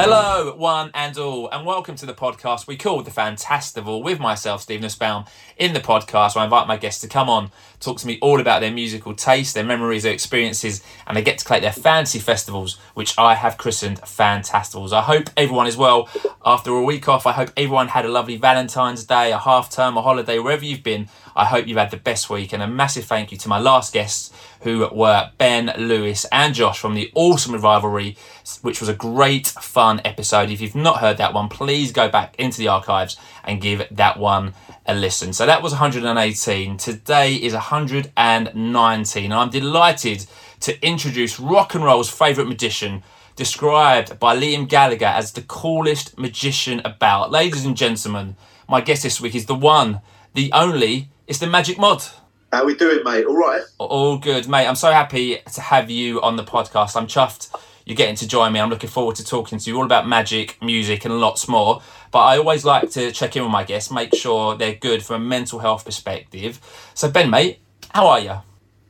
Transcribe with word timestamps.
Hello, 0.00 0.27
one 0.46 0.92
and 0.94 1.18
all, 1.18 1.48
and 1.50 1.66
welcome 1.66 1.96
to 1.96 2.06
the 2.06 2.14
podcast 2.14 2.68
we 2.68 2.76
call 2.76 3.02
The 3.02 3.10
Fantastival 3.10 4.04
with 4.04 4.20
myself, 4.20 4.62
Steve 4.62 4.80
Nussbaum. 4.80 5.24
In 5.56 5.72
the 5.72 5.80
podcast, 5.80 6.36
I 6.36 6.44
invite 6.44 6.68
my 6.68 6.76
guests 6.76 7.00
to 7.00 7.08
come 7.08 7.28
on, 7.28 7.50
talk 7.80 7.98
to 7.98 8.06
me 8.06 8.20
all 8.22 8.40
about 8.40 8.60
their 8.60 8.70
musical 8.70 9.14
taste, 9.14 9.54
their 9.54 9.64
memories, 9.64 10.04
their 10.04 10.12
experiences, 10.12 10.80
and 11.08 11.16
they 11.16 11.22
get 11.22 11.38
to 11.38 11.44
create 11.44 11.62
their 11.62 11.72
fantasy 11.72 12.20
festivals, 12.20 12.78
which 12.94 13.18
I 13.18 13.34
have 13.34 13.58
christened 13.58 14.00
Fantastivals. 14.02 14.92
I 14.92 15.00
hope 15.00 15.28
everyone 15.36 15.66
is 15.66 15.76
well 15.76 16.08
after 16.44 16.70
a 16.70 16.84
week 16.84 17.08
off. 17.08 17.26
I 17.26 17.32
hope 17.32 17.50
everyone 17.56 17.88
had 17.88 18.04
a 18.04 18.08
lovely 18.08 18.36
Valentine's 18.36 19.02
Day, 19.02 19.32
a 19.32 19.38
half 19.38 19.70
term, 19.70 19.96
a 19.96 20.02
holiday, 20.02 20.38
wherever 20.38 20.64
you've 20.64 20.84
been. 20.84 21.08
I 21.34 21.46
hope 21.46 21.66
you've 21.66 21.78
had 21.78 21.90
the 21.90 21.96
best 21.96 22.30
week, 22.30 22.52
and 22.52 22.62
a 22.62 22.68
massive 22.68 23.06
thank 23.06 23.32
you 23.32 23.38
to 23.38 23.48
my 23.48 23.58
last 23.58 23.92
guests 23.92 24.32
who 24.62 24.88
were 24.92 25.30
Ben, 25.38 25.72
Lewis, 25.78 26.26
and 26.32 26.54
Josh 26.54 26.78
from 26.78 26.94
the 26.94 27.10
awesome 27.14 27.52
Revivalry, 27.52 28.16
which 28.62 28.80
was 28.80 28.88
a 28.88 28.94
great, 28.94 29.46
fun 29.48 30.00
episode. 30.04 30.27
If 30.32 30.60
you've 30.60 30.74
not 30.74 30.98
heard 31.00 31.16
that 31.16 31.34
one, 31.34 31.48
please 31.48 31.92
go 31.92 32.08
back 32.08 32.36
into 32.38 32.58
the 32.58 32.68
archives 32.68 33.16
and 33.44 33.60
give 33.60 33.86
that 33.90 34.18
one 34.18 34.54
a 34.86 34.94
listen. 34.94 35.32
So 35.32 35.46
that 35.46 35.62
was 35.62 35.72
118. 35.72 36.76
Today 36.76 37.34
is 37.34 37.54
119. 37.54 39.24
And 39.24 39.34
I'm 39.34 39.50
delighted 39.50 40.26
to 40.60 40.86
introduce 40.86 41.40
rock 41.40 41.74
and 41.74 41.84
roll's 41.84 42.10
favourite 42.10 42.48
magician, 42.48 43.02
described 43.36 44.18
by 44.18 44.36
Liam 44.36 44.68
Gallagher 44.68 45.06
as 45.06 45.32
the 45.32 45.42
coolest 45.42 46.18
magician 46.18 46.80
about. 46.84 47.30
Ladies 47.30 47.64
and 47.64 47.76
gentlemen, 47.76 48.36
my 48.68 48.80
guest 48.80 49.02
this 49.02 49.20
week 49.20 49.34
is 49.34 49.46
the 49.46 49.54
one, 49.54 50.00
the 50.34 50.50
only, 50.52 51.08
it's 51.26 51.38
the 51.38 51.46
Magic 51.46 51.78
Mod. 51.78 52.02
How 52.52 52.64
we 52.64 52.74
doing, 52.74 53.04
mate? 53.04 53.26
All 53.26 53.36
right. 53.36 53.62
All 53.78 54.16
good, 54.16 54.48
mate. 54.48 54.66
I'm 54.66 54.74
so 54.74 54.90
happy 54.90 55.38
to 55.54 55.60
have 55.60 55.90
you 55.90 56.22
on 56.22 56.36
the 56.36 56.44
podcast. 56.44 56.96
I'm 56.96 57.06
chuffed 57.06 57.54
you're 57.88 57.96
getting 57.96 58.16
to 58.16 58.28
join 58.28 58.52
me. 58.52 58.60
I'm 58.60 58.68
looking 58.68 58.90
forward 58.90 59.16
to 59.16 59.24
talking 59.24 59.58
to 59.58 59.70
you 59.70 59.78
all 59.78 59.84
about 59.84 60.06
magic, 60.06 60.58
music, 60.60 61.06
and 61.06 61.20
lots 61.20 61.48
more. 61.48 61.80
But 62.10 62.18
I 62.18 62.36
always 62.36 62.62
like 62.62 62.90
to 62.90 63.10
check 63.12 63.34
in 63.34 63.42
with 63.42 63.50
my 63.50 63.64
guests, 63.64 63.90
make 63.90 64.14
sure 64.14 64.54
they're 64.56 64.74
good 64.74 65.02
from 65.02 65.22
a 65.22 65.24
mental 65.24 65.58
health 65.58 65.86
perspective. 65.86 66.60
So, 66.92 67.10
Ben, 67.10 67.30
mate, 67.30 67.60
how 67.94 68.06
are 68.08 68.20
you? 68.20 68.34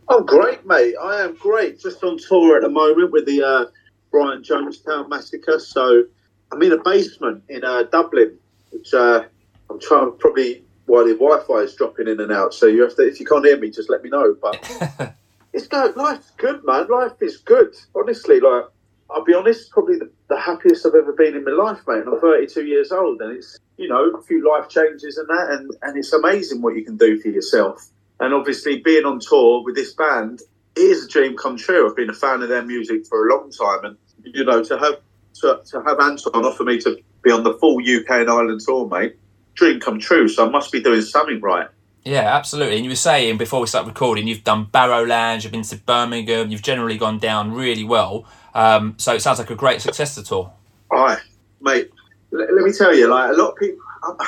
I'm 0.08 0.26
great, 0.26 0.66
mate. 0.66 0.96
I 1.00 1.20
am 1.22 1.36
great. 1.36 1.78
Just 1.78 2.02
on 2.02 2.18
tour 2.18 2.56
at 2.56 2.62
the 2.62 2.68
moment 2.68 3.12
with 3.12 3.24
the 3.24 3.40
uh, 3.40 3.66
Brian 4.10 4.42
Jonestown 4.42 5.08
Massacre. 5.08 5.60
So 5.60 6.02
I'm 6.50 6.60
in 6.60 6.72
a 6.72 6.82
basement 6.82 7.44
in 7.48 7.64
uh, 7.64 7.84
Dublin, 7.84 8.36
which 8.70 8.92
uh, 8.94 9.22
I'm 9.70 9.78
trying 9.78 10.10
probably 10.18 10.64
while 10.86 11.04
the 11.04 11.14
Wi-Fi 11.14 11.58
is 11.58 11.76
dropping 11.76 12.08
in 12.08 12.18
and 12.18 12.32
out. 12.32 12.52
So 12.52 12.66
you 12.66 12.82
have 12.82 12.96
to, 12.96 13.02
if 13.02 13.20
you 13.20 13.26
can't 13.26 13.44
hear 13.44 13.58
me, 13.58 13.70
just 13.70 13.90
let 13.90 14.02
me 14.02 14.10
know. 14.10 14.34
But 14.42 15.14
it's 15.52 15.68
good. 15.68 15.94
Life's 15.94 16.32
good, 16.36 16.64
man. 16.64 16.88
Life 16.88 17.12
is 17.20 17.36
good. 17.36 17.76
Honestly, 17.94 18.40
like 18.40 18.64
I'll 19.10 19.24
be 19.24 19.34
honest, 19.34 19.70
probably 19.70 19.96
the, 19.96 20.10
the, 20.28 20.38
happiest 20.38 20.84
I've 20.84 20.94
ever 20.94 21.12
been 21.12 21.34
in 21.34 21.44
my 21.44 21.52
life, 21.52 21.80
mate. 21.86 22.04
I'm 22.06 22.20
32 22.20 22.66
years 22.66 22.92
old, 22.92 23.20
and 23.22 23.36
it's 23.36 23.58
you 23.76 23.88
know 23.88 24.10
a 24.10 24.22
few 24.22 24.46
life 24.46 24.68
changes 24.68 25.16
and 25.16 25.28
that, 25.28 25.48
and 25.50 25.70
and 25.82 25.96
it's 25.96 26.12
amazing 26.12 26.60
what 26.60 26.76
you 26.76 26.84
can 26.84 26.96
do 26.96 27.18
for 27.20 27.28
yourself. 27.28 27.88
And 28.20 28.34
obviously, 28.34 28.80
being 28.80 29.06
on 29.06 29.20
tour 29.20 29.62
with 29.64 29.76
this 29.76 29.94
band 29.94 30.42
is 30.76 31.06
a 31.06 31.08
dream 31.08 31.36
come 31.36 31.56
true. 31.56 31.88
I've 31.88 31.96
been 31.96 32.10
a 32.10 32.14
fan 32.14 32.42
of 32.42 32.48
their 32.48 32.64
music 32.64 33.06
for 33.06 33.26
a 33.26 33.34
long 33.34 33.50
time, 33.50 33.84
and 33.84 33.96
you 34.22 34.44
know 34.44 34.62
to 34.62 34.78
have 34.78 35.00
to, 35.40 35.60
to 35.70 35.82
have 35.82 36.00
Anton 36.00 36.44
offer 36.44 36.64
me 36.64 36.78
to 36.80 36.98
be 37.22 37.30
on 37.30 37.44
the 37.44 37.54
full 37.54 37.78
UK 37.78 38.10
and 38.10 38.30
Ireland 38.30 38.60
tour, 38.60 38.88
mate, 38.88 39.16
dream 39.54 39.80
come 39.80 39.98
true. 39.98 40.28
So 40.28 40.46
I 40.46 40.50
must 40.50 40.70
be 40.70 40.82
doing 40.82 41.02
something 41.02 41.40
right. 41.40 41.68
Yeah, 42.04 42.34
absolutely. 42.34 42.76
And 42.76 42.84
you 42.84 42.90
were 42.90 42.96
saying 42.96 43.36
before 43.38 43.60
we 43.60 43.66
start 43.66 43.86
recording, 43.86 44.28
you've 44.28 44.44
done 44.44 44.66
Barrowlands, 44.66 45.42
you've 45.42 45.52
been 45.52 45.62
to 45.62 45.76
Birmingham, 45.76 46.50
you've 46.50 46.62
generally 46.62 46.96
gone 46.96 47.18
down 47.18 47.52
really 47.52 47.84
well. 47.84 48.24
Um, 48.58 48.94
so 48.98 49.14
it 49.14 49.22
sounds 49.22 49.38
like 49.38 49.50
a 49.50 49.54
great 49.54 49.80
success 49.80 50.16
to 50.16 50.24
tour. 50.24 50.52
Right, 50.90 51.20
mate. 51.60 51.90
Let, 52.32 52.52
let 52.52 52.64
me 52.64 52.72
tell 52.72 52.92
you, 52.92 53.06
like 53.06 53.30
a 53.30 53.34
lot 53.34 53.50
of 53.52 53.56
people, 53.56 53.78
um, 54.02 54.18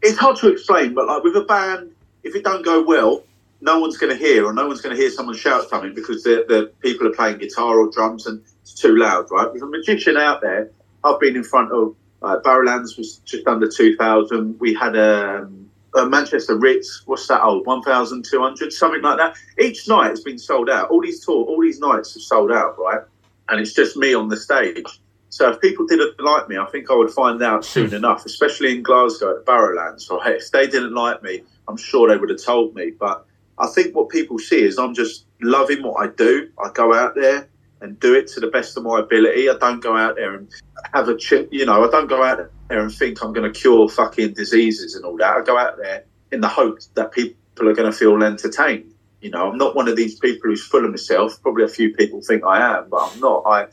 it's 0.00 0.16
hard 0.16 0.36
to 0.38 0.48
explain, 0.48 0.94
but 0.94 1.06
like 1.06 1.22
with 1.22 1.36
a 1.36 1.42
band, 1.42 1.92
if 2.22 2.34
it 2.34 2.42
don't 2.42 2.64
go 2.64 2.82
well, 2.82 3.22
no 3.60 3.78
one's 3.78 3.98
going 3.98 4.16
to 4.16 4.18
hear, 4.18 4.46
or 4.46 4.54
no 4.54 4.66
one's 4.66 4.80
going 4.80 4.96
to 4.96 5.00
hear 5.00 5.10
someone 5.10 5.36
shout 5.36 5.68
something 5.68 5.94
because 5.94 6.22
the, 6.22 6.46
the 6.48 6.72
people 6.80 7.06
are 7.06 7.12
playing 7.12 7.36
guitar 7.36 7.78
or 7.78 7.90
drums 7.90 8.26
and 8.26 8.42
it's 8.62 8.72
too 8.72 8.96
loud, 8.96 9.30
right? 9.30 9.52
With 9.52 9.62
a 9.62 9.66
magician 9.66 10.16
out 10.16 10.40
there, 10.40 10.70
I've 11.04 11.20
been 11.20 11.36
in 11.36 11.44
front 11.44 11.70
of 11.70 11.94
uh, 12.22 12.38
Barrowlands 12.42 12.96
was 12.96 13.18
just 13.26 13.46
under 13.46 13.68
two 13.68 13.94
thousand. 13.96 14.58
We 14.58 14.72
had 14.72 14.96
a, 14.96 15.42
um, 15.42 15.70
a 15.94 16.06
Manchester 16.06 16.56
Ritz. 16.56 17.02
What's 17.04 17.26
that 17.28 17.42
old? 17.42 17.66
One 17.66 17.82
thousand 17.82 18.24
two 18.24 18.40
hundred, 18.40 18.72
something 18.72 19.02
like 19.02 19.18
that. 19.18 19.36
Each 19.58 19.86
night 19.86 20.08
has 20.08 20.22
been 20.22 20.38
sold 20.38 20.70
out. 20.70 20.88
All 20.88 21.02
these 21.02 21.24
tour, 21.24 21.44
all 21.44 21.60
these 21.60 21.78
nights 21.78 22.14
have 22.14 22.22
sold 22.22 22.50
out, 22.50 22.78
right? 22.78 23.02
And 23.48 23.60
it's 23.60 23.72
just 23.72 23.96
me 23.96 24.14
on 24.14 24.28
the 24.28 24.36
stage. 24.36 24.86
So 25.28 25.50
if 25.50 25.60
people 25.60 25.86
didn't 25.86 26.18
like 26.20 26.48
me, 26.48 26.56
I 26.56 26.66
think 26.66 26.90
I 26.90 26.94
would 26.94 27.10
find 27.10 27.42
out 27.42 27.64
soon 27.74 27.92
enough, 27.94 28.24
especially 28.26 28.74
in 28.74 28.82
Glasgow 28.82 29.36
at 29.36 29.44
Barrowlands. 29.44 30.10
Right? 30.10 30.36
If 30.36 30.50
they 30.50 30.66
didn't 30.66 30.94
like 30.94 31.22
me, 31.22 31.42
I'm 31.68 31.76
sure 31.76 32.08
they 32.08 32.16
would 32.16 32.30
have 32.30 32.42
told 32.42 32.74
me. 32.74 32.90
But 32.90 33.26
I 33.58 33.66
think 33.68 33.94
what 33.94 34.08
people 34.08 34.38
see 34.38 34.62
is 34.62 34.78
I'm 34.78 34.94
just 34.94 35.26
loving 35.40 35.82
what 35.82 36.02
I 36.02 36.12
do. 36.12 36.50
I 36.62 36.70
go 36.70 36.94
out 36.94 37.14
there 37.14 37.48
and 37.80 37.98
do 38.00 38.14
it 38.14 38.26
to 38.28 38.40
the 38.40 38.46
best 38.48 38.76
of 38.76 38.84
my 38.84 39.00
ability. 39.00 39.50
I 39.50 39.56
don't 39.58 39.80
go 39.80 39.96
out 39.96 40.16
there 40.16 40.34
and 40.34 40.50
have 40.94 41.08
a 41.08 41.16
chip, 41.16 41.48
you 41.52 41.66
know, 41.66 41.84
I 41.84 41.90
don't 41.90 42.08
go 42.08 42.22
out 42.22 42.50
there 42.68 42.80
and 42.80 42.92
think 42.92 43.22
I'm 43.22 43.32
going 43.32 43.50
to 43.50 43.58
cure 43.58 43.88
fucking 43.88 44.34
diseases 44.34 44.94
and 44.94 45.04
all 45.04 45.16
that. 45.18 45.36
I 45.36 45.42
go 45.42 45.58
out 45.58 45.76
there 45.76 46.04
in 46.32 46.40
the 46.40 46.48
hope 46.48 46.78
that 46.94 47.12
people 47.12 47.36
are 47.58 47.74
going 47.74 47.90
to 47.90 47.96
feel 47.96 48.22
entertained. 48.22 48.92
You 49.20 49.30
know, 49.30 49.50
I'm 49.50 49.58
not 49.58 49.74
one 49.74 49.88
of 49.88 49.96
these 49.96 50.18
people 50.18 50.50
who's 50.50 50.64
full 50.64 50.84
of 50.84 50.90
myself. 50.90 51.40
Probably 51.42 51.64
a 51.64 51.68
few 51.68 51.92
people 51.94 52.20
think 52.20 52.44
I 52.44 52.78
am, 52.78 52.88
but 52.88 53.10
I'm 53.10 53.20
not. 53.20 53.42
I 53.46 53.66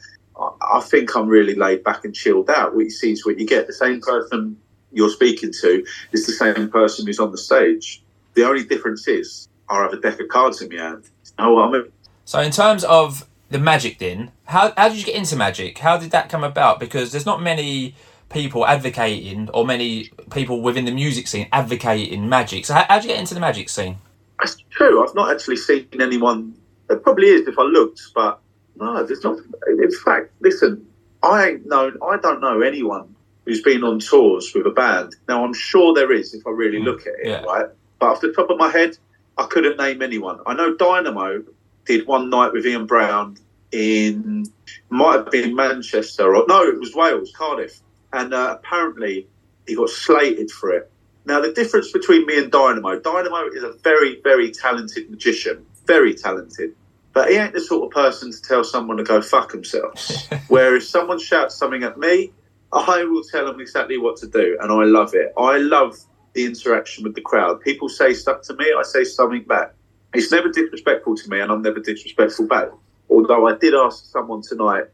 I 0.62 0.81
think 0.81 1.16
I'm 1.16 1.28
really 1.28 1.56
laid 1.56 1.84
back 1.84 2.06
and 2.06 2.14
chilled 2.14 2.50
out. 2.50 2.76
What 2.76 2.86
you 2.86 2.90
see 2.90 3.12
is 3.12 3.26
what 3.26 3.40
you 3.40 3.46
get. 3.46 3.68
The 3.68 3.74
same 3.74 4.02
person 4.02 4.58
you're 4.92 5.09
speaking 5.09 5.52
to 5.62 5.86
is 6.12 6.26
the 6.26 6.34
same 6.34 6.70
person 6.70 7.06
who's 7.06 7.20
on 7.20 7.31
the 7.31 7.38
stage. 7.38 8.02
The 8.34 8.44
only 8.44 8.64
difference 8.64 9.08
is 9.08 9.48
I 9.70 9.81
have 9.81 9.94
a 9.94 10.00
deck 10.00 10.20
of 10.20 10.28
cards 10.30 10.62
in 10.62 10.70
my 10.70 10.81
hand. 10.81 11.04
Oh, 11.38 11.62
I 11.62 11.72
mean. 11.72 11.92
So, 12.25 12.40
in 12.40 12.52
terms 12.52 12.84
of 12.84 13.28
the 13.50 13.60
magic, 13.60 14.00
then, 14.00 14.31
how, 14.46 14.74
how 14.78 14.90
did 14.90 14.98
you 14.98 15.06
get 15.06 15.16
into 15.16 15.36
magic? 15.36 15.78
How 15.80 15.98
did 15.98 16.12
that 16.12 16.30
come 16.30 16.44
about? 16.44 16.80
Because 16.80 17.12
there's 17.12 17.25
not 17.25 17.42
many 17.42 17.96
people 18.30 18.66
advocating, 18.66 19.50
or 19.50 19.66
many 19.66 20.10
people 20.31 20.62
within 20.62 20.86
the 20.86 20.92
music 20.92 21.28
scene 21.28 21.48
advocating 21.52 22.28
magic. 22.28 22.66
So, 22.66 22.74
how, 22.74 22.86
how 22.88 22.96
did 22.96 23.06
you 23.06 23.10
get 23.10 23.20
into 23.20 23.34
the 23.34 23.40
magic 23.40 23.70
scene? 23.70 23.98
That's 24.44 24.58
true. 24.72 25.08
I've 25.08 25.16
not 25.16 25.31
actually 25.31 25.56
seen 25.56 25.88
anyone. 26.02 26.54
There 26.88 26.98
probably 26.98 27.28
is 27.28 27.48
if 27.48 27.58
I 27.58 27.64
looked, 27.64 28.02
but 28.14 28.42
no, 28.76 29.06
there's 29.06 29.24
not. 29.24 29.40
In 29.68 29.92
fact, 30.04 30.31
listen, 30.42 30.86
I 31.22 31.50
ain't 31.50 31.66
known. 31.66 31.98
I 32.04 32.18
don't 32.18 32.42
know 32.42 32.62
anyone 32.62 33.16
who's 33.46 33.62
been 33.62 33.86
on 33.86 34.00
tours 34.00 34.52
with 34.54 34.68
a 34.68 34.72
band. 34.72 35.16
Now, 35.30 35.46
I'm 35.46 35.54
sure 35.54 35.94
there 35.94 36.12
is 36.12 36.34
if 36.34 36.46
I 36.46 36.50
really 36.50 36.80
mm. 36.80 36.84
look 36.84 37.02
at 37.02 37.14
it, 37.22 37.28
yeah. 37.28 37.44
right? 37.44 37.68
But 38.00 38.06
off 38.08 38.22
the 38.22 38.34
top 38.34 38.50
of 38.50 38.58
my 38.58 38.70
head, 38.70 38.98
I 39.38 39.46
couldn't 39.46 39.78
name 39.78 40.02
anyone. 40.02 40.40
I 40.46 40.54
know 40.54 40.75
Dynamo 40.75 41.44
did 41.86 42.06
one 42.06 42.30
night 42.30 42.52
with 42.52 42.66
Ian 42.66 42.86
Brown 42.86 43.38
in 43.72 44.46
might 44.90 45.16
have 45.16 45.31
been 45.31 45.56
Manchester 45.56 46.36
or 46.36 46.46
no, 46.48 46.64
it 46.64 46.80
was 46.80 46.94
Wales, 46.94 47.31
Cardiff, 47.34 47.80
and 48.12 48.34
uh, 48.34 48.58
apparently 48.60 49.28
he 49.68 49.75
got 49.75 49.90
slated 49.90 50.52
for 50.52 50.72
it 50.72 50.92
now, 51.26 51.40
the 51.40 51.54
difference 51.54 51.92
between 51.92 52.26
me 52.26 52.38
and 52.38 52.52
Dynamo, 52.52 53.00
Dynamo 53.00 53.48
is 53.54 53.64
a 53.64 53.72
very, 53.84 54.20
very 54.24 54.52
talented 54.52 55.10
magician, 55.10 55.66
very 55.86 56.14
talented. 56.14 56.76
But 57.14 57.30
he 57.30 57.36
ain't 57.36 57.54
the 57.54 57.62
sort 57.62 57.86
of 57.86 57.92
person 57.92 58.32
to 58.32 58.42
tell 58.42 58.64
someone 58.64 58.98
to 58.98 59.04
go 59.04 59.22
fuck 59.22 59.52
themselves. 59.52 60.28
Whereas 60.48 60.90
someone 60.90 61.20
shouts 61.20 61.56
something 61.56 61.84
at 61.84 61.98
me, 61.98 62.31
I 62.74 63.04
will 63.04 63.24
tell 63.24 63.46
them 63.46 63.62
exactly 63.62 63.98
what 63.98 64.18
to 64.18 64.28
do, 64.28 64.58
and 64.60 64.72
I 64.72 64.84
love 64.84 65.14
it. 65.14 65.31
I 65.38 65.60
love 65.60 65.96
the 66.34 66.46
interaction 66.46 67.04
with 67.04 67.14
the 67.14 67.22
crowd. 67.22 67.62
People 67.62 67.88
say 67.88 68.14
stuff 68.14 68.42
to 68.44 68.56
me, 68.56 68.66
I 68.78 68.81
say 68.81 69.04
something 69.04 69.44
back. 69.44 69.74
It's 70.14 70.31
never 70.31 70.50
disrespectful 70.50 71.16
to 71.16 71.30
me, 71.30 71.40
and 71.40 71.52
I'm 71.52 71.62
never 71.62 71.80
disrespectful 71.80 72.48
back. 72.48 72.69
Although 73.10 73.48
I 73.48 73.56
did 73.56 73.76
ask 73.76 74.06
someone 74.06 74.42
tonight, 74.42 74.86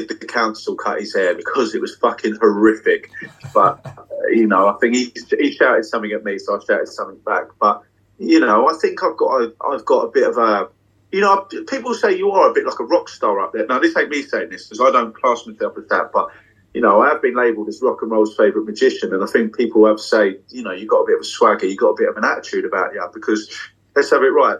did 0.00 0.20
the 0.20 0.26
council 0.26 0.74
cut 0.74 1.00
his 1.00 1.14
hair 1.14 1.34
because 1.34 1.74
it 1.74 1.80
was 1.80 1.96
fucking 1.96 2.36
horrific. 2.40 3.10
But 3.54 3.80
uh, 3.84 4.28
you 4.28 4.46
know, 4.46 4.68
I 4.68 4.74
think 4.80 4.94
he, 4.94 5.14
he 5.38 5.52
shouted 5.52 5.84
something 5.84 6.12
at 6.12 6.24
me, 6.24 6.38
so 6.38 6.56
I 6.56 6.64
shouted 6.64 6.88
something 6.88 7.20
back. 7.20 7.44
But 7.60 7.82
you 8.18 8.40
know, 8.40 8.68
I 8.68 8.74
think 8.80 9.02
I've 9.02 9.16
got 9.16 9.42
a, 9.42 9.54
I've 9.68 9.84
got 9.84 10.06
a 10.06 10.10
bit 10.10 10.28
of 10.28 10.38
a 10.38 10.68
you 11.12 11.20
know, 11.20 11.46
people 11.68 11.94
say 11.94 12.16
you 12.16 12.30
are 12.32 12.50
a 12.50 12.52
bit 12.52 12.66
like 12.66 12.80
a 12.80 12.84
rock 12.84 13.08
star 13.08 13.40
up 13.40 13.52
there. 13.52 13.66
Now, 13.66 13.78
this 13.78 13.96
ain't 13.96 14.10
me 14.10 14.22
saying 14.22 14.50
this 14.50 14.66
because 14.66 14.80
I 14.80 14.90
don't 14.90 15.14
class 15.14 15.46
myself 15.46 15.78
as 15.78 15.86
that, 15.88 16.10
but 16.12 16.28
you 16.74 16.82
know, 16.82 17.00
I 17.00 17.08
have 17.08 17.22
been 17.22 17.34
labelled 17.34 17.68
as 17.68 17.80
rock 17.82 18.02
and 18.02 18.10
roll's 18.10 18.36
favourite 18.36 18.66
magician, 18.66 19.14
and 19.14 19.22
I 19.22 19.26
think 19.26 19.56
people 19.56 19.86
have 19.86 19.98
say, 19.98 20.36
you 20.50 20.62
know, 20.62 20.72
you 20.72 20.86
got 20.86 21.00
a 21.00 21.06
bit 21.06 21.14
of 21.14 21.22
a 21.22 21.24
swagger, 21.24 21.66
you 21.66 21.76
got 21.76 21.90
a 21.90 21.96
bit 21.96 22.08
of 22.08 22.16
an 22.18 22.24
attitude 22.24 22.66
about 22.66 22.92
you 22.92 23.02
because 23.14 23.50
let's 23.94 24.10
have 24.10 24.22
it 24.22 24.26
right. 24.26 24.58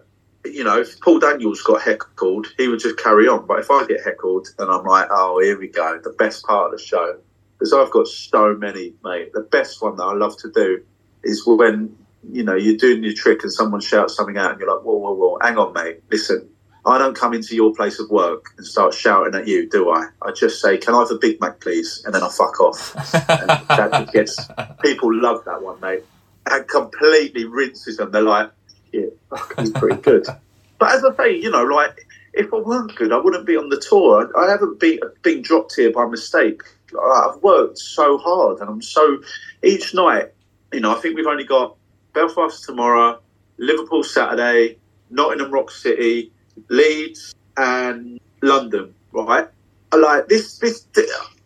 You 0.52 0.64
know, 0.64 0.81
if 0.81 1.00
Paul 1.00 1.19
Daniels 1.19 1.62
got 1.62 1.82
heckled, 1.82 2.46
he 2.56 2.69
would 2.69 2.81
just 2.81 2.98
carry 2.98 3.28
on. 3.28 3.46
But 3.46 3.60
if 3.60 3.70
I 3.70 3.87
get 3.87 4.04
heckled, 4.04 4.48
and 4.58 4.70
I'm 4.70 4.84
like, 4.84 5.08
oh, 5.10 5.40
here 5.40 5.58
we 5.58 5.69
go, 5.69 6.00
the 6.02 6.10
best 6.10 6.44
part 6.44 6.72
of 6.72 6.78
the 6.78 6.84
show, 6.84 7.19
because 7.58 7.72
I've 7.72 7.90
got 7.90 8.06
so 8.08 8.54
many, 8.54 8.94
mate. 9.04 9.32
The 9.32 9.43
best 9.43 9.82
one 9.82 9.96
that 9.96 10.04
I 10.04 10.14
love 10.14 10.37
to 10.38 10.50
do 10.50 10.82
is 11.25 11.46
when 11.46 11.96
you 12.32 12.43
know 12.43 12.54
you're 12.54 12.76
doing 12.76 13.02
your 13.02 13.14
trick 13.14 13.43
and 13.43 13.52
someone 13.52 13.81
shouts 13.81 14.16
something 14.16 14.37
out 14.37 14.52
and 14.52 14.60
you're 14.60 14.72
like, 14.75 14.84
whoa, 14.84 14.96
whoa, 14.96 15.12
whoa, 15.12 15.38
hang 15.40 15.58
on, 15.58 15.72
mate, 15.72 16.02
listen. 16.10 16.48
I 16.87 16.98
don't 16.98 17.16
come 17.16 17.34
into 17.34 17.56
your 17.56 17.75
place 17.75 17.98
of 17.98 18.08
work 18.10 18.50
and 18.56 18.64
start 18.64 18.94
shouting 18.94 19.34
at 19.34 19.48
you, 19.48 19.69
do 19.69 19.90
I? 19.90 20.06
I 20.22 20.31
just 20.31 20.62
say, 20.62 20.78
"Can 20.78 20.94
I 20.94 21.00
have 21.00 21.10
a 21.10 21.19
Big 21.19 21.40
Mac, 21.40 21.58
please?" 21.58 22.00
and 22.04 22.14
then 22.14 22.22
I 22.22 22.28
fuck 22.28 22.60
off. 22.60 22.94
and 23.28 23.50
that 23.69 24.12
gets 24.12 24.38
people 24.84 25.12
love 25.12 25.44
that 25.46 25.60
one, 25.62 25.81
mate. 25.81 26.04
And 26.48 26.69
completely 26.69 27.44
rinses 27.44 27.96
them. 27.96 28.12
They're 28.12 28.22
like, 28.22 28.52
"Yeah, 28.92 29.06
fuck, 29.30 29.58
he's 29.58 29.70
pretty 29.70 30.00
good." 30.00 30.26
but 30.78 30.92
as 30.92 31.04
I 31.04 31.14
say, 31.16 31.36
you 31.36 31.50
know, 31.50 31.64
like 31.64 32.06
if 32.34 32.52
I 32.52 32.58
weren't 32.58 32.94
good, 32.94 33.12
I 33.12 33.18
wouldn't 33.18 33.46
be 33.46 33.56
on 33.56 33.68
the 33.68 33.80
tour. 33.80 34.30
I, 34.36 34.44
I 34.44 34.50
haven't 34.50 34.78
been 34.78 35.00
been 35.22 35.42
dropped 35.42 35.74
here 35.74 35.90
by 35.90 36.06
mistake. 36.06 36.62
I've 37.02 37.42
worked 37.42 37.78
so 37.78 38.18
hard, 38.18 38.60
and 38.60 38.68
I'm 38.68 38.82
so 38.82 39.18
each 39.62 39.94
night. 39.94 40.32
You 40.72 40.80
know, 40.80 40.96
I 40.96 41.00
think 41.00 41.16
we've 41.16 41.26
only 41.26 41.44
got 41.44 41.76
Belfast 42.12 42.64
tomorrow, 42.64 43.20
Liverpool 43.58 44.02
Saturday, 44.02 44.78
Nottingham 45.10 45.50
Rock 45.50 45.70
City, 45.70 46.32
Leeds, 46.68 47.34
and 47.56 48.20
London. 48.42 48.94
Right? 49.12 49.48
Like 49.92 50.28
this, 50.28 50.58
this. 50.58 50.86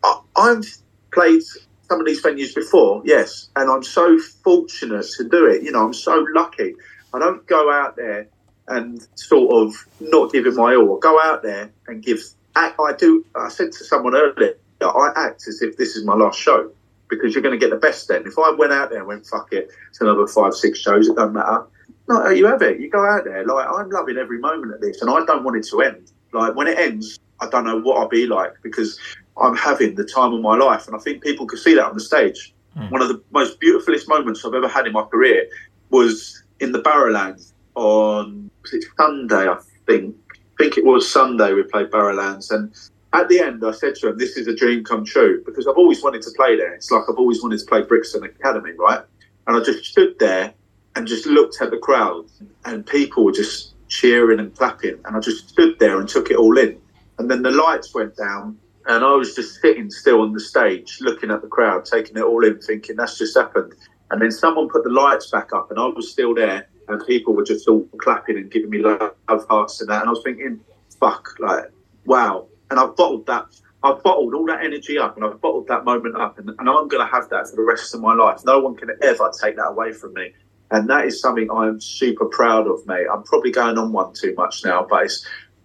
I, 0.03 0.21
I've 0.37 0.67
played 1.13 1.43
some 1.89 2.01
of 2.01 2.07
these 2.07 2.23
venues 2.23 2.55
before, 2.55 3.03
yes, 3.05 3.49
and 3.57 3.71
I'm 3.71 3.83
so 3.83 4.19
fortunate 4.19 5.07
to 5.17 5.29
do 5.29 5.47
it. 5.47 5.63
You 5.63 5.73
know, 5.73 5.85
I'm 5.85 5.95
so 5.95 6.25
lucky. 6.35 6.75
I 7.13 7.19
don't 7.19 7.47
go 7.47 7.71
out 7.71 7.97
there 7.97 8.29
and 8.69 9.07
sort 9.15 9.53
of 9.53 9.75
not 10.01 10.33
give 10.33 10.47
it 10.47 10.55
my 10.55 10.75
all. 10.75 10.97
I 10.97 11.01
go 11.01 11.21
out 11.21 11.43
there 11.43 11.71
and 11.87 12.03
give. 12.03 12.21
I, 12.57 12.73
I 12.81 12.93
do. 12.93 13.25
I 13.35 13.49
said 13.49 13.73
to 13.73 13.85
someone 13.85 14.15
earlier, 14.15 14.55
I 14.81 15.13
act 15.17 15.47
as 15.49 15.63
if 15.63 15.77
this 15.77 15.97
is 15.97 16.05
my 16.05 16.15
last 16.15 16.39
show 16.39 16.71
because 17.09 17.35
you're 17.35 17.43
going 17.43 17.59
to 17.59 17.65
get 17.65 17.71
the 17.71 17.77
best 17.77 18.09
then. 18.09 18.27
If 18.27 18.39
I 18.39 18.55
went 18.57 18.73
out 18.73 18.91
there 18.91 19.01
and 19.01 19.09
went, 19.09 19.27
fuck 19.27 19.53
it, 19.53 19.71
it's 19.89 20.01
another 20.01 20.27
five, 20.27 20.55
six 20.55 20.79
shows, 20.79 21.09
it 21.09 21.17
doesn't 21.17 21.33
matter. 21.33 21.67
No, 22.09 22.29
you 22.29 22.47
have 22.47 22.63
it. 22.63 22.81
You 22.81 22.89
go 22.89 23.05
out 23.05 23.25
there. 23.25 23.45
Like, 23.45 23.67
I'm 23.69 23.91
loving 23.91 24.17
every 24.17 24.39
moment 24.39 24.75
of 24.75 24.81
this 24.81 25.03
and 25.03 25.11
I 25.11 25.25
don't 25.25 25.45
want 25.45 25.57
it 25.57 25.67
to 25.71 25.81
end. 25.83 26.11
Like, 26.33 26.55
when 26.55 26.67
it 26.67 26.79
ends, 26.79 27.19
I 27.41 27.49
don't 27.49 27.65
know 27.65 27.81
what 27.81 27.99
I'll 27.99 28.09
be 28.09 28.27
like 28.27 28.55
because 28.63 28.99
I'm 29.37 29.57
having 29.57 29.95
the 29.95 30.05
time 30.05 30.33
of 30.33 30.41
my 30.41 30.57
life. 30.57 30.87
And 30.87 30.97
I 30.97 30.99
think 30.99 31.23
people 31.23 31.47
could 31.47 31.59
see 31.59 31.75
that 31.75 31.85
on 31.85 31.95
the 31.95 32.01
stage. 32.01 32.55
Mm. 32.77 32.91
One 32.91 33.03
of 33.03 33.09
the 33.09 33.23
most 33.33 33.61
beautifulest 33.61 34.09
moments 34.09 34.45
I've 34.45 34.55
ever 34.55 34.69
had 34.69 34.87
in 34.87 34.93
my 34.93 35.03
career 35.03 35.49
was 35.91 36.43
in 36.61 36.73
the 36.73 36.83
Barrowlands 36.83 37.53
on 37.75 38.51
Sunday, 38.97 39.49
I 39.49 39.59
think. 39.87 40.15
I 40.35 40.65
think 40.65 40.79
it 40.79 40.85
was 40.85 41.11
Sunday 41.11 41.53
we 41.55 41.63
played 41.63 41.91
Barrowlands. 41.91 42.51
And 42.51 42.73
at 43.13 43.29
the 43.29 43.41
end, 43.41 43.65
I 43.65 43.73
said 43.73 43.95
to 43.97 44.09
him, 44.09 44.19
"This 44.19 44.37
is 44.37 44.47
a 44.47 44.55
dream 44.55 44.85
come 44.85 45.05
true," 45.05 45.43
because 45.45 45.67
I've 45.67 45.79
always 45.79 46.03
wanted 46.03 46.23
to 46.23 46.31
play 46.37 46.57
there. 46.57 46.75
It's 46.75 46.91
like 46.91 47.05
I've 47.09 47.17
always 47.17 47.43
wanted 47.43 47.59
to 47.61 47.67
play 47.67 47.83
Brixton 47.83 48.23
Academy, 48.23 48.73
right? 48.79 49.03
And 49.47 49.57
I 49.57 49.61
just 49.61 49.85
stood 49.85 50.19
there 50.19 50.53
and 50.95 51.07
just 51.07 51.27
looked 51.27 51.61
at 51.61 51.71
the 51.71 51.79
crowd, 51.79 52.27
and 52.67 52.87
people 52.87 53.25
were 53.25 53.33
just 53.33 53.75
cheering 53.89 54.39
and 54.39 54.55
clapping, 54.55 54.99
and 55.05 55.17
I 55.17 55.21
just 55.21 55.49
stood 55.49 55.79
there 55.79 55.99
and 55.99 56.09
took 56.09 56.31
it 56.31 56.37
all 56.37 56.57
in. 56.59 56.79
And 57.19 57.31
then 57.31 57.43
the 57.43 57.51
lights 57.51 57.95
went 57.95 58.17
down, 58.17 58.59
and 58.87 59.05
I 59.05 59.13
was 59.15 59.35
just 59.35 59.61
sitting 59.61 59.91
still 59.91 60.21
on 60.21 60.33
the 60.33 60.41
stage, 60.41 60.99
looking 61.01 61.31
at 61.31 61.43
the 61.43 61.49
crowd, 61.49 61.85
taking 61.85 62.17
it 62.17 62.23
all 62.23 62.45
in, 62.45 62.59
thinking 62.61 62.97
that's 62.97 63.19
just 63.19 63.37
happened. 63.37 63.75
And 64.11 64.21
then 64.21 64.31
someone 64.31 64.69
put 64.69 64.85
the 64.85 64.91
lights 64.91 65.31
back 65.31 65.53
up, 65.53 65.71
and 65.71 65.79
I 65.79 65.87
was 65.87 66.11
still 66.11 66.35
there, 66.35 66.69
and 66.89 67.07
people 67.07 67.35
were 67.35 67.45
just 67.45 67.69
all 67.69 67.87
clapping 67.99 68.37
and 68.37 68.51
giving 68.51 68.71
me 68.71 68.79
love 68.79 69.13
hearts 69.49 69.81
and 69.81 69.89
that. 69.89 70.01
And 70.01 70.09
I 70.09 70.13
was 70.13 70.23
thinking, 70.25 70.61
fuck, 70.99 71.29
like, 71.39 71.71
wow, 72.05 72.49
and 72.71 72.81
I've 72.81 72.97
bottled 72.97 73.27
that. 73.27 73.47
I've 73.83 74.03
bottled 74.03 74.35
all 74.35 74.45
that 74.47 74.65
energy 74.65 74.99
up, 74.99 75.17
and 75.17 75.25
I've 75.25 75.41
bottled 75.41 75.69
that 75.69 75.85
moment 75.85 76.17
up, 76.17 76.39
and, 76.39 76.51
and 76.51 76.69
I'm 76.69 76.89
going 76.89 77.07
to 77.07 77.11
have 77.11 77.29
that 77.31 77.49
for 77.49 77.57
the 77.57 77.63
rest 77.63 77.95
of 77.95 78.01
my 78.01 78.15
life. 78.15 78.41
No 78.45 78.59
one 78.59 78.75
can 78.75 78.91
ever 79.01 79.31
take 79.41 79.57
that 79.57 79.69
away 79.69 79.93
from 79.93 80.13
me, 80.15 80.33
and 80.71 80.91
that 80.91 81.07
is 81.07 81.21
something 81.21 81.49
I'm 81.51 81.81
super 81.81 82.27
proud 82.27 82.67
of, 82.67 82.85
mate. 82.87 83.07
I'm 83.13 83.23
probably 83.23 83.53
going 83.53 83.79
on 83.79 83.93
one 83.93 84.13
too 84.13 84.35
much 84.37 84.65
now, 84.65 84.87
but 84.89 85.11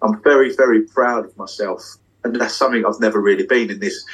I'm 0.02 0.22
very, 0.22 0.56
very 0.56 0.84
proud 0.84 1.26
of 1.26 1.36
myself, 1.36 1.82
and 2.24 2.36
that's 2.40 2.54
something 2.54 2.86
I've 2.86 3.00
never 3.00 3.20
really 3.20 3.48
been 3.48 3.72
in 3.72 3.80
this. 3.80 4.06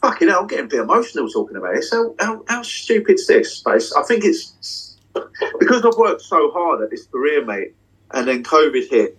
Fucking 0.00 0.28
hell, 0.28 0.40
I'm 0.40 0.46
getting 0.46 0.66
a 0.66 0.68
bit 0.68 0.80
emotional 0.80 1.28
talking 1.28 1.56
about 1.56 1.74
it. 1.76 1.84
So 1.84 2.14
how, 2.18 2.44
how 2.48 2.62
stupid's 2.62 3.26
this? 3.26 3.60
But 3.60 3.82
I 3.96 4.02
think 4.02 4.24
it's 4.24 4.96
because 5.58 5.84
I've 5.84 5.96
worked 5.96 6.22
so 6.22 6.50
hard 6.50 6.82
at 6.82 6.90
this 6.90 7.06
career, 7.06 7.44
mate, 7.44 7.74
and 8.12 8.28
then 8.28 8.42
COVID 8.42 8.88
hit, 8.88 9.18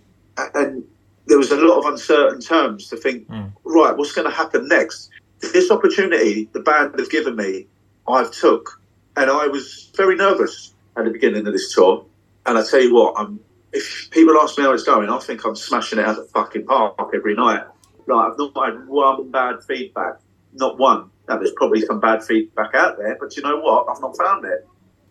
and 0.53 0.83
there 1.25 1.37
was 1.37 1.51
a 1.51 1.57
lot 1.57 1.79
of 1.79 1.85
uncertain 1.85 2.39
terms 2.39 2.87
to 2.89 2.95
think, 2.95 3.27
mm. 3.27 3.51
right, 3.63 3.97
what's 3.97 4.13
going 4.13 4.29
to 4.29 4.35
happen 4.35 4.67
next? 4.67 5.09
This 5.39 5.69
opportunity 5.71 6.49
the 6.53 6.59
band 6.59 6.97
have 6.97 7.09
given 7.09 7.35
me, 7.35 7.67
I've 8.07 8.31
took, 8.31 8.81
and 9.15 9.29
I 9.29 9.47
was 9.47 9.91
very 9.95 10.15
nervous 10.15 10.73
at 10.95 11.05
the 11.05 11.11
beginning 11.11 11.45
of 11.45 11.53
this 11.53 11.73
tour. 11.73 12.05
And 12.45 12.57
I 12.57 12.65
tell 12.65 12.81
you 12.81 12.93
what, 12.93 13.15
I'm, 13.17 13.39
if 13.73 14.09
people 14.11 14.35
ask 14.37 14.57
me 14.57 14.63
how 14.63 14.71
it's 14.71 14.83
going, 14.83 15.09
I 15.09 15.19
think 15.19 15.43
I'm 15.43 15.55
smashing 15.55 15.99
it 15.99 16.05
out 16.05 16.17
of 16.17 16.27
the 16.27 16.31
fucking 16.31 16.65
park 16.65 16.95
every 17.13 17.35
night. 17.35 17.63
Like 18.07 18.31
I've 18.31 18.37
not 18.37 18.55
had 18.55 18.87
one 18.87 19.29
bad 19.29 19.63
feedback, 19.67 20.19
not 20.53 20.77
one. 20.77 21.09
Now 21.27 21.37
there's 21.37 21.51
probably 21.55 21.81
some 21.81 21.99
bad 21.99 22.23
feedback 22.23 22.73
out 22.73 22.97
there, 22.97 23.17
but 23.19 23.35
you 23.35 23.43
know 23.43 23.59
what? 23.59 23.87
I've 23.89 24.01
not 24.01 24.17
found 24.17 24.45
it. 24.45 24.67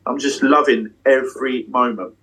I'm 0.07 0.19
just 0.19 0.43
loving 0.43 0.95
every 1.05 1.65
moment. 1.69 2.15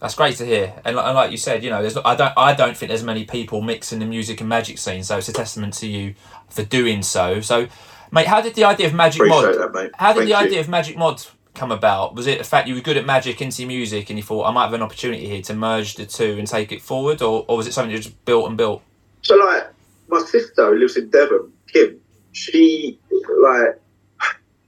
That's 0.00 0.14
great 0.14 0.36
to 0.36 0.44
hear, 0.44 0.74
and, 0.84 0.98
and 0.98 1.14
like 1.14 1.30
you 1.30 1.38
said, 1.38 1.64
you 1.64 1.70
know, 1.70 1.80
there's 1.80 1.96
I 1.96 2.14
don't 2.14 2.32
I 2.36 2.52
don't 2.52 2.76
think 2.76 2.90
there's 2.90 3.02
many 3.02 3.24
people 3.24 3.62
mixing 3.62 3.98
the 3.98 4.04
music 4.04 4.40
and 4.40 4.48
magic 4.48 4.76
scene, 4.76 5.02
so 5.02 5.16
it's 5.16 5.28
a 5.28 5.32
testament 5.32 5.72
to 5.74 5.86
you 5.86 6.14
for 6.50 6.64
doing 6.64 7.02
so. 7.02 7.40
So, 7.40 7.68
mate, 8.12 8.26
how 8.26 8.42
did 8.42 8.54
the 8.54 8.64
idea 8.64 8.88
of 8.88 8.94
Magic 8.94 9.22
Appreciate 9.22 9.58
Mod? 9.58 9.74
That, 9.74 9.90
how 9.94 10.12
did 10.12 10.18
Thank 10.18 10.24
the 10.24 10.38
you. 10.38 10.46
idea 10.46 10.60
of 10.60 10.68
Magic 10.68 10.98
Mod 10.98 11.24
come 11.54 11.72
about? 11.72 12.14
Was 12.14 12.26
it 12.26 12.36
the 12.36 12.44
fact 12.44 12.68
you 12.68 12.74
were 12.74 12.82
good 12.82 12.98
at 12.98 13.06
magic 13.06 13.40
into 13.40 13.66
music, 13.66 14.10
and 14.10 14.18
you 14.18 14.22
thought 14.22 14.44
I 14.44 14.50
might 14.50 14.64
have 14.64 14.74
an 14.74 14.82
opportunity 14.82 15.26
here 15.28 15.40
to 15.42 15.54
merge 15.54 15.94
the 15.94 16.04
two 16.04 16.36
and 16.38 16.46
take 16.46 16.72
it 16.72 16.82
forward, 16.82 17.22
or, 17.22 17.46
or 17.48 17.56
was 17.56 17.66
it 17.66 17.72
something 17.72 17.90
you 17.90 17.96
just 17.96 18.22
built 18.26 18.48
and 18.48 18.56
built? 18.56 18.82
So, 19.22 19.34
like, 19.36 19.66
my 20.08 20.20
sister 20.20 20.74
who 20.74 20.78
lives 20.78 20.98
in 20.98 21.08
Devon, 21.08 21.52
Kim, 21.72 21.98
she 22.36 22.98
like 23.40 23.80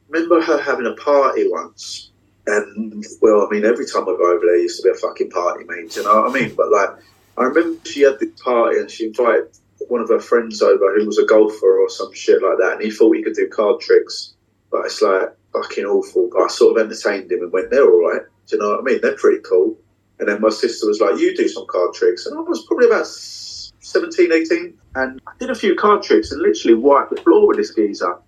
remember 0.09 0.41
her 0.41 0.61
having 0.61 0.87
a 0.87 0.94
party 0.94 1.47
once 1.49 2.09
and 2.49 3.05
well, 3.20 3.47
I 3.47 3.50
mean, 3.50 3.65
every 3.65 3.85
time 3.85 4.05
I 4.05 4.17
go 4.17 4.32
over 4.32 4.47
there, 4.47 4.56
used 4.56 4.81
to 4.81 4.88
be 4.88 4.91
a 4.91 4.99
fucking 4.99 5.31
party, 5.31 5.65
mate. 5.65 5.94
You 5.94 6.05
know 6.05 6.23
what 6.23 6.31
I 6.31 6.41
mean? 6.41 6.55
But 6.55 6.70
like, 6.70 6.91
I 7.37 7.44
remember 7.44 7.79
she 7.85 8.00
had 8.03 8.19
this 8.19 8.41
party 8.41 8.79
and 8.79 8.91
she 8.91 9.06
invited 9.06 9.49
one 9.88 10.00
of 10.00 10.09
her 10.09 10.19
friends 10.19 10.62
over 10.62 10.94
who 10.94 11.06
was 11.06 11.19
a 11.19 11.26
golfer 11.26 11.79
or 11.79 11.88
some 11.91 12.12
shit 12.15 12.43
like 12.43 12.59
that, 12.59 12.75
and 12.75 12.82
he 12.82 12.91
thought 12.91 13.15
he 13.15 13.22
could 13.22 13.34
do 13.34 13.48
card 13.48 13.81
tricks. 13.81 14.34
But 14.70 14.87
it's 14.87 15.03
like 15.03 15.29
fucking 15.53 15.84
awful. 15.84 16.31
But 16.32 16.44
I 16.44 16.48
sort 16.48 16.79
of 16.79 16.87
entertained 16.87 17.31
him 17.31 17.43
and 17.43 17.53
went, 17.53 17.70
they're 17.70 17.84
all 17.84 18.08
right. 18.10 18.22
Do 18.46 18.56
you 18.56 18.63
know 18.63 18.70
what 18.70 18.81
I 18.81 18.82
mean? 18.82 19.01
They're 19.03 19.17
pretty 19.17 19.43
cool. 19.43 19.77
And 20.19 20.29
then 20.29 20.41
my 20.41 20.48
sister 20.48 20.87
was 20.87 21.01
like, 21.01 21.20
you 21.20 21.37
do 21.37 21.48
some 21.48 21.67
card 21.69 21.94
tricks. 21.94 22.25
And 22.27 22.37
I 22.37 22.41
was 22.41 22.65
probably 22.67 22.87
about 22.87 23.06
17, 23.06 24.32
18. 24.32 24.78
And 24.94 25.20
I 25.26 25.32
did 25.38 25.50
a 25.50 25.54
few 25.54 25.74
card 25.74 26.02
tricks 26.02 26.32
and 26.32 26.40
literally 26.40 26.74
wiped 26.74 27.10
the 27.10 27.20
floor 27.22 27.46
with 27.46 27.56
this 27.56 27.74
geezer. 27.74 28.18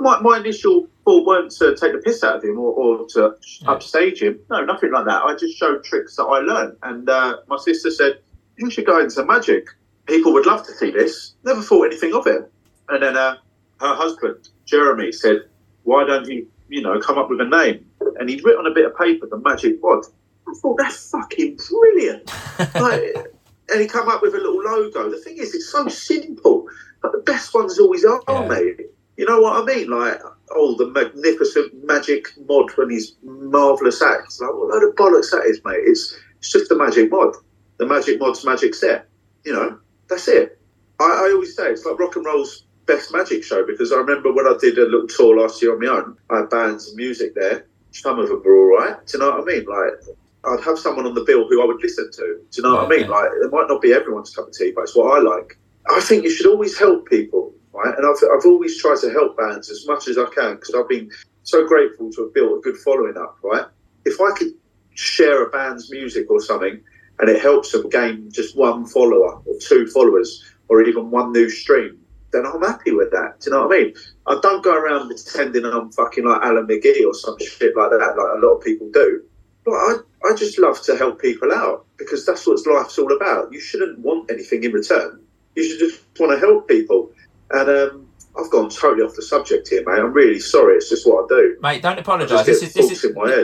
My, 0.00 0.20
my 0.20 0.38
initial 0.38 0.86
thought 1.04 1.26
weren't 1.26 1.50
to 1.52 1.74
take 1.76 1.92
the 1.92 1.98
piss 1.98 2.22
out 2.22 2.36
of 2.36 2.44
him 2.44 2.58
or, 2.58 2.72
or 2.72 3.06
to 3.08 3.34
yeah. 3.62 3.70
upstage 3.70 4.22
him. 4.22 4.38
No, 4.50 4.64
nothing 4.64 4.92
like 4.92 5.06
that. 5.06 5.22
I 5.22 5.34
just 5.34 5.56
showed 5.56 5.82
tricks 5.82 6.16
that 6.16 6.24
I 6.24 6.38
learned. 6.38 6.76
And 6.82 7.08
uh, 7.08 7.38
my 7.48 7.56
sister 7.56 7.90
said, 7.90 8.20
You 8.56 8.70
should 8.70 8.86
go 8.86 9.00
into 9.00 9.24
magic. 9.24 9.68
People 10.06 10.32
would 10.34 10.46
love 10.46 10.66
to 10.66 10.72
see 10.72 10.90
this. 10.90 11.34
Never 11.44 11.62
thought 11.62 11.84
anything 11.84 12.14
of 12.14 12.26
it. 12.26 12.50
And 12.88 13.02
then 13.02 13.16
uh, 13.16 13.36
her 13.80 13.94
husband, 13.94 14.48
Jeremy, 14.66 15.12
said, 15.12 15.42
Why 15.84 16.04
don't 16.04 16.28
you, 16.28 16.46
you 16.68 16.82
know, 16.82 17.00
come 17.00 17.18
up 17.18 17.30
with 17.30 17.40
a 17.40 17.44
name? 17.44 17.86
And 18.18 18.28
he'd 18.28 18.44
written 18.44 18.66
on 18.66 18.70
a 18.70 18.74
bit 18.74 18.86
of 18.86 18.96
paper, 18.96 19.26
the 19.26 19.38
magic 19.38 19.82
wand. 19.82 20.04
I 20.48 20.52
thought, 20.60 20.76
That's 20.78 21.10
fucking 21.10 21.58
brilliant. 21.68 22.30
like, 22.74 23.32
and 23.70 23.80
he 23.80 23.86
come 23.86 24.08
up 24.08 24.22
with 24.22 24.34
a 24.34 24.38
little 24.38 24.62
logo. 24.62 25.10
The 25.10 25.18
thing 25.18 25.38
is, 25.38 25.54
it's 25.54 25.70
so 25.70 25.86
simple, 25.88 26.66
but 27.02 27.12
the 27.12 27.18
best 27.18 27.54
ones 27.54 27.78
always 27.78 28.04
are, 28.04 28.22
yeah. 28.28 28.48
mate. 28.48 28.80
You 29.16 29.26
know 29.26 29.40
what 29.40 29.62
I 29.62 29.64
mean? 29.74 29.90
Like, 29.90 30.20
oh, 30.52 30.76
the 30.76 30.88
magnificent 30.88 31.84
magic 31.84 32.28
mod 32.48 32.70
when 32.76 32.90
he's 32.90 33.16
marvelous 33.22 34.00
acts. 34.02 34.40
Like, 34.40 34.50
what 34.54 34.68
load 34.68 34.88
of 34.88 34.94
bollocks 34.94 35.30
that 35.30 35.44
is, 35.46 35.60
mate. 35.64 35.82
It's, 35.84 36.16
it's 36.38 36.50
just 36.50 36.68
the 36.68 36.76
magic 36.76 37.10
mod. 37.10 37.34
The 37.78 37.86
magic 37.86 38.18
mod's 38.18 38.44
magic 38.44 38.74
set. 38.74 39.06
You 39.44 39.52
know, 39.52 39.78
that's 40.08 40.28
it. 40.28 40.58
I, 40.98 41.04
I 41.04 41.32
always 41.32 41.56
say 41.56 41.70
it's 41.70 41.84
like 41.84 41.98
rock 41.98 42.16
and 42.16 42.24
roll's 42.24 42.64
best 42.86 43.12
magic 43.12 43.44
show 43.44 43.64
because 43.66 43.92
I 43.92 43.96
remember 43.96 44.32
when 44.32 44.46
I 44.46 44.56
did 44.60 44.78
a 44.78 44.84
little 44.84 45.06
tour 45.06 45.38
last 45.38 45.62
year 45.62 45.74
on 45.74 45.80
my 45.80 45.86
own, 45.86 46.16
I 46.30 46.38
had 46.38 46.50
bands 46.50 46.88
and 46.88 46.96
music 46.96 47.34
there. 47.34 47.66
Some 47.92 48.18
of 48.18 48.28
them 48.28 48.42
were 48.44 48.56
all 48.56 48.78
right. 48.78 49.06
Do 49.06 49.18
you 49.18 49.24
know 49.24 49.30
what 49.30 49.42
I 49.42 49.44
mean? 49.44 49.64
Like, 49.66 50.16
I'd 50.44 50.64
have 50.64 50.78
someone 50.78 51.06
on 51.06 51.14
the 51.14 51.24
bill 51.24 51.46
who 51.48 51.62
I 51.62 51.66
would 51.66 51.82
listen 51.82 52.10
to. 52.12 52.22
Do 52.22 52.46
you 52.52 52.62
know 52.62 52.76
what 52.76 52.86
I 52.86 52.88
mean? 52.88 53.08
Like, 53.08 53.28
it 53.42 53.52
might 53.52 53.68
not 53.68 53.82
be 53.82 53.92
everyone's 53.92 54.34
cup 54.34 54.48
of 54.48 54.54
tea, 54.54 54.72
but 54.74 54.82
it's 54.82 54.96
what 54.96 55.18
I 55.18 55.20
like. 55.20 55.58
I 55.90 56.00
think 56.00 56.24
you 56.24 56.30
should 56.30 56.46
always 56.46 56.78
help 56.78 57.08
people 57.08 57.52
right? 57.72 57.94
And 57.96 58.06
I've, 58.06 58.16
I've 58.36 58.46
always 58.46 58.80
tried 58.80 58.98
to 58.98 59.10
help 59.10 59.36
bands 59.36 59.70
as 59.70 59.86
much 59.86 60.08
as 60.08 60.18
I 60.18 60.26
can 60.34 60.56
because 60.56 60.74
I've 60.74 60.88
been 60.88 61.10
so 61.42 61.66
grateful 61.66 62.10
to 62.12 62.24
have 62.24 62.34
built 62.34 62.58
a 62.58 62.60
good 62.60 62.76
following 62.78 63.16
up, 63.16 63.38
right? 63.42 63.66
If 64.04 64.20
I 64.20 64.32
could 64.36 64.52
share 64.94 65.46
a 65.46 65.50
band's 65.50 65.90
music 65.90 66.30
or 66.30 66.40
something 66.40 66.80
and 67.18 67.28
it 67.28 67.40
helps 67.40 67.72
them 67.72 67.88
gain 67.88 68.30
just 68.30 68.56
one 68.56 68.86
follower 68.86 69.40
or 69.44 69.58
two 69.60 69.86
followers 69.88 70.44
or 70.68 70.82
even 70.82 71.10
one 71.10 71.32
new 71.32 71.48
stream, 71.48 71.98
then 72.32 72.46
I'm 72.46 72.62
happy 72.62 72.92
with 72.92 73.10
that. 73.10 73.40
Do 73.40 73.50
you 73.50 73.56
know 73.56 73.66
what 73.66 73.76
I 73.76 73.82
mean? 73.82 73.94
I 74.26 74.38
don't 74.40 74.62
go 74.62 74.74
around 74.74 75.08
pretending 75.08 75.64
I'm 75.64 75.90
fucking 75.90 76.24
like 76.24 76.42
Alan 76.42 76.66
McGee 76.66 77.04
or 77.04 77.14
some 77.14 77.36
shit 77.40 77.76
like 77.76 77.90
that, 77.90 77.98
like 77.98 78.16
a 78.16 78.46
lot 78.46 78.56
of 78.56 78.64
people 78.64 78.88
do. 78.92 79.22
But 79.64 79.72
I, 79.72 79.96
I 80.24 80.34
just 80.34 80.58
love 80.58 80.80
to 80.82 80.96
help 80.96 81.20
people 81.20 81.52
out 81.52 81.86
because 81.96 82.24
that's 82.26 82.46
what 82.46 82.64
life's 82.66 82.98
all 82.98 83.14
about. 83.14 83.52
You 83.52 83.60
shouldn't 83.60 83.98
want 83.98 84.30
anything 84.30 84.64
in 84.64 84.72
return. 84.72 85.20
You 85.54 85.64
should 85.64 85.78
just 85.78 86.02
want 86.18 86.32
to 86.32 86.38
help 86.38 86.68
people. 86.68 87.10
And 87.50 87.68
um, 87.68 88.08
I've 88.38 88.50
gone 88.50 88.70
totally 88.70 89.02
off 89.02 89.14
the 89.14 89.22
subject 89.22 89.68
here, 89.68 89.82
mate. 89.86 89.98
I'm 89.98 90.12
really 90.12 90.38
sorry. 90.38 90.76
It's 90.76 90.88
just 90.88 91.06
what 91.06 91.24
I 91.24 91.36
do. 91.36 91.56
Mate, 91.60 91.82
don't 91.82 91.98
apologise. 91.98 92.46
This 92.46 92.62
is 92.62 92.72
this 92.72 92.90
is 92.90 93.02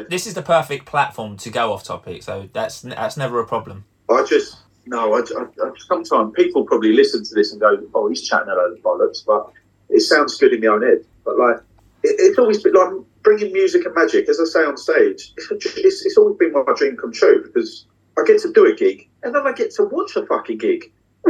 this 0.09 0.27
is 0.27 0.35
the 0.35 0.43
perfect 0.43 0.87
platform 0.87 1.37
to 1.39 1.51
go 1.51 1.73
off 1.73 1.83
topic, 1.85 2.23
so 2.23 2.49
that's 2.53 2.83
that's 2.83 3.17
never 3.17 3.41
a 3.41 3.47
problem. 3.47 3.85
I 4.09 4.25
just 4.25 4.59
no. 4.87 5.15
I, 5.15 5.19
I, 5.19 5.67
I 5.67 5.73
sometimes 5.89 6.33
people 6.35 6.65
probably 6.65 6.93
listen 6.93 7.25
to 7.25 7.35
this 7.35 7.53
and 7.53 7.61
go, 7.61 7.79
"Oh, 7.95 8.09
he's 8.09 8.27
chatting 8.27 8.49
a 8.49 8.55
load 8.55 8.77
of 8.77 8.83
bollocks," 8.83 9.27
but 9.27 9.51
it 9.89 10.01
sounds 10.01 10.39
good 10.39 10.53
in 10.53 10.61
my 10.61 10.69
own 10.69 10.83
head. 10.83 11.05
But 11.25 11.37
like, 11.37 11.57
it, 12.05 12.17
it's 12.19 12.39
always 12.39 12.63
been 12.63 12.75
like 12.75 12.93
bringing 13.27 13.53
music 13.53 13.85
and 13.85 13.95
magic, 13.97 14.29
as 14.29 14.41
I 14.41 14.45
say 14.45 14.65
on 14.65 14.77
stage. 14.77 15.35
It's, 15.37 16.07
it's 16.07 16.17
always 16.17 16.37
been 16.37 16.53
my 16.53 16.63
dream 16.77 16.97
come 16.97 17.13
true 17.13 17.43
because 17.43 17.85
I 18.17 18.23
get 18.25 18.41
to 18.43 18.53
do 18.53 18.67
a 18.67 18.75
gig 18.75 19.09
and 19.25 19.35
then 19.35 19.45
I 19.45 19.53
get 19.53 19.73
to 19.75 19.83
watch 19.83 20.15
a 20.15 20.25
fucking 20.25 20.59
gig. 20.59 20.93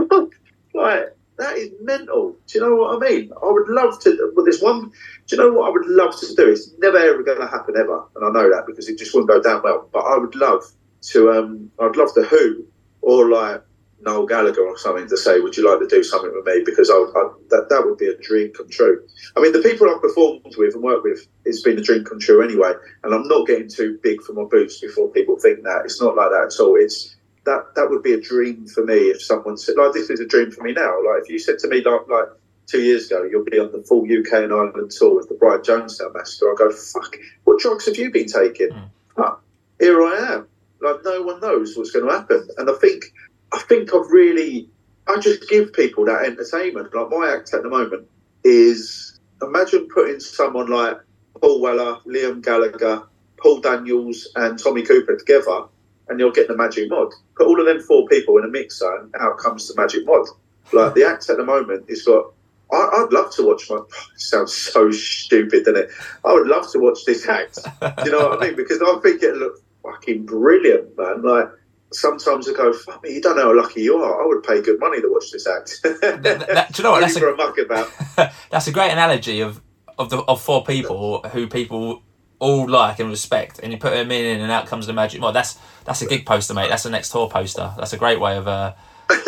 like 0.75 1.17
that 1.39 1.57
is 1.57 1.71
mental. 1.81 2.37
Do 2.47 2.59
you 2.59 2.61
know 2.61 2.77
what 2.77 2.97
I 2.97 3.09
mean? 3.09 3.33
I 3.43 3.47
would 3.47 3.69
love 3.69 3.99
to. 4.01 4.33
Well, 4.37 4.45
there's 4.45 4.61
one. 4.61 4.93
Do 5.27 5.37
you 5.37 5.39
know 5.39 5.53
what 5.55 5.69
I 5.69 5.71
would 5.71 5.87
love 5.87 6.21
to 6.21 6.35
do? 6.35 6.51
It's 6.51 6.71
never 6.79 6.99
ever 6.99 7.23
going 7.23 7.41
to 7.41 7.47
happen 7.47 7.75
ever, 7.79 8.05
and 8.15 8.27
I 8.27 8.31
know 8.31 8.51
that 8.51 8.67
because 8.67 8.91
it 8.91 8.99
just 8.99 9.15
wouldn't 9.15 9.31
go 9.31 9.41
down 9.41 9.63
well. 9.65 9.89
But 9.91 10.01
I 10.01 10.19
would 10.19 10.35
love 10.35 10.65
to. 11.13 11.31
Um, 11.31 11.71
I'd 11.81 11.97
love 11.97 12.13
the 12.15 12.27
Who 12.27 12.67
or 13.01 13.31
like 13.31 13.63
Noel 14.07 14.27
Gallagher 14.27 14.67
or 14.67 14.79
something 14.79 15.09
to 15.09 15.17
say, 15.17 15.41
"Would 15.41 15.57
you 15.57 15.69
like 15.69 15.81
to 15.81 15.87
do 15.87 16.03
something 16.03 16.33
with 16.35 16.47
me?" 16.47 16.63
Because 16.65 16.89
I, 16.89 16.95
I, 16.95 17.31
that 17.51 17.67
that 17.69 17.85
would 17.85 17.99
be 17.99 18.07
a 18.07 18.17
dream 18.17 18.53
come 18.53 18.69
true. 18.69 19.07
I 19.37 19.41
mean, 19.41 19.53
the 19.53 19.61
people 19.61 19.91
I've 19.91 20.01
performed 20.01 20.55
with 20.57 20.75
and 20.75 20.83
worked 20.83 21.05
with, 21.05 21.27
it's 21.45 21.63
been 21.63 21.79
a 21.79 21.83
dream 21.83 22.05
come 22.05 22.21
true 22.21 22.43
anyway. 22.43 22.73
And 23.03 23.13
I'm 23.13 23.27
not 23.29 23.47
getting 23.47 23.69
too 23.69 23.99
big 24.03 24.23
for 24.23 24.33
my 24.33 24.45
boots 24.45 24.81
before 24.81 25.09
people 25.09 25.37
think 25.37 25.65
that. 25.65 25.83
It's 25.85 26.01
not 26.01 26.17
like 26.17 26.31
that 26.31 26.53
at 26.55 26.61
all. 26.61 26.77
It's 26.77 27.17
that 27.47 27.75
that 27.75 27.89
would 27.89 28.03
be 28.03 28.13
a 28.13 28.21
dream 28.21 28.67
for 28.67 28.85
me 28.85 28.95
if 28.95 29.23
someone 29.23 29.57
said 29.57 29.77
like 29.79 29.93
this 29.93 30.11
is 30.11 30.21
a 30.21 30.27
dream 30.27 30.51
for 30.51 30.63
me 30.63 30.73
now. 30.73 30.97
Like 31.05 31.23
if 31.23 31.31
you 31.31 31.39
said 31.39 31.59
to 31.61 31.69
me 31.69 31.83
like 31.83 32.07
like 32.09 32.29
two 32.67 32.83
years 32.83 33.07
ago 33.07 33.23
you'll 33.23 33.45
be 33.45 33.59
on 33.59 33.73
the 33.73 33.83
full 33.83 34.03
UK 34.03 34.45
and 34.45 34.53
Ireland 34.53 34.91
tour 34.91 35.15
with 35.15 35.29
the 35.29 35.37
Brian 35.37 35.61
Jonestown 35.61 36.13
Massacre, 36.13 36.53
I 36.53 36.55
go 36.57 36.71
fuck. 36.71 37.17
What 37.45 37.61
drugs 37.61 37.87
have 37.87 37.97
you 37.97 38.11
been 38.11 38.27
taking? 38.27 38.71
Mm. 39.17 39.39
here 39.81 40.03
I 40.03 40.35
am. 40.35 40.49
Like 40.81 40.97
no 41.05 41.23
one 41.23 41.41
knows 41.41 41.77
what's 41.77 41.91
going 41.91 42.07
to 42.07 42.13
happen, 42.13 42.49
and 42.59 42.69
I 42.69 42.75
think 42.75 43.05
I 43.53 43.59
think 43.69 43.95
I've 43.95 44.11
really 44.11 44.69
I 45.09 45.21
just 45.21 45.49
give 45.49 45.73
people 45.73 46.05
that 46.07 46.25
entertainment. 46.25 46.95
Like 46.95 47.11
my 47.11 47.33
act 47.37 47.55
at 47.55 47.63
the 47.63 47.69
moment 47.69 48.07
is 48.45 49.19
imagine 49.43 49.89
putting 49.93 50.21
someone 50.21 50.69
like 50.69 50.99
Paul 51.41 51.61
Weller, 51.61 51.99
Liam 52.07 52.43
Gallagher, 52.43 53.03
Paul 53.37 53.61
Daniels, 53.61 54.29
and 54.35 54.59
Tommy 54.59 54.83
Cooper 54.83 55.17
together 55.17 55.67
and 56.09 56.21
you'll 56.21 56.33
get 56.33 56.49
the 56.49 56.57
magic 56.57 56.91
mod. 56.91 57.13
Put 57.37 57.47
all 57.47 57.61
of 57.61 57.67
them 57.67 57.81
four 57.81 58.07
people 58.09 58.39
in 58.39 58.45
a 58.45 58.49
mixer, 58.49 58.97
and 58.97 59.15
out 59.21 59.39
comes 59.39 59.69
the 59.69 59.81
magic 59.81 60.07
mod. 60.07 60.27
Like 60.73 60.95
the 60.95 61.05
act 61.05 61.29
at 61.31 61.37
the 61.37 61.45
moment 61.45 61.85
is 61.89 62.05
got. 62.05 62.33
I, 62.73 63.03
would 63.03 63.13
love 63.13 63.33
to 63.37 63.47
watch 63.47 63.71
my. 63.71 63.79
sounds 64.17 64.53
so 64.53 64.91
stupid, 64.91 65.65
doesn't 65.65 65.85
it? 65.85 65.91
I 66.25 66.33
would 66.33 66.49
love 66.49 66.71
to 66.73 66.79
watch 66.79 67.05
this 67.07 67.29
act. 67.29 67.59
You 68.05 68.11
know 68.11 68.29
what 68.29 68.43
I 68.43 68.47
mean? 68.47 68.57
Because 68.57 68.83
I 68.83 68.99
think 69.01 69.23
it 69.23 69.37
looks 69.37 69.61
fucking 69.83 70.27
brilliant, 70.27 70.97
man. 70.99 71.23
Like 71.23 71.49
sometimes 71.93 72.49
I 72.49 72.53
go, 72.53 72.73
"Fuck 72.73 73.03
me, 73.03 73.15
you 73.15 73.21
don't 73.21 73.37
know 73.37 73.55
how 73.55 73.57
lucky 73.57 73.83
you 73.83 73.97
are." 73.97 74.23
I 74.23 74.27
would 74.27 74.43
pay 74.43 74.61
good 74.63 74.81
money 74.81 75.01
to 75.01 75.09
watch 75.09 75.31
this 75.31 75.47
act. 75.47 75.79
that, 75.83 76.23
that, 76.23 76.73
do 76.73 76.83
you 76.83 76.85
know 76.85 76.93
what? 76.93 77.01
That's 77.01 77.17
a, 77.17 77.29
a 77.29 78.33
that's 78.51 78.67
a 78.67 78.73
great 78.73 78.91
analogy 78.91 79.41
of 79.41 79.61
of 79.99 80.11
the 80.11 80.19
of 80.23 80.41
four 80.41 80.65
people 80.65 81.23
who 81.29 81.47
people 81.47 82.03
all 82.39 82.69
like 82.69 83.01
and 83.01 83.11
respect, 83.11 83.61
and 83.63 83.73
you 83.73 83.79
put 83.79 83.93
them 83.93 84.11
in, 84.11 84.41
and 84.41 84.51
out 84.51 84.67
comes 84.67 84.87
the 84.87 84.93
magic 84.93 85.23
Well, 85.23 85.33
That's 85.33 85.59
that's 85.85 86.03
a 86.03 86.07
gig 86.07 86.27
poster, 86.27 86.55
mate. 86.55 86.69
That's 86.69 86.83
the 86.83 86.91
next 86.91 87.11
tour 87.11 87.29
poster. 87.29 87.73
That's 87.77 87.93
a 87.93 87.97
great 87.97 88.21
way 88.21 88.37
of. 88.37 88.47
Uh... 88.49 88.75
that's 89.09 89.25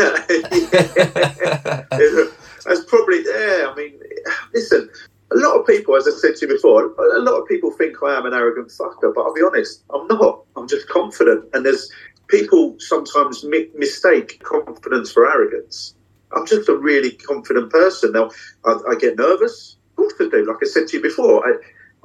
probably 2.87 3.25
yeah. 3.25 3.71
I 3.71 3.75
mean, 3.77 3.99
listen. 4.53 4.91
A 5.31 5.37
lot 5.37 5.61
of 5.61 5.67
people, 5.67 5.95
as 5.95 6.09
I 6.09 6.12
said 6.12 6.37
to 6.37 6.47
you 6.47 6.55
before, 6.55 6.87
a 6.87 7.19
lot 7.19 7.38
of 7.38 7.47
people 7.47 7.71
think 7.71 8.03
I 8.03 8.17
am 8.17 8.25
an 8.25 8.33
arrogant 8.33 8.69
fucker, 8.69 9.12
but 9.15 9.21
I'll 9.21 9.35
be 9.35 9.43
honest, 9.43 9.83
I'm 9.93 10.07
not. 10.07 10.45
I'm 10.57 10.67
just 10.67 10.88
confident, 10.88 11.45
and 11.53 11.67
there's 11.67 11.91
people 12.28 12.76
sometimes 12.78 13.44
mi- 13.44 13.70
mistake 13.75 14.42
confidence 14.42 15.12
for 15.12 15.28
arrogance. 15.28 15.94
I'm 16.35 16.47
just 16.47 16.68
a 16.68 16.76
really 16.76 17.12
confident 17.12 17.70
person. 17.70 18.12
Now, 18.12 18.30
I, 18.64 18.78
I 18.90 18.94
get 18.97 19.16
nervous. 19.16 19.76
Of 19.92 19.97
course 19.97 20.14
I 20.20 20.28
do. 20.30 20.47
Like 20.47 20.58
I 20.62 20.66
said 20.66 20.88
to 20.88 20.97
you 20.99 21.02
before, 21.02 21.47
I, 21.47 21.54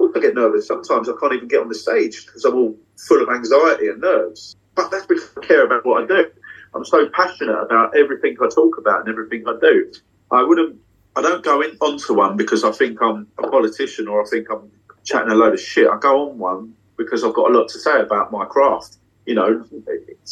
I 0.02 0.20
get 0.20 0.34
nervous. 0.34 0.66
Sometimes 0.66 1.08
I 1.08 1.12
can't 1.20 1.34
even 1.34 1.48
get 1.48 1.60
on 1.60 1.68
the 1.68 1.74
stage 1.74 2.26
because 2.26 2.44
I'm 2.44 2.54
all 2.54 2.76
full 2.96 3.22
of 3.22 3.28
anxiety 3.28 3.88
and 3.88 4.00
nerves. 4.00 4.56
But 4.74 4.90
that's 4.90 5.06
because 5.06 5.30
I 5.40 5.46
care 5.46 5.64
about 5.64 5.84
what 5.84 6.02
I 6.02 6.06
do. 6.06 6.26
I'm 6.74 6.84
so 6.84 7.08
passionate 7.10 7.60
about 7.60 7.96
everything 7.96 8.36
I 8.42 8.48
talk 8.48 8.78
about 8.78 9.00
and 9.00 9.08
everything 9.08 9.44
I 9.46 9.56
do. 9.60 9.92
I 10.30 10.42
wouldn't. 10.42 10.76
I 11.16 11.22
don't 11.22 11.44
go 11.44 11.60
in 11.60 11.76
onto 11.80 12.14
one 12.14 12.36
because 12.36 12.64
I 12.64 12.72
think 12.72 13.00
I'm 13.00 13.28
a 13.38 13.48
politician 13.48 14.08
or 14.08 14.22
I 14.22 14.28
think 14.28 14.48
I'm 14.50 14.68
chatting 15.04 15.30
a 15.30 15.34
load 15.36 15.54
of 15.54 15.60
shit. 15.60 15.88
I 15.88 15.96
go 15.98 16.28
on 16.28 16.38
one 16.38 16.74
because 16.96 17.22
I've 17.22 17.34
got 17.34 17.50
a 17.52 17.56
lot 17.56 17.68
to 17.68 17.78
say 17.78 18.00
about 18.00 18.32
my 18.32 18.44
craft. 18.46 18.96
You 19.26 19.34
know, 19.34 19.64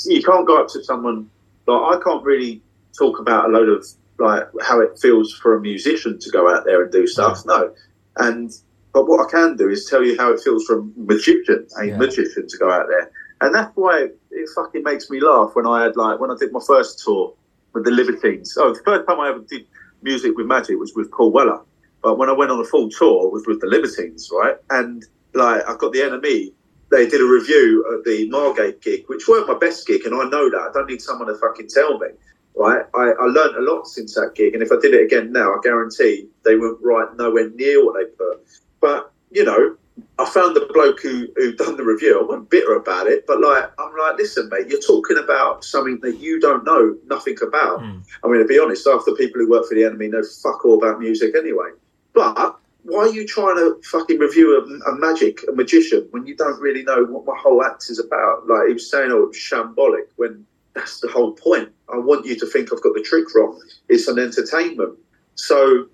you 0.04 0.22
can't 0.22 0.46
go 0.46 0.61
up 0.61 0.68
to 0.68 0.84
someone 0.84 1.30
like 1.66 1.99
I 1.99 2.02
can't 2.02 2.25
really 2.25 2.62
talk 2.96 3.18
about 3.18 3.46
a 3.46 3.49
load 3.49 3.68
of 3.68 3.87
like 4.18 4.44
how 4.62 4.80
it 4.80 4.99
feels 4.99 5.32
for 5.34 5.56
a 5.56 5.61
musician 5.61 6.18
to 6.18 6.30
go 6.30 6.54
out 6.54 6.64
there 6.64 6.82
and 6.82 6.92
do 6.92 7.06
stuff. 7.06 7.44
No, 7.46 7.75
and 8.16 8.52
but 8.92 9.08
what 9.08 9.26
I 9.26 9.30
can 9.30 9.56
do 9.56 9.68
is 9.68 9.87
tell 9.87 10.04
you 10.04 10.16
how 10.18 10.32
it 10.32 10.40
feels 10.40 10.64
for 10.64 10.80
a 10.80 10.84
magician, 10.96 11.66
a 11.78 11.87
yeah. 11.87 11.96
magician 11.96 12.46
to 12.46 12.58
go 12.58 12.70
out 12.70 12.87
there. 12.88 13.11
And 13.40 13.54
that's 13.54 13.75
why 13.75 14.08
it 14.30 14.49
fucking 14.54 14.82
makes 14.82 15.11
me 15.11 15.20
laugh 15.20 15.50
when 15.54 15.66
I 15.66 15.82
had 15.82 15.96
like 15.96 16.20
when 16.20 16.30
I 16.30 16.37
did 16.38 16.52
my 16.52 16.61
first 16.66 17.02
tour 17.02 17.34
with 17.72 17.84
the 17.84 17.90
Libertines. 17.90 18.56
Oh, 18.58 18.72
the 18.72 18.80
first 18.84 19.06
time 19.08 19.18
I 19.18 19.30
ever 19.30 19.40
did 19.40 19.66
music 20.02 20.37
with 20.37 20.46
magic 20.46 20.78
was 20.78 20.92
with 20.94 21.11
Paul 21.11 21.32
Weller. 21.32 21.61
But 22.02 22.18
when 22.18 22.28
I 22.28 22.32
went 22.32 22.50
on 22.50 22.61
a 22.61 22.64
full 22.64 22.90
tour 22.90 23.30
was 23.30 23.46
with 23.46 23.61
the 23.61 23.66
Libertines, 23.66 24.30
right? 24.32 24.56
And 24.70 25.04
like 25.34 25.62
I 25.66 25.76
got 25.76 25.92
the 25.92 26.00
NME, 26.00 26.52
they 26.92 27.08
did 27.08 27.22
a 27.22 27.25
review 27.25 27.82
of 27.90 28.04
the 28.04 28.28
Margate 28.28 28.82
gig, 28.82 29.04
which 29.06 29.26
weren't 29.26 29.49
my 29.49 29.58
best 29.58 29.87
gig, 29.87 30.04
and 30.04 30.14
I 30.14 30.28
know 30.28 30.50
that. 30.50 30.68
I 30.68 30.72
don't 30.72 30.88
need 30.88 31.00
someone 31.00 31.28
to 31.28 31.34
fucking 31.34 31.68
tell 31.68 31.99
me. 31.99 32.08
Right? 32.54 32.84
I, 32.94 33.12
I 33.18 33.25
learned 33.25 33.56
a 33.56 33.62
lot 33.62 33.88
since 33.88 34.14
that 34.14 34.34
gig, 34.34 34.52
and 34.52 34.62
if 34.62 34.70
I 34.70 34.76
did 34.80 34.92
it 34.92 35.02
again 35.02 35.32
now, 35.32 35.54
I 35.54 35.58
guarantee 35.62 36.28
they 36.44 36.56
wouldn't 36.56 36.80
write 36.82 37.16
nowhere 37.16 37.49
near 37.50 37.84
what 37.84 37.94
they 37.94 38.04
put. 38.04 38.44
But 38.80 39.11
you 39.30 39.42
know, 39.42 39.76
I 40.18 40.26
found 40.26 40.54
the 40.54 40.68
bloke 40.72 41.00
who 41.00 41.28
who 41.37 41.56
done 41.56 41.78
the 41.78 41.82
review. 41.82 42.20
I 42.20 42.25
wasn't 42.25 42.50
bitter 42.50 42.75
about 42.75 43.06
it, 43.06 43.26
but 43.26 43.40
like 43.40 43.70
I'm 43.78 43.96
like, 43.96 44.18
listen, 44.18 44.50
mate, 44.50 44.68
you're 44.68 44.80
talking 44.80 45.16
about 45.16 45.64
something 45.64 45.99
that 46.02 46.18
you 46.18 46.40
don't 46.40 46.64
know 46.64 46.94
nothing 47.06 47.37
about. 47.42 47.80
Mm. 47.80 48.02
I 48.22 48.28
mean, 48.28 48.40
to 48.40 48.46
be 48.46 48.58
honest, 48.58 48.87
half 48.87 49.06
the 49.06 49.14
people 49.14 49.40
who 49.40 49.50
work 49.50 49.66
for 49.66 49.75
the 49.75 49.82
NME 49.82 50.11
know 50.11 50.22
fuck 50.42 50.62
all 50.66 50.76
about 50.76 51.00
music 51.00 51.34
anyway. 51.34 51.70
But 52.12 52.58
why 52.84 53.00
are 53.00 53.12
you 53.12 53.26
trying 53.26 53.56
to 53.56 53.80
fucking 53.84 54.18
review 54.18 54.58
a, 54.58 54.90
a, 54.90 54.94
magic, 54.96 55.40
a 55.48 55.52
magician, 55.52 56.08
when 56.10 56.26
you 56.26 56.36
don't 56.36 56.60
really 56.60 56.82
know 56.82 57.04
what 57.04 57.24
my 57.24 57.36
whole 57.38 57.62
act 57.62 57.84
is 57.88 57.98
about? 57.98 58.46
Like 58.48 58.68
he 58.68 58.72
was 58.74 58.90
saying, 58.90 59.10
oh, 59.12 59.24
it 59.24 59.28
was 59.28 59.36
shambolic. 59.36 60.06
When 60.16 60.46
that's 60.74 61.00
the 61.00 61.08
whole 61.08 61.32
point. 61.32 61.70
I 61.92 61.98
want 61.98 62.24
you 62.26 62.38
to 62.38 62.46
think 62.46 62.72
I've 62.72 62.82
got 62.82 62.94
the 62.94 63.02
trick 63.02 63.26
wrong. 63.34 63.60
It's 63.88 64.08
an 64.08 64.18
entertainment. 64.18 64.98
So 65.34 65.88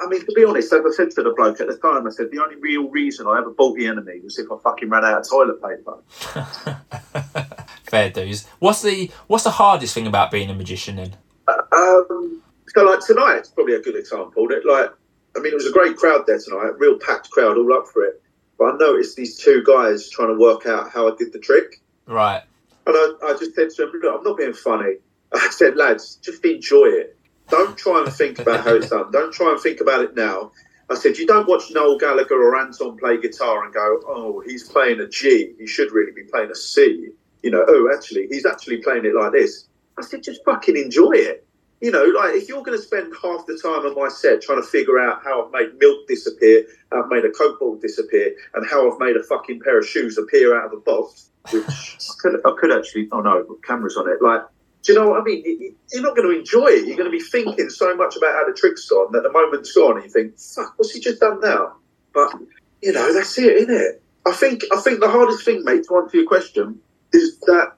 I 0.00 0.06
mean, 0.08 0.24
to 0.24 0.32
be 0.32 0.44
honest, 0.44 0.72
as 0.72 0.82
I 0.84 0.90
said 0.90 1.10
to 1.12 1.22
the 1.22 1.30
bloke 1.30 1.60
at 1.60 1.68
the 1.68 1.76
time, 1.76 2.06
I 2.06 2.10
said 2.10 2.30
the 2.30 2.40
only 2.42 2.56
real 2.56 2.88
reason 2.90 3.26
I 3.26 3.38
ever 3.38 3.50
bought 3.50 3.76
the 3.76 3.84
NME 3.84 4.22
was 4.22 4.38
if 4.38 4.50
I 4.50 4.56
fucking 4.62 4.90
ran 4.90 5.04
out 5.04 5.20
of 5.20 5.28
toilet 5.28 5.62
paper. 5.62 5.96
Fair 7.84 8.10
dues. 8.10 8.46
What's 8.58 8.82
the 8.82 9.10
What's 9.26 9.44
the 9.44 9.50
hardest 9.50 9.94
thing 9.94 10.06
about 10.06 10.30
being 10.30 10.50
a 10.50 10.54
magician 10.54 10.96
then? 10.96 11.16
Uh, 11.48 11.62
um, 11.72 12.42
so 12.68 12.84
like 12.84 13.00
tonight, 13.00 13.36
it's 13.36 13.48
probably 13.50 13.74
a 13.74 13.80
good 13.80 13.96
example. 13.96 14.46
That 14.48 14.66
like, 14.66 14.90
I 15.36 15.40
mean, 15.40 15.52
it 15.52 15.56
was 15.56 15.66
a 15.66 15.72
great 15.72 15.96
crowd 15.96 16.24
there 16.26 16.38
tonight, 16.38 16.78
real 16.78 16.98
packed 16.98 17.30
crowd, 17.30 17.56
all 17.56 17.72
up 17.72 17.88
for 17.88 18.04
it. 18.04 18.22
But 18.58 18.74
I 18.74 18.76
noticed 18.78 19.16
these 19.16 19.38
two 19.38 19.64
guys 19.66 20.08
trying 20.08 20.28
to 20.28 20.38
work 20.38 20.66
out 20.66 20.90
how 20.90 21.08
I 21.08 21.16
did 21.16 21.32
the 21.32 21.40
trick. 21.40 21.82
Right. 22.06 22.42
And 22.86 22.94
I, 22.96 23.12
I 23.26 23.36
just 23.38 23.54
said 23.54 23.70
to 23.70 23.86
them, 23.86 23.92
look, 24.00 24.18
I'm 24.18 24.24
not 24.24 24.36
being 24.36 24.52
funny. 24.52 24.96
I 25.34 25.48
said, 25.50 25.76
lads, 25.76 26.16
just 26.16 26.44
enjoy 26.44 26.86
it. 26.86 27.16
Don't 27.48 27.76
try 27.76 28.02
and 28.02 28.12
think 28.12 28.38
about 28.38 28.64
how 28.64 28.74
it's 28.74 28.88
done. 28.88 29.10
Don't 29.10 29.32
try 29.32 29.50
and 29.50 29.60
think 29.60 29.80
about 29.80 30.02
it 30.02 30.16
now. 30.16 30.52
I 30.90 30.94
said, 30.94 31.16
you 31.16 31.26
don't 31.26 31.48
watch 31.48 31.70
Noel 31.70 31.98
Gallagher 31.98 32.34
or 32.34 32.56
Anton 32.56 32.96
play 32.96 33.20
guitar 33.20 33.64
and 33.64 33.72
go, 33.72 34.00
oh, 34.06 34.42
he's 34.46 34.68
playing 34.68 35.00
a 35.00 35.08
G. 35.08 35.54
He 35.58 35.66
should 35.66 35.92
really 35.92 36.12
be 36.12 36.24
playing 36.24 36.50
a 36.50 36.54
C. 36.54 37.08
You 37.42 37.50
know, 37.50 37.64
oh, 37.66 37.90
actually, 37.94 38.28
he's 38.28 38.46
actually 38.46 38.78
playing 38.78 39.04
it 39.04 39.14
like 39.14 39.32
this. 39.32 39.66
I 39.98 40.02
said, 40.02 40.22
just 40.22 40.44
fucking 40.44 40.76
enjoy 40.76 41.12
it. 41.12 41.46
You 41.80 41.90
know, 41.90 42.04
like 42.04 42.34
if 42.34 42.48
you're 42.48 42.62
going 42.62 42.78
to 42.78 42.82
spend 42.82 43.12
half 43.20 43.46
the 43.46 43.58
time 43.60 43.84
on 43.84 43.94
my 43.94 44.08
set 44.08 44.40
trying 44.40 44.62
to 44.62 44.66
figure 44.66 44.98
out 44.98 45.22
how 45.22 45.44
I've 45.44 45.52
made 45.52 45.78
milk 45.78 46.06
disappear, 46.08 46.64
how 46.90 47.02
I've 47.02 47.10
made 47.10 47.24
a 47.24 47.30
Coke 47.30 47.60
bottle 47.60 47.76
disappear, 47.76 48.34
and 48.54 48.66
how 48.66 48.90
I've 48.90 48.98
made 48.98 49.16
a 49.16 49.22
fucking 49.22 49.60
pair 49.60 49.78
of 49.78 49.86
shoes 49.86 50.16
appear 50.16 50.58
out 50.58 50.66
of 50.66 50.72
a 50.72 50.80
box, 50.80 51.30
which 51.50 51.64
I 51.66 52.14
could, 52.20 52.40
I 52.44 52.54
could 52.58 52.72
actually, 52.72 53.08
oh 53.12 53.20
no, 53.20 53.44
cameras 53.66 53.96
on 53.96 54.08
it. 54.08 54.22
Like, 54.22 54.42
do 54.82 54.92
you 54.92 54.98
know 54.98 55.08
what 55.08 55.20
I 55.20 55.24
mean? 55.24 55.76
You're 55.92 56.02
not 56.02 56.16
going 56.16 56.30
to 56.30 56.38
enjoy 56.38 56.66
it. 56.66 56.86
You're 56.86 56.96
going 56.96 57.10
to 57.10 57.16
be 57.16 57.22
thinking 57.22 57.70
so 57.70 57.94
much 57.96 58.16
about 58.16 58.34
how 58.34 58.46
the 58.46 58.52
trick's 58.54 58.88
gone 58.88 59.12
that 59.12 59.22
the 59.22 59.32
moment's 59.32 59.72
gone 59.72 59.96
and 59.96 60.04
you 60.04 60.10
think, 60.10 60.38
fuck, 60.38 60.74
what's 60.76 60.92
he 60.92 61.00
just 61.00 61.20
done 61.20 61.40
now? 61.40 61.74
But, 62.12 62.34
you 62.82 62.92
know, 62.92 63.12
that's 63.14 63.38
it, 63.38 63.56
isn't 63.56 63.74
it? 63.74 64.02
I 64.26 64.32
think 64.32 64.62
I 64.72 64.80
think 64.80 65.00
the 65.00 65.10
hardest 65.10 65.44
thing, 65.44 65.64
mate, 65.64 65.84
to 65.88 65.96
answer 65.96 66.18
your 66.18 66.26
question, 66.26 66.80
is 67.12 67.38
that 67.40 67.74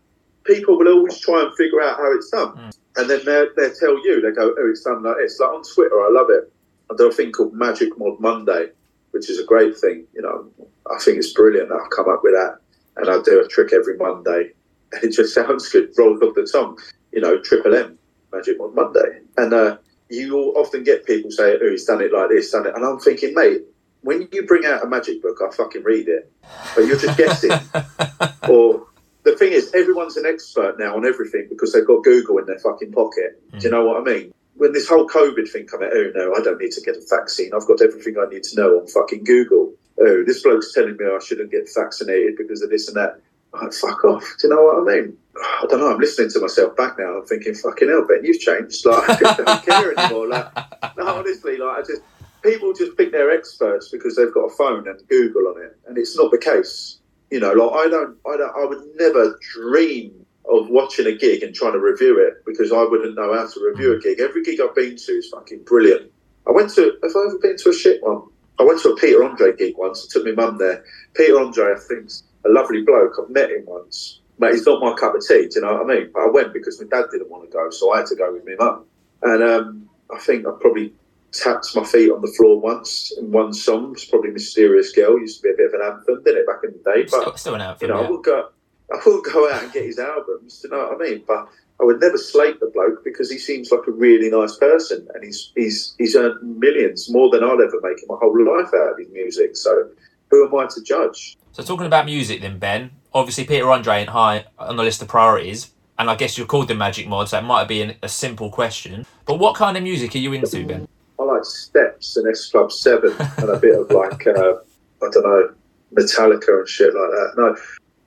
people 0.46 0.78
will 0.78 0.88
always 0.88 1.18
try 1.20 1.42
and 1.42 1.54
figure 1.56 1.82
out 1.82 1.96
how 1.96 2.12
it's 2.14 2.30
done, 2.30 2.52
Mm. 2.56 2.76
and 2.98 3.10
then 3.10 3.20
they 3.24 3.46
they 3.56 3.70
tell 3.74 3.94
you 4.04 4.20
they 4.20 4.30
go, 4.30 4.54
"Oh, 4.58 4.68
it's 4.70 4.82
done 4.82 5.02
like 5.02 5.16
this." 5.18 5.38
Like 5.40 5.50
on 5.50 5.62
Twitter, 5.62 6.00
I 6.00 6.10
love 6.10 6.30
it. 6.30 6.52
I 6.90 6.94
do 6.96 7.08
a 7.08 7.12
thing 7.12 7.32
called 7.32 7.52
Magic 7.54 7.96
Mod 7.98 8.20
Monday, 8.20 8.70
which 9.10 9.28
is 9.30 9.38
a 9.40 9.44
great 9.44 9.76
thing. 9.78 10.06
You 10.14 10.22
know, 10.22 10.46
I 10.90 10.98
think 10.98 11.18
it's 11.18 11.32
brilliant 11.32 11.68
that 11.70 11.80
I've 11.82 11.90
come 11.90 12.08
up 12.08 12.20
with 12.22 12.34
that, 12.34 12.58
and 12.96 13.08
I 13.10 13.20
do 13.22 13.40
a 13.40 13.48
trick 13.48 13.72
every 13.72 13.96
Monday, 13.96 14.52
and 14.92 15.04
it 15.04 15.10
just 15.12 15.34
sounds 15.34 15.68
good. 15.68 15.92
Rolls 15.98 16.22
off 16.22 16.34
the 16.34 16.46
tongue, 16.46 16.78
you 17.12 17.20
know, 17.20 17.38
Triple 17.40 17.74
M 17.74 17.98
Magic 18.32 18.58
Mod 18.58 18.74
Monday, 18.74 19.20
and 19.36 19.52
uh, 19.52 19.78
you 20.08 20.32
will 20.34 20.56
often 20.56 20.84
get 20.84 21.04
people 21.06 21.30
say, 21.30 21.58
"Oh, 21.60 21.70
he's 21.70 21.84
done 21.84 22.00
it 22.00 22.12
like 22.12 22.30
this, 22.30 22.50
done 22.52 22.66
it," 22.66 22.74
and 22.74 22.84
I'm 22.84 22.98
thinking, 23.00 23.34
mate. 23.34 23.62
When 24.02 24.28
you 24.30 24.46
bring 24.46 24.64
out 24.64 24.84
a 24.84 24.86
magic 24.86 25.20
book, 25.20 25.40
I 25.44 25.50
fucking 25.52 25.82
read 25.82 26.06
it, 26.06 26.30
but 26.76 26.82
you're 26.86 26.98
just 26.98 27.18
guessing 27.18 27.50
or 28.48 28.85
the 29.26 29.36
thing 29.36 29.52
is, 29.52 29.74
everyone's 29.74 30.16
an 30.16 30.24
expert 30.24 30.78
now 30.78 30.96
on 30.96 31.04
everything 31.04 31.46
because 31.50 31.72
they've 31.72 31.86
got 31.86 32.04
Google 32.04 32.38
in 32.38 32.46
their 32.46 32.60
fucking 32.60 32.92
pocket. 32.92 33.42
Do 33.50 33.58
you 33.58 33.68
hmm. 33.68 33.74
know 33.74 33.84
what 33.84 34.00
I 34.00 34.04
mean? 34.04 34.32
When 34.54 34.72
this 34.72 34.88
whole 34.88 35.06
COVID 35.06 35.50
thing 35.50 35.66
came 35.66 35.82
out, 35.82 35.92
oh 35.92 36.12
no, 36.14 36.32
I 36.34 36.40
don't 36.40 36.60
need 36.60 36.70
to 36.72 36.80
get 36.80 36.96
a 36.96 37.02
vaccine. 37.10 37.50
I've 37.52 37.66
got 37.66 37.82
everything 37.82 38.16
I 38.18 38.30
need 38.30 38.44
to 38.44 38.56
know 38.56 38.80
on 38.80 38.86
fucking 38.86 39.24
Google. 39.24 39.74
Oh, 40.00 40.24
this 40.24 40.42
bloke's 40.42 40.72
telling 40.72 40.96
me 40.96 41.04
I 41.04 41.18
shouldn't 41.18 41.50
get 41.50 41.68
vaccinated 41.74 42.36
because 42.38 42.62
of 42.62 42.70
this 42.70 42.86
and 42.88 42.96
that. 42.96 43.20
Like, 43.52 43.72
fuck 43.72 44.04
off. 44.04 44.24
Do 44.40 44.48
you 44.48 44.54
know 44.54 44.62
what 44.62 44.88
I 44.88 44.94
mean? 44.94 45.16
I 45.36 45.66
don't 45.68 45.80
know. 45.80 45.92
I'm 45.92 45.98
listening 45.98 46.30
to 46.30 46.40
myself 46.40 46.76
back 46.76 46.98
now. 46.98 47.18
I'm 47.18 47.26
thinking, 47.26 47.54
fucking 47.54 47.88
hell, 47.88 48.06
Ben, 48.06 48.24
you've 48.24 48.40
changed. 48.40 48.86
Like, 48.86 49.10
I 49.24 49.36
don't 49.36 49.64
care 49.64 49.98
anymore. 49.98 50.28
Like, 50.28 50.52
no, 50.96 51.06
honestly, 51.06 51.56
like, 51.56 51.78
I 51.78 51.80
just 51.80 52.02
people 52.42 52.72
just 52.72 52.96
think 52.96 53.12
they're 53.12 53.30
experts 53.30 53.88
because 53.88 54.14
they've 54.16 54.32
got 54.32 54.44
a 54.44 54.56
phone 54.56 54.86
and 54.88 55.00
Google 55.08 55.48
on 55.48 55.62
it, 55.62 55.76
and 55.86 55.98
it's 55.98 56.16
not 56.16 56.30
the 56.30 56.38
case. 56.38 57.00
You 57.30 57.40
know, 57.40 57.52
like 57.52 57.86
I 57.86 57.90
don't, 57.90 58.16
I 58.26 58.36
don't, 58.36 58.56
I 58.56 58.66
would 58.66 58.84
never 58.96 59.38
dream 59.54 60.26
of 60.48 60.68
watching 60.68 61.06
a 61.06 61.12
gig 61.12 61.42
and 61.42 61.54
trying 61.54 61.72
to 61.72 61.80
review 61.80 62.24
it 62.24 62.44
because 62.46 62.70
I 62.70 62.84
wouldn't 62.84 63.16
know 63.16 63.34
how 63.34 63.46
to 63.46 63.66
review 63.68 63.96
a 63.96 64.00
gig. 64.00 64.20
Every 64.20 64.44
gig 64.44 64.60
I've 64.60 64.74
been 64.74 64.96
to 64.96 65.12
is 65.12 65.28
fucking 65.28 65.64
brilliant. 65.64 66.12
I 66.46 66.52
went 66.52 66.70
to, 66.74 66.96
have 67.02 67.16
I 67.16 67.26
ever 67.26 67.38
been 67.42 67.56
to 67.56 67.70
a 67.70 67.74
shit 67.74 68.02
one? 68.02 68.22
I 68.58 68.62
went 68.62 68.80
to 68.82 68.90
a 68.90 68.96
Peter 68.96 69.24
Andre 69.24 69.56
gig 69.56 69.76
once. 69.76 70.06
I 70.06 70.12
took 70.12 70.24
my 70.24 70.32
mum 70.32 70.58
there. 70.58 70.84
Peter 71.14 71.38
Andre, 71.38 71.74
I 71.74 71.78
think's 71.78 72.22
a 72.44 72.48
lovely 72.48 72.82
bloke. 72.82 73.14
I've 73.20 73.30
met 73.30 73.50
him 73.50 73.64
once. 73.66 74.20
But 74.38 74.52
he's 74.52 74.66
not 74.66 74.80
my 74.80 74.94
cup 74.94 75.14
of 75.14 75.26
tea, 75.26 75.48
do 75.48 75.56
you 75.56 75.60
know 75.62 75.74
what 75.74 75.90
I 75.90 75.94
mean? 75.94 76.10
But 76.12 76.20
I 76.20 76.30
went 76.30 76.52
because 76.52 76.80
my 76.80 76.86
dad 76.86 77.06
didn't 77.10 77.30
want 77.30 77.44
to 77.44 77.50
go, 77.50 77.70
so 77.70 77.92
I 77.92 77.98
had 77.98 78.06
to 78.06 78.16
go 78.16 78.32
with 78.32 78.44
my 78.46 78.54
mum. 78.58 78.84
And 79.22 79.42
um, 79.42 79.88
I 80.14 80.18
think 80.18 80.46
I 80.46 80.50
probably 80.60 80.92
tapped 81.32 81.74
my 81.74 81.84
feet 81.84 82.10
on 82.10 82.22
the 82.22 82.32
floor 82.36 82.60
once 82.60 83.12
in 83.18 83.30
one 83.30 83.52
song. 83.52 83.92
It's 83.92 84.04
probably 84.04 84.30
Mysterious 84.30 84.92
Girl. 84.92 85.18
Used 85.18 85.38
to 85.38 85.42
be 85.42 85.50
a 85.50 85.56
bit 85.56 85.74
of 85.74 85.80
an 85.80 85.86
anthem, 85.86 86.22
didn't 86.24 86.40
it, 86.40 86.46
back 86.46 86.60
in 86.64 86.72
the 86.72 86.92
day? 86.92 87.02
But 87.02 87.20
still, 87.22 87.36
still 87.36 87.54
an 87.54 87.60
you 87.60 87.66
anthem. 87.66 87.88
know, 87.90 88.02
I 88.02 88.10
would 88.10 88.24
go, 88.24 88.48
I 88.92 89.00
would 89.06 89.24
go 89.24 89.52
out 89.52 89.64
and 89.64 89.72
get 89.72 89.84
his 89.84 89.98
albums. 89.98 90.60
Do 90.60 90.68
you 90.68 90.74
know 90.74 90.88
what 90.88 91.00
I 91.00 91.10
mean? 91.10 91.24
But 91.26 91.48
I 91.80 91.84
would 91.84 92.00
never 92.00 92.16
slate 92.16 92.60
the 92.60 92.70
bloke 92.72 93.04
because 93.04 93.30
he 93.30 93.38
seems 93.38 93.70
like 93.70 93.86
a 93.86 93.90
really 93.90 94.30
nice 94.30 94.56
person, 94.56 95.06
and 95.14 95.24
he's 95.24 95.52
he's 95.54 95.94
he's 95.98 96.16
earned 96.16 96.58
millions 96.58 97.10
more 97.10 97.30
than 97.30 97.44
I'll 97.44 97.60
ever 97.60 97.80
make 97.82 98.02
in 98.02 98.06
my 98.08 98.16
whole 98.20 98.58
life 98.58 98.72
out 98.74 98.92
of 98.92 98.98
his 98.98 99.08
music. 99.10 99.56
So 99.56 99.90
who 100.30 100.46
am 100.46 100.54
I 100.54 100.66
to 100.66 100.82
judge? 100.82 101.36
So 101.52 101.62
talking 101.62 101.86
about 101.86 102.06
music, 102.06 102.40
then 102.40 102.58
Ben, 102.58 102.90
obviously 103.12 103.44
Peter 103.44 103.70
Andre 103.70 104.00
ain't 104.00 104.10
high 104.10 104.44
on 104.58 104.76
the 104.76 104.82
list 104.82 105.02
of 105.02 105.08
priorities, 105.08 105.70
and 105.98 106.10
I 106.10 106.14
guess 106.14 106.38
you're 106.38 106.46
called 106.46 106.68
the 106.68 106.74
Magic 106.74 107.08
Mod, 107.08 107.28
so 107.28 107.38
it 107.38 107.42
might 107.42 107.68
be 107.68 107.82
an, 107.82 107.94
a 108.02 108.08
simple 108.08 108.50
question. 108.50 109.06
But 109.26 109.38
what 109.38 109.54
kind 109.54 109.76
of 109.76 109.82
music 109.82 110.14
are 110.14 110.18
you 110.18 110.32
into, 110.32 110.66
Ben? 110.66 110.88
Like 111.26 111.44
Steps 111.44 112.16
and 112.16 112.28
S 112.28 112.50
Club 112.50 112.72
Seven 112.72 113.14
and 113.38 113.48
a 113.50 113.58
bit 113.58 113.78
of 113.78 113.90
like 113.90 114.26
uh, 114.26 114.54
I 115.02 115.10
don't 115.10 115.22
know 115.22 115.54
Metallica 115.94 116.60
and 116.60 116.68
shit 116.68 116.94
like 116.94 117.10
that. 117.10 117.32
No, 117.36 117.56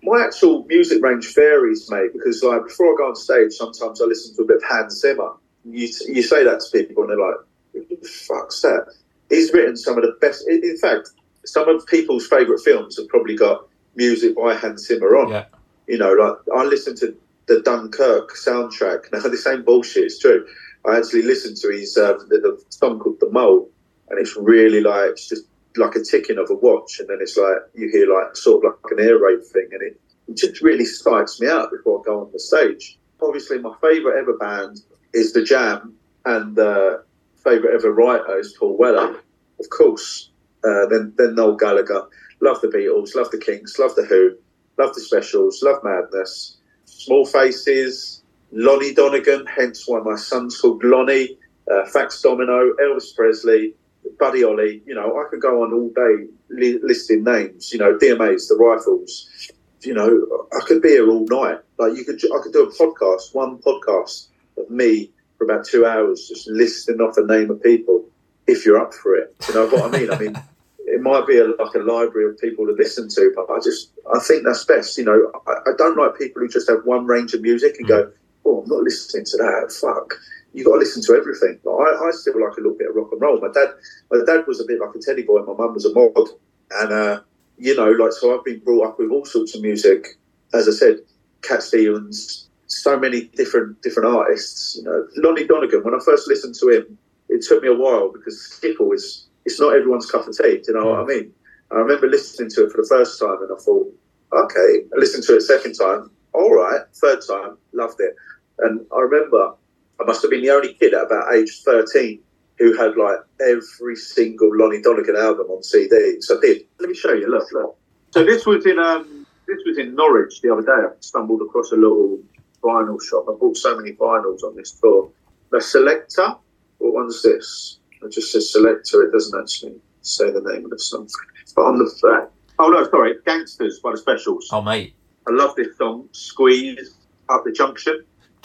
my 0.03 0.23
actual 0.23 0.65
music 0.65 1.03
range 1.03 1.33
varies, 1.33 1.89
mate, 1.89 2.11
because 2.13 2.43
like 2.43 2.65
before 2.65 2.93
I 2.93 2.95
go 2.97 3.09
on 3.09 3.15
stage, 3.15 3.53
sometimes 3.53 4.01
I 4.01 4.05
listen 4.05 4.35
to 4.35 4.43
a 4.43 4.45
bit 4.45 4.57
of 4.57 4.63
Hans 4.63 4.99
Zimmer. 4.99 5.31
You 5.65 5.89
you 6.07 6.23
say 6.23 6.43
that 6.43 6.61
to 6.61 6.77
people 6.77 7.03
and 7.03 7.11
they're 7.11 7.19
like, 7.19 7.37
"Who 7.73 7.95
the 7.95 8.07
"Fuck's 8.07 8.61
that?" 8.61 8.93
He's 9.29 9.53
written 9.53 9.77
some 9.77 9.97
of 9.97 10.03
the 10.03 10.15
best. 10.21 10.47
In 10.47 10.63
in 10.63 10.77
fact, 10.77 11.09
some 11.45 11.67
of 11.67 11.85
people's 11.87 12.27
favourite 12.27 12.61
films 12.61 12.97
have 12.97 13.07
probably 13.07 13.35
got 13.35 13.67
music 13.95 14.35
by 14.35 14.55
Hans 14.55 14.87
Zimmer 14.87 15.15
on. 15.17 15.29
Yeah. 15.29 15.45
You 15.87 15.97
know, 15.97 16.13
like 16.13 16.37
I 16.55 16.63
listen 16.63 16.95
to 16.97 17.15
the 17.47 17.61
Dunkirk 17.61 18.31
soundtrack. 18.33 19.05
Now, 19.11 19.19
this 19.21 19.45
ain't 19.47 19.65
bullshit. 19.65 20.03
It's 20.05 20.19
true. 20.19 20.47
I 20.87 20.97
actually 20.97 21.23
listened 21.23 21.57
to 21.57 21.69
his 21.69 21.97
uh, 21.97 22.13
the, 22.29 22.39
the 22.39 22.63
song 22.69 22.99
called 22.99 23.19
"The 23.19 23.29
Mole," 23.29 23.69
and 24.09 24.19
it's 24.19 24.35
really 24.37 24.81
like 24.81 25.11
it's 25.11 25.27
just 25.29 25.45
like 25.75 25.95
a 25.95 26.03
ticking 26.03 26.37
of 26.37 26.49
a 26.49 26.55
watch, 26.55 26.99
and 26.99 27.09
then 27.09 27.19
it's 27.21 27.37
like 27.37 27.57
you 27.73 27.89
hear 27.89 28.11
like 28.13 28.35
sort 28.35 28.65
of 28.65 28.73
like 28.83 28.91
an 28.91 29.05
air 29.05 29.17
raid 29.17 29.43
thing, 29.45 29.69
and 29.71 29.81
it, 29.81 29.99
it 30.27 30.37
just 30.37 30.61
really 30.61 30.85
spikes 30.85 31.39
me 31.39 31.47
out 31.47 31.71
before 31.71 31.99
I 31.99 32.03
go 32.05 32.21
on 32.21 32.31
the 32.31 32.39
stage. 32.39 32.97
Obviously, 33.21 33.59
my 33.59 33.73
favourite 33.81 34.19
ever 34.19 34.37
band 34.37 34.81
is 35.13 35.33
the 35.33 35.43
Jam, 35.43 35.95
and 36.25 36.57
uh, 36.57 36.99
favourite 37.43 37.75
ever 37.75 37.91
writer 37.91 38.39
is 38.39 38.55
Paul 38.57 38.77
Weller, 38.77 39.15
of 39.59 39.69
course. 39.69 40.29
Uh, 40.63 40.85
then 40.87 41.13
then 41.17 41.35
Noel 41.35 41.55
Gallagher. 41.55 42.03
Love 42.41 42.61
the 42.61 42.67
Beatles, 42.67 43.15
love 43.15 43.29
the 43.31 43.37
Kinks, 43.37 43.77
love 43.79 43.95
the 43.95 44.05
Who, 44.05 44.33
love 44.77 44.95
the 44.95 45.01
Specials, 45.01 45.61
love 45.61 45.83
Madness. 45.83 46.55
Small 46.85 47.25
Faces, 47.25 48.18
Lonnie 48.51 48.93
Donegan, 48.93 49.45
hence 49.45 49.87
why 49.87 49.99
my 49.99 50.15
son's 50.15 50.59
called 50.59 50.83
Lonnie. 50.83 51.37
Uh, 51.69 51.85
Fats 51.85 52.19
Domino, 52.21 52.73
Elvis 52.81 53.15
Presley, 53.15 53.75
Buddy 54.17 54.41
Holly. 54.41 54.81
You 54.87 54.95
know, 54.95 55.19
I 55.19 55.29
could 55.29 55.41
go 55.41 55.63
on 55.63 55.71
all 55.71 55.89
day 55.89 56.27
li- 56.49 56.79
listing 56.81 57.23
names. 57.23 57.71
You 57.71 57.79
know, 57.79 57.95
DMAs, 57.95 58.47
the 58.47 58.55
Rifles. 58.55 59.51
You 59.81 59.93
know, 59.93 60.47
I 60.51 60.65
could 60.65 60.81
be 60.81 60.89
here 60.89 61.09
all 61.09 61.25
night. 61.29 61.59
Like 61.77 61.95
you 61.95 62.03
could, 62.03 62.19
I 62.25 62.41
could 62.41 62.53
do 62.53 62.63
a 62.63 62.71
podcast, 62.71 63.33
one 63.33 63.59
podcast 63.59 64.27
of 64.57 64.69
me 64.69 65.11
for 65.37 65.45
about 65.45 65.65
two 65.65 65.85
hours, 65.85 66.27
just 66.27 66.47
listing 66.47 66.99
off 66.99 67.17
a 67.17 67.25
name 67.25 67.49
of 67.51 67.61
people. 67.61 68.05
If 68.47 68.65
you're 68.65 68.79
up 68.79 68.93
for 68.95 69.15
it, 69.15 69.35
you 69.47 69.53
know 69.53 69.67
what 69.67 69.93
I 69.93 69.97
mean. 69.99 70.11
I 70.11 70.17
mean, 70.17 70.35
it 70.79 71.01
might 71.01 71.27
be 71.27 71.37
a, 71.37 71.45
like 71.45 71.75
a 71.75 71.79
library 71.79 72.29
of 72.29 72.39
people 72.39 72.65
to 72.65 72.73
listen 72.73 73.07
to, 73.09 73.31
but 73.35 73.49
I 73.49 73.59
just 73.63 73.91
I 74.13 74.19
think 74.19 74.43
that's 74.43 74.65
best. 74.65 74.97
You 74.97 75.05
know, 75.05 75.31
I, 75.47 75.69
I 75.69 75.73
don't 75.77 75.95
like 75.95 76.17
people 76.17 76.41
who 76.41 76.49
just 76.49 76.67
have 76.67 76.83
one 76.83 77.05
range 77.05 77.33
of 77.35 77.41
music 77.41 77.75
and 77.77 77.87
go, 77.87 78.11
"Oh, 78.45 78.61
I'm 78.61 78.69
not 78.69 78.83
listening 78.83 79.25
to 79.25 79.37
that." 79.37 79.71
Fuck, 79.71 80.15
you 80.53 80.63
got 80.63 80.73
to 80.73 80.79
listen 80.79 81.03
to 81.03 81.13
everything. 81.19 81.59
But 81.63 81.71
I, 81.71 82.07
I 82.07 82.11
still 82.11 82.39
like 82.41 82.57
a 82.57 82.61
little 82.61 82.77
bit 82.77 82.89
of 82.89 82.95
rock 82.95 83.09
and 83.11 83.21
roll. 83.21 83.39
My 83.39 83.49
dad, 83.53 83.69
my 84.11 84.23
dad 84.25 84.47
was 84.47 84.59
a 84.59 84.65
bit 84.65 84.79
like 84.79 84.95
a 84.95 84.99
teddy 84.99 85.23
boy. 85.23 85.43
My 85.43 85.53
mum 85.53 85.73
was 85.73 85.85
a 85.85 85.93
mod, 85.93 86.29
and 86.71 86.93
uh, 86.93 87.21
you 87.57 87.75
know, 87.75 87.91
like 87.91 88.13
so 88.13 88.37
I've 88.37 88.45
been 88.45 88.59
brought 88.59 88.87
up 88.87 88.99
with 88.99 89.11
all 89.11 89.25
sorts 89.25 89.55
of 89.55 89.61
music. 89.61 90.07
As 90.53 90.67
I 90.67 90.71
said, 90.71 90.97
Cat 91.43 91.61
Stevens, 91.61 92.49
so 92.67 92.99
many 92.99 93.25
different 93.35 93.81
different 93.81 94.15
artists. 94.15 94.77
You 94.77 94.83
know, 94.83 95.07
Lonnie 95.17 95.45
Donegan. 95.47 95.83
When 95.83 95.93
I 95.93 95.99
first 96.03 96.27
listened 96.27 96.55
to 96.55 96.69
him, 96.69 96.97
it 97.29 97.43
took 97.47 97.61
me 97.61 97.69
a 97.69 97.73
while 97.73 98.11
because 98.11 98.59
Skiffle 98.59 98.93
is 98.93 99.27
it's 99.45 99.59
not 99.59 99.75
everyone's 99.75 100.09
cup 100.09 100.27
of 100.27 100.37
tea. 100.37 100.57
Do 100.57 100.63
you 100.67 100.73
know 100.73 100.91
what 100.91 100.99
I 100.99 101.05
mean? 101.05 101.33
I 101.71 101.75
remember 101.75 102.07
listening 102.07 102.49
to 102.51 102.65
it 102.65 102.71
for 102.71 102.81
the 102.81 102.87
first 102.87 103.19
time 103.19 103.41
and 103.41 103.51
I 103.51 103.61
thought, 103.61 103.93
okay. 104.33 104.85
I 104.93 104.97
listened 104.97 105.23
to 105.25 105.35
it 105.35 105.41
second 105.41 105.73
time, 105.73 106.09
all 106.33 106.53
right. 106.53 106.81
Third 106.95 107.19
time, 107.27 107.57
loved 107.73 107.99
it. 107.99 108.15
And 108.59 108.85
I 108.93 108.99
remember 108.99 109.53
I 109.99 110.03
must 110.05 110.21
have 110.21 110.31
been 110.31 110.41
the 110.41 110.51
only 110.51 110.73
kid 110.73 110.93
at 110.93 111.03
about 111.03 111.33
age 111.33 111.61
13 111.63 112.19
who 112.57 112.77
had 112.77 112.97
like 112.97 113.19
every 113.41 113.95
single 113.95 114.49
Lonnie 114.55 114.81
Donegan 114.81 115.15
album 115.15 115.47
on 115.47 115.63
CD. 115.63 116.21
So 116.21 116.37
I 116.37 116.41
did. 116.41 116.61
Let 116.79 116.89
me 116.89 116.95
show 116.95 117.13
you. 117.13 117.29
Look, 117.29 117.51
look. 117.51 117.77
So 118.11 118.23
this 118.23 118.45
was 118.45 118.65
in 118.65 118.79
um, 118.79 119.25
this 119.47 119.59
was 119.65 119.77
in 119.77 119.95
Norwich 119.95 120.41
the 120.41 120.51
other 120.51 120.61
day. 120.61 120.71
I 120.71 120.89
stumbled 120.99 121.41
across 121.41 121.71
a 121.71 121.75
little 121.75 122.19
vinyl 122.61 123.01
shop. 123.01 123.25
I 123.29 123.33
bought 123.33 123.57
so 123.57 123.77
many 123.77 123.93
vinyls 123.93 124.43
on 124.43 124.55
this 124.55 124.71
tour. 124.71 125.09
The 125.51 125.57
Selecter. 125.57 126.37
What 126.79 126.93
one's 126.93 127.21
this? 127.23 127.79
It 128.01 128.11
just 128.11 128.31
says 128.31 128.53
Selecter. 128.55 129.05
It 129.05 129.11
doesn't 129.11 129.39
actually 129.39 129.75
say 130.01 130.31
the 130.31 130.41
name 130.41 130.65
of 130.65 130.71
the 130.71 130.79
song. 130.79 131.09
But 131.55 131.65
on 131.65 131.77
the 131.77 131.85
back. 132.03 132.29
Oh 132.59 132.67
no, 132.67 132.89
sorry. 132.89 133.15
Gangsters 133.25 133.79
by 133.79 133.91
the 133.91 133.97
Specials. 133.97 134.49
Oh, 134.51 134.61
mate. 134.61 134.95
I 135.29 135.33
love 135.33 135.55
this 135.55 135.77
song. 135.77 136.09
Squeeze 136.11 136.95
up 137.29 137.43
the 137.45 137.51
junction. 137.51 138.03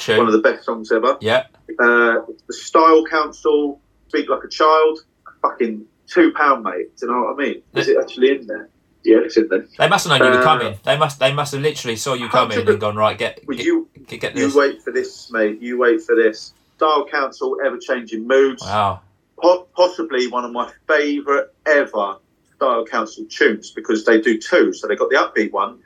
One 0.09 0.27
of 0.27 0.33
the 0.33 0.41
best 0.41 0.65
songs 0.65 0.91
ever. 0.93 1.17
Yeah. 1.21 1.47
Uh, 1.79 2.21
the 2.47 2.53
Style 2.53 3.05
Council, 3.07 3.81
Speak 4.09 4.29
Like 4.29 4.45
a 4.45 4.49
Child, 4.49 5.01
fucking 5.41 5.87
two 6.07 6.33
pound, 6.33 6.65
mate. 6.65 6.97
Do 6.99 7.07
you 7.07 7.13
know 7.13 7.23
what 7.23 7.35
I 7.35 7.37
mean? 7.37 7.63
Is 7.75 7.89
it 7.89 7.97
actually 8.01 8.33
in 8.33 8.47
there? 8.47 8.69
Yeah, 9.05 9.19
it's 9.19 9.37
in 9.37 9.49
there. 9.49 9.67
They 9.79 9.89
must 9.89 10.07
have 10.09 10.19
known 10.19 10.27
you 10.33 10.39
were 10.39 10.43
Uh, 10.43 10.45
coming. 10.45 10.79
They 10.85 10.97
must. 10.99 11.19
They 11.21 11.33
must 11.33 11.53
have 11.53 11.63
literally 11.63 11.97
saw 11.97 12.15
you 12.15 12.29
coming 12.29 12.59
and 12.67 12.81
gone 12.81 12.97
right. 12.97 13.17
Get 13.17 13.41
Well, 13.47 13.57
get, 13.57 13.67
you 13.67 13.89
get, 14.09 14.21
get 14.21 14.37
you 14.37 14.51
wait 14.55 14.83
for 14.83 14.93
this, 14.93 15.31
mate. 15.31 15.61
You 15.61 15.79
wait 15.79 16.03
for 16.03 16.17
this. 16.17 16.53
Style 16.77 17.07
Council, 17.07 17.57
Ever 17.65 17.79
Changing 17.79 18.27
Moods. 18.27 18.63
Wow. 18.63 19.01
Po- 19.41 19.69
possibly 19.77 20.27
one 20.29 20.45
of 20.45 20.53
my 20.53 20.73
favourite 20.89 21.47
ever 21.67 22.17
Style 22.57 22.85
Council 22.87 23.27
tunes 23.29 23.71
because 23.71 24.05
they 24.05 24.21
do 24.21 24.39
two. 24.39 24.73
So 24.73 24.89
they 24.89 24.97
got 24.97 25.11
the 25.11 25.17
upbeat 25.17 25.53
one, 25.53 25.81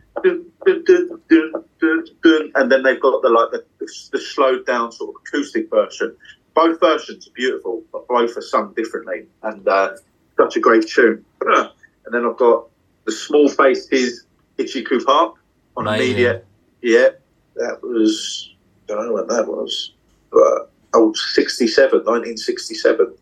and 2.55 2.73
then 2.73 2.83
they've 2.83 3.01
got 3.01 3.23
the 3.23 3.29
like 3.29 3.51
the, 3.51 3.65
the 4.13 4.19
slowed 4.19 4.67
down 4.67 4.93
sort 4.93 5.15
of 5.15 5.23
acoustic 5.27 5.71
version. 5.71 6.17
Both 6.55 6.81
versions 6.81 7.29
are 7.29 7.33
beautiful, 7.33 7.83
but 7.93 8.07
both 8.09 8.37
are 8.37 8.43
sung 8.43 8.75
differently, 8.75 9.27
and 9.43 9.67
uh, 9.69 9.97
such 10.37 10.57
a 10.57 10.61
great 10.61 10.87
tune. 10.89 11.25
And 12.07 12.15
then 12.15 12.25
I've 12.25 12.39
got 12.39 12.69
the 13.05 13.13
Small 13.13 13.51
Faces 13.51 14.25
Itchycoo 14.57 15.05
Park 15.05 15.35
on 15.77 15.87
Amazing. 15.87 16.07
immediate. 16.07 16.47
Yeah, 16.81 17.09
that 17.57 17.83
was 17.83 18.55
I 18.89 18.95
don't 18.95 19.07
know 19.09 19.13
when 19.13 19.27
that 19.27 19.47
was, 19.47 19.93
but 20.31 20.71
oh, 20.95 21.13
67, 21.13 21.99
1967. 21.99 23.15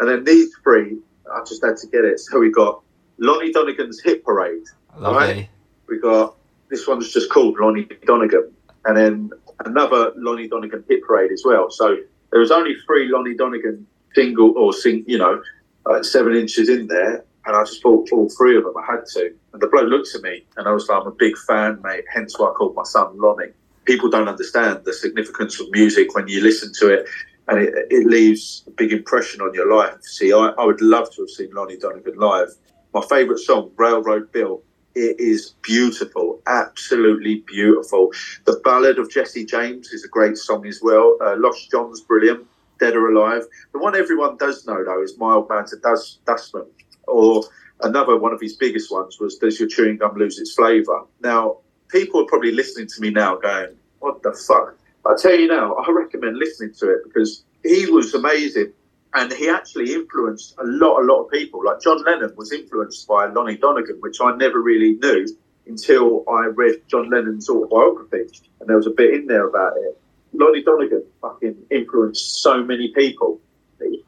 And 0.00 0.08
then 0.08 0.24
these 0.24 0.52
three, 0.64 0.98
I 1.32 1.40
just 1.46 1.64
had 1.64 1.76
to 1.76 1.86
get 1.86 2.04
it. 2.04 2.18
So 2.18 2.40
we 2.40 2.50
got 2.50 2.82
Lonnie 3.18 3.52
Donegan's 3.52 4.00
Hit 4.02 4.24
Parade. 4.24 4.64
Lovely. 4.98 5.48
We 5.88 6.00
got 6.00 6.34
this 6.72 6.88
one's 6.88 7.12
just 7.12 7.30
called 7.30 7.54
Lonnie 7.60 7.86
Donegan, 8.06 8.50
and 8.86 8.96
then 8.96 9.30
another 9.66 10.12
Lonnie 10.16 10.48
Donegan 10.48 10.82
Hit 10.88 11.04
Parade 11.04 11.30
as 11.30 11.42
well. 11.44 11.70
So 11.70 11.98
there 12.30 12.40
was 12.40 12.50
only 12.50 12.74
three 12.86 13.08
Lonnie 13.08 13.34
Donegan 13.34 13.86
single 14.14 14.56
or 14.56 14.72
sing, 14.72 15.04
you 15.06 15.18
know, 15.18 15.42
uh, 15.84 16.02
seven 16.02 16.34
inches 16.34 16.70
in 16.70 16.86
there, 16.86 17.24
and 17.44 17.54
I 17.54 17.62
just 17.64 17.82
bought 17.82 18.10
all 18.10 18.28
three 18.30 18.56
of 18.56 18.64
them. 18.64 18.72
I 18.78 18.90
had 18.90 19.04
to, 19.14 19.34
and 19.52 19.60
the 19.60 19.66
bloke 19.66 19.90
looked 19.90 20.14
at 20.14 20.22
me, 20.22 20.46
and 20.56 20.66
I 20.66 20.72
was 20.72 20.88
like, 20.88 21.02
"I'm 21.02 21.06
a 21.06 21.12
big 21.12 21.36
fan, 21.46 21.78
mate." 21.84 22.04
Hence 22.10 22.38
why 22.38 22.48
I 22.48 22.52
called 22.54 22.74
my 22.74 22.84
son 22.84 23.18
Lonnie. 23.18 23.52
People 23.84 24.08
don't 24.08 24.28
understand 24.28 24.80
the 24.86 24.94
significance 24.94 25.60
of 25.60 25.70
music 25.72 26.14
when 26.14 26.26
you 26.26 26.40
listen 26.40 26.72
to 26.78 26.88
it, 26.88 27.06
and 27.48 27.60
it, 27.60 27.74
it 27.90 28.06
leaves 28.06 28.64
a 28.66 28.70
big 28.70 28.92
impression 28.92 29.42
on 29.42 29.52
your 29.52 29.68
life. 29.76 30.02
See, 30.02 30.32
I, 30.32 30.54
I 30.56 30.64
would 30.64 30.80
love 30.80 31.10
to 31.14 31.22
have 31.22 31.30
seen 31.30 31.50
Lonnie 31.52 31.76
Donegan 31.76 32.16
live. 32.16 32.48
My 32.94 33.02
favourite 33.02 33.40
song, 33.40 33.72
Railroad 33.76 34.32
Bill, 34.32 34.62
it 34.94 35.18
is 35.18 35.54
beautiful, 35.62 36.40
absolutely 36.46 37.44
beautiful. 37.46 38.10
The 38.44 38.60
Ballad 38.64 38.98
of 38.98 39.10
Jesse 39.10 39.44
James 39.44 39.92
is 39.92 40.04
a 40.04 40.08
great 40.08 40.36
song 40.36 40.66
as 40.66 40.80
well. 40.82 41.16
Uh, 41.20 41.36
Lost 41.38 41.70
John's 41.70 42.00
brilliant. 42.00 42.46
Dead 42.78 42.96
or 42.96 43.10
Alive. 43.10 43.44
The 43.72 43.78
one 43.78 43.94
everyone 43.94 44.36
does 44.38 44.66
know 44.66 44.84
though 44.84 45.02
is 45.02 45.16
My 45.16 45.34
Old 45.34 45.48
Man 45.48 45.64
to 45.66 45.76
Dus- 45.76 46.18
Dustman, 46.26 46.66
or 47.06 47.44
another 47.82 48.18
one 48.18 48.32
of 48.32 48.40
his 48.40 48.56
biggest 48.56 48.90
ones 48.90 49.20
was 49.20 49.36
Does 49.36 49.60
Your 49.60 49.68
Chewing 49.68 49.98
Gum 49.98 50.16
Lose 50.16 50.38
Its 50.38 50.54
Flavour? 50.54 51.04
Now, 51.22 51.58
people 51.88 52.22
are 52.22 52.26
probably 52.26 52.50
listening 52.50 52.88
to 52.88 53.00
me 53.00 53.10
now 53.10 53.36
going, 53.36 53.76
What 54.00 54.22
the 54.22 54.32
fuck? 54.32 54.76
I 55.06 55.14
tell 55.16 55.34
you 55.34 55.46
now, 55.48 55.74
I 55.74 55.90
recommend 55.92 56.38
listening 56.38 56.74
to 56.80 56.90
it 56.90 57.04
because 57.04 57.44
he 57.62 57.86
was 57.86 58.14
amazing 58.14 58.72
and 59.14 59.32
he 59.32 59.48
actually 59.48 59.92
influenced 59.92 60.54
a 60.58 60.64
lot, 60.64 61.00
a 61.00 61.04
lot 61.04 61.24
of 61.24 61.30
people. 61.30 61.64
Like 61.64 61.80
John 61.80 62.02
Lennon 62.04 62.32
was 62.36 62.52
influenced 62.52 63.06
by 63.06 63.26
Lonnie 63.26 63.58
Donegan, 63.58 63.98
which 64.00 64.18
I 64.20 64.34
never 64.36 64.60
really 64.60 64.94
knew 64.94 65.26
until 65.66 66.24
I 66.28 66.46
read 66.46 66.82
John 66.88 67.10
Lennon's 67.10 67.48
autobiography, 67.48 68.40
and 68.60 68.68
there 68.68 68.76
was 68.76 68.86
a 68.86 68.90
bit 68.90 69.14
in 69.14 69.26
there 69.26 69.48
about 69.48 69.74
it. 69.76 69.98
Lonnie 70.32 70.62
Donegan 70.62 71.04
fucking 71.20 71.56
influenced 71.70 72.42
so 72.42 72.64
many 72.64 72.88
people, 72.88 73.40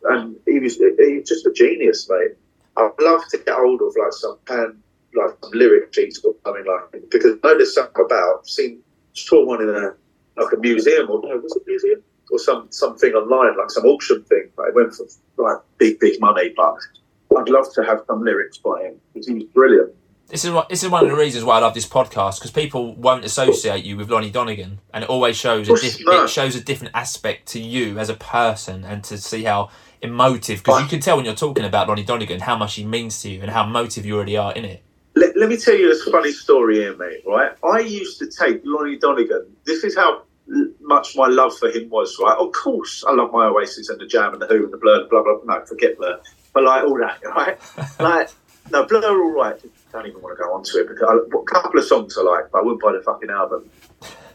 and 0.04 0.36
he 0.46 0.58
was 0.58 0.76
he 0.76 1.18
was 1.18 1.28
just 1.28 1.46
a 1.46 1.52
genius, 1.52 2.08
mate. 2.08 2.32
I'd 2.76 2.90
love 3.00 3.22
to 3.28 3.38
get 3.38 3.54
hold 3.54 3.82
of 3.82 3.94
like 3.98 4.12
some 4.12 4.38
pan, 4.46 4.82
like 5.14 5.36
some 5.42 5.52
lyric 5.52 5.94
sheets 5.94 6.20
or 6.24 6.34
something 6.44 6.64
like 6.66 7.10
because 7.10 7.38
I 7.44 7.48
know 7.48 7.56
there's 7.58 7.74
something 7.74 8.04
about. 8.04 8.40
I've 8.40 8.48
seen 8.48 8.80
saw 9.12 9.44
one 9.44 9.62
in 9.62 9.68
a 9.68 9.94
like 10.36 10.52
a 10.52 10.56
museum 10.56 11.08
or 11.10 11.20
no, 11.22 11.36
was 11.36 11.54
it 11.54 11.62
a 11.62 11.70
museum? 11.70 12.02
Or 12.34 12.38
some 12.38 12.66
something 12.70 13.12
online, 13.12 13.56
like 13.56 13.70
some 13.70 13.84
auction 13.84 14.22
thing. 14.24 14.50
But 14.56 14.68
it 14.68 14.74
went 14.74 14.94
for 14.94 15.06
like 15.36 15.58
big, 15.78 16.00
big 16.00 16.20
money. 16.20 16.52
But 16.56 16.76
I'd 17.36 17.48
love 17.48 17.72
to 17.74 17.84
have 17.84 18.02
some 18.06 18.24
lyrics 18.24 18.58
by 18.58 18.82
him 18.82 19.00
because 19.12 19.28
he 19.28 19.34
was 19.34 19.44
brilliant. 19.44 19.92
This 20.28 20.44
is 20.44 20.50
what 20.50 20.68
this 20.68 20.82
is 20.82 20.90
one 20.90 21.04
of 21.04 21.10
the 21.10 21.16
reasons 21.16 21.44
why 21.44 21.56
I 21.56 21.60
love 21.60 21.74
this 21.74 21.86
podcast 21.86 22.38
because 22.38 22.50
people 22.50 22.94
won't 22.96 23.24
associate 23.24 23.84
you 23.84 23.96
with 23.96 24.10
Lonnie 24.10 24.30
Donegan, 24.30 24.80
and 24.92 25.04
it 25.04 25.10
always 25.10 25.36
shows 25.36 25.68
a 25.68 25.76
diff- 25.76 25.98
not. 26.00 26.24
it 26.24 26.30
shows 26.30 26.56
a 26.56 26.60
different 26.60 26.94
aspect 26.94 27.46
to 27.48 27.60
you 27.60 27.98
as 27.98 28.08
a 28.08 28.14
person, 28.14 28.84
and 28.84 29.04
to 29.04 29.18
see 29.18 29.44
how 29.44 29.70
emotive 30.02 30.62
because 30.62 30.82
you 30.82 30.88
can 30.88 31.00
tell 31.00 31.16
when 31.16 31.24
you're 31.24 31.34
talking 31.34 31.64
about 31.64 31.88
Lonnie 31.88 32.04
Donegan 32.04 32.40
how 32.40 32.56
much 32.56 32.74
he 32.74 32.84
means 32.84 33.22
to 33.22 33.30
you 33.30 33.42
and 33.42 33.50
how 33.50 33.64
emotive 33.64 34.04
you 34.04 34.16
already 34.16 34.36
are 34.36 34.52
in 34.52 34.64
it. 34.64 34.82
Let, 35.14 35.36
let 35.36 35.48
me 35.48 35.56
tell 35.56 35.76
you 35.76 35.92
a 35.92 36.10
funny 36.10 36.32
story 36.32 36.76
here, 36.76 36.96
mate. 36.96 37.22
Right, 37.26 37.52
I 37.62 37.80
used 37.80 38.18
to 38.18 38.30
take 38.30 38.62
Lonnie 38.64 38.98
Donegan. 38.98 39.54
This 39.64 39.84
is 39.84 39.94
how 39.94 40.22
much 40.80 41.16
my 41.16 41.26
love 41.28 41.56
for 41.58 41.68
him 41.70 41.88
was. 41.88 42.16
Right, 42.20 42.36
of 42.36 42.52
course, 42.52 43.04
I 43.06 43.12
love 43.12 43.32
my 43.32 43.46
Oasis 43.46 43.88
and 43.88 44.00
the 44.00 44.06
Jam 44.06 44.32
and 44.32 44.42
the 44.42 44.46
Who 44.46 44.64
and 44.64 44.72
the 44.72 44.76
Blur. 44.78 45.00
and 45.00 45.10
Blah 45.10 45.22
blah. 45.22 45.38
blah. 45.42 45.58
No, 45.58 45.64
forget 45.64 45.96
Blur. 45.96 46.20
But 46.52 46.64
like 46.64 46.84
all 46.84 46.98
that, 46.98 47.18
right? 47.36 47.58
like 48.00 48.28
no, 48.70 48.84
Blur 48.84 49.02
all 49.04 49.32
right. 49.32 49.60
Don't 49.92 50.06
even 50.06 50.20
want 50.22 50.36
to 50.36 50.42
go 50.42 50.52
on 50.52 50.62
to 50.64 50.78
it 50.80 50.88
because 50.88 51.02
I, 51.08 51.14
a 51.14 51.42
couple 51.44 51.78
of 51.78 51.86
songs 51.86 52.16
I 52.18 52.22
like, 52.22 52.50
but 52.50 52.58
I 52.58 52.62
wouldn't 52.62 52.82
buy 52.82 52.92
the 52.92 53.02
fucking 53.02 53.30
album. 53.30 53.68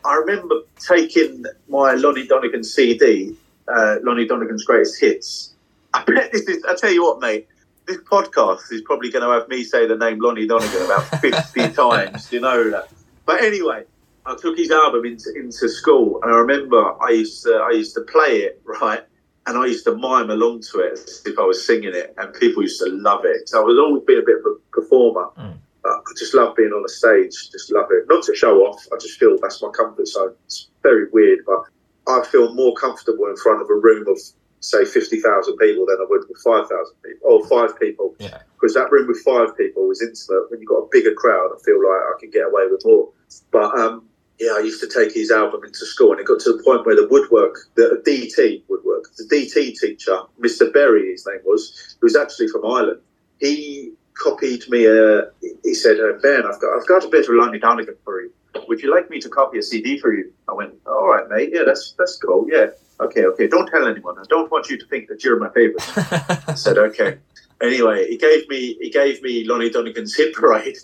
I 0.06 0.15
remember 0.15 0.56
taking 0.88 1.43
my 1.67 1.93
Lonnie 1.93 2.26
Donegan 2.26 2.63
CD, 2.63 3.36
uh, 3.67 3.98
Lonnie 4.04 4.26
Donegan's 4.26 4.63
greatest 4.63 5.00
hits. 5.00 5.54
I 5.93 6.04
bet 6.04 6.32
this 6.32 6.43
is. 6.43 6.63
I 6.65 6.76
tell 6.76 6.91
you 6.91 7.04
what, 7.04 7.19
mate. 7.19 7.48
This 7.88 7.98
podcast 7.98 8.72
is 8.72 8.82
probably 8.84 9.10
going 9.10 9.24
to 9.26 9.32
have 9.32 9.48
me 9.50 9.63
say 9.63 9.88
the 9.88 9.95
name 9.98 10.19
Lonnie 10.19 10.45
Donegan 10.45 10.84
about 10.86 11.06
fifty 11.22 11.67
times. 11.74 12.32
You 12.32 12.39
know 12.39 12.69
that. 12.69 12.88
But 13.26 13.41
anyway, 13.41 13.84
I 14.30 14.36
took 14.36 14.58
his 14.58 14.70
album 14.70 15.06
into 15.06 15.34
into 15.36 15.68
school, 15.68 16.20
and 16.22 16.32
I 16.32 16.36
remember 16.36 16.94
I 17.02 17.10
used 17.10 17.44
to 17.44 17.54
I 17.68 17.72
used 17.72 17.96
to 17.96 18.02
play 18.02 18.38
it 18.46 18.62
right, 18.82 19.04
and 19.48 19.58
I 19.58 19.65
used 19.65 19.86
to 19.86 19.96
mime 19.96 20.30
along 20.30 20.62
to 20.72 20.80
it 20.80 20.94
as 20.94 21.22
if 21.26 21.39
I 21.39 21.44
was 21.44 21.65
singing 21.65 21.96
it, 21.96 22.13
and 22.18 22.34
people 22.36 22.62
used 22.62 22.80
to 22.82 22.89
love 22.89 23.26
it. 23.26 23.50
So 23.50 23.62
I 23.62 23.63
was 23.63 23.80
always 23.80 24.04
been 24.04 24.20
a 24.20 24.26
bit 24.26 24.38
of 24.38 24.46
a 24.46 24.56
performer. 24.72 25.30
Mm. 25.38 25.58
I 25.86 26.12
just 26.18 26.36
love 26.36 26.56
being 26.56 26.70
on 26.70 26.84
a 26.86 26.89
stage, 26.89 27.52
just 27.52 27.72
love 27.72 27.88
it. 27.89 28.06
Not 28.10 28.24
to 28.26 28.36
show 28.36 28.60
off, 28.65 28.86
I 28.94 28.98
just 28.98 29.18
feel 29.18 29.38
that's 29.42 29.62
my 29.62 29.70
comfort 29.70 30.08
zone. 30.08 30.36
It's 30.46 30.70
very 30.84 31.10
weird, 31.12 31.39
but 31.46 31.63
I 32.08 32.24
feel 32.26 32.54
more 32.54 32.74
comfortable 32.76 33.26
in 33.28 33.38
front 33.38 33.62
of 33.62 33.70
a 33.70 33.74
room 33.74 34.08
of, 34.08 34.20
say, 34.60 34.86
50,000 34.86 35.58
people 35.58 35.86
than 35.88 35.98
I 36.00 36.06
would 36.10 36.28
with 36.28 36.38
5,000 36.44 36.68
people, 37.04 37.30
or 37.30 37.48
five 37.48 37.80
people. 37.80 38.13
Yeah. 38.20 38.39
Because 38.54 38.74
that 38.74 38.92
room 38.92 39.08
with 39.08 39.22
five 39.24 39.56
people 39.58 39.89
is 39.89 40.02
intimate. 40.02 40.52
When 40.52 40.60
you've 40.60 40.70
got 40.70 40.84
a 40.84 40.89
bigger 40.92 41.13
crowd, 41.13 41.52
I 41.56 41.63
feel 41.63 41.80
like 41.80 42.02
I 42.02 42.20
can 42.20 42.30
get 42.30 42.48
away 42.48 42.68
with 42.70 42.86
more. 42.86 43.10
But 43.52 43.74
um, 43.80 44.09
yeah, 44.39 44.54
I 44.56 44.60
used 44.60 44.82
to 44.82 44.88
take 44.88 45.13
his 45.13 45.32
album 45.32 45.63
into 45.65 45.86
school, 45.86 46.12
and 46.12 46.19
it 46.21 46.25
got 46.25 46.39
to 46.41 46.54
the 46.54 46.63
point 46.63 46.86
where 46.86 46.95
the 46.95 47.08
woodwork, 47.10 47.58
the 47.75 48.02
DT 48.08 48.63
woodwork, 48.69 49.06
the 49.17 49.25
DT 49.25 49.78
teacher, 49.78 50.17
Mr. 50.39 50.71
Berry, 50.71 51.12
his 51.12 51.28
name 51.28 51.41
was, 51.43 51.97
who 51.99 52.06
was 52.06 52.15
actually 52.15 52.47
from 52.47 52.65
Ireland. 52.65 53.02
He 53.39 53.91
copied 54.17 54.69
me 54.69 54.86
a. 54.86 55.30
He 55.63 55.73
said, 55.73 55.97
uh, 55.99 56.13
"Ben, 56.21 56.43
I've 56.45 56.60
got 56.60 56.78
I've 56.78 56.88
got 56.88 57.06
a 57.06 57.10
bit 57.10 57.28
of 57.28 57.36
Lonnie 57.36 57.60
Donegan 57.60 57.95
for 58.04 58.21
you. 58.21 58.32
Would 58.67 58.82
you 58.82 58.93
like 58.93 59.10
me 59.10 59.19
to 59.19 59.30
copy 59.30 59.60
a 59.60 59.63
CD 59.63 59.99
for 59.99 60.13
you?" 60.13 60.32
I 60.47 60.54
went, 60.54 60.73
"All 60.86 61.08
right, 61.08 61.28
mate. 61.30 61.49
Yeah, 61.52 61.63
that's 61.65 61.95
that's 61.97 62.17
cool. 62.17 62.47
Yeah, 62.49 62.67
okay, 63.02 63.25
okay. 63.25 63.47
Don't 63.47 63.67
tell 63.67 63.88
anyone. 63.88 64.17
I 64.19 64.23
don't 64.30 64.49
want 64.52 64.69
you 64.69 64.78
to 64.78 64.86
think 64.88 65.10
that 65.10 65.23
you're 65.23 65.39
my 65.39 65.49
favourite. 65.49 66.47
I 66.49 66.54
said, 66.56 66.78
"Okay." 66.89 67.17
Anyway, 67.62 68.08
he 68.08 68.17
gave 68.17 68.47
me 68.47 68.78
he 68.80 68.89
gave 68.89 69.21
me 69.21 69.45
Lonnie 69.45 69.69
Donegan's 69.69 70.15
hit 70.17 70.34
parade. 70.34 70.78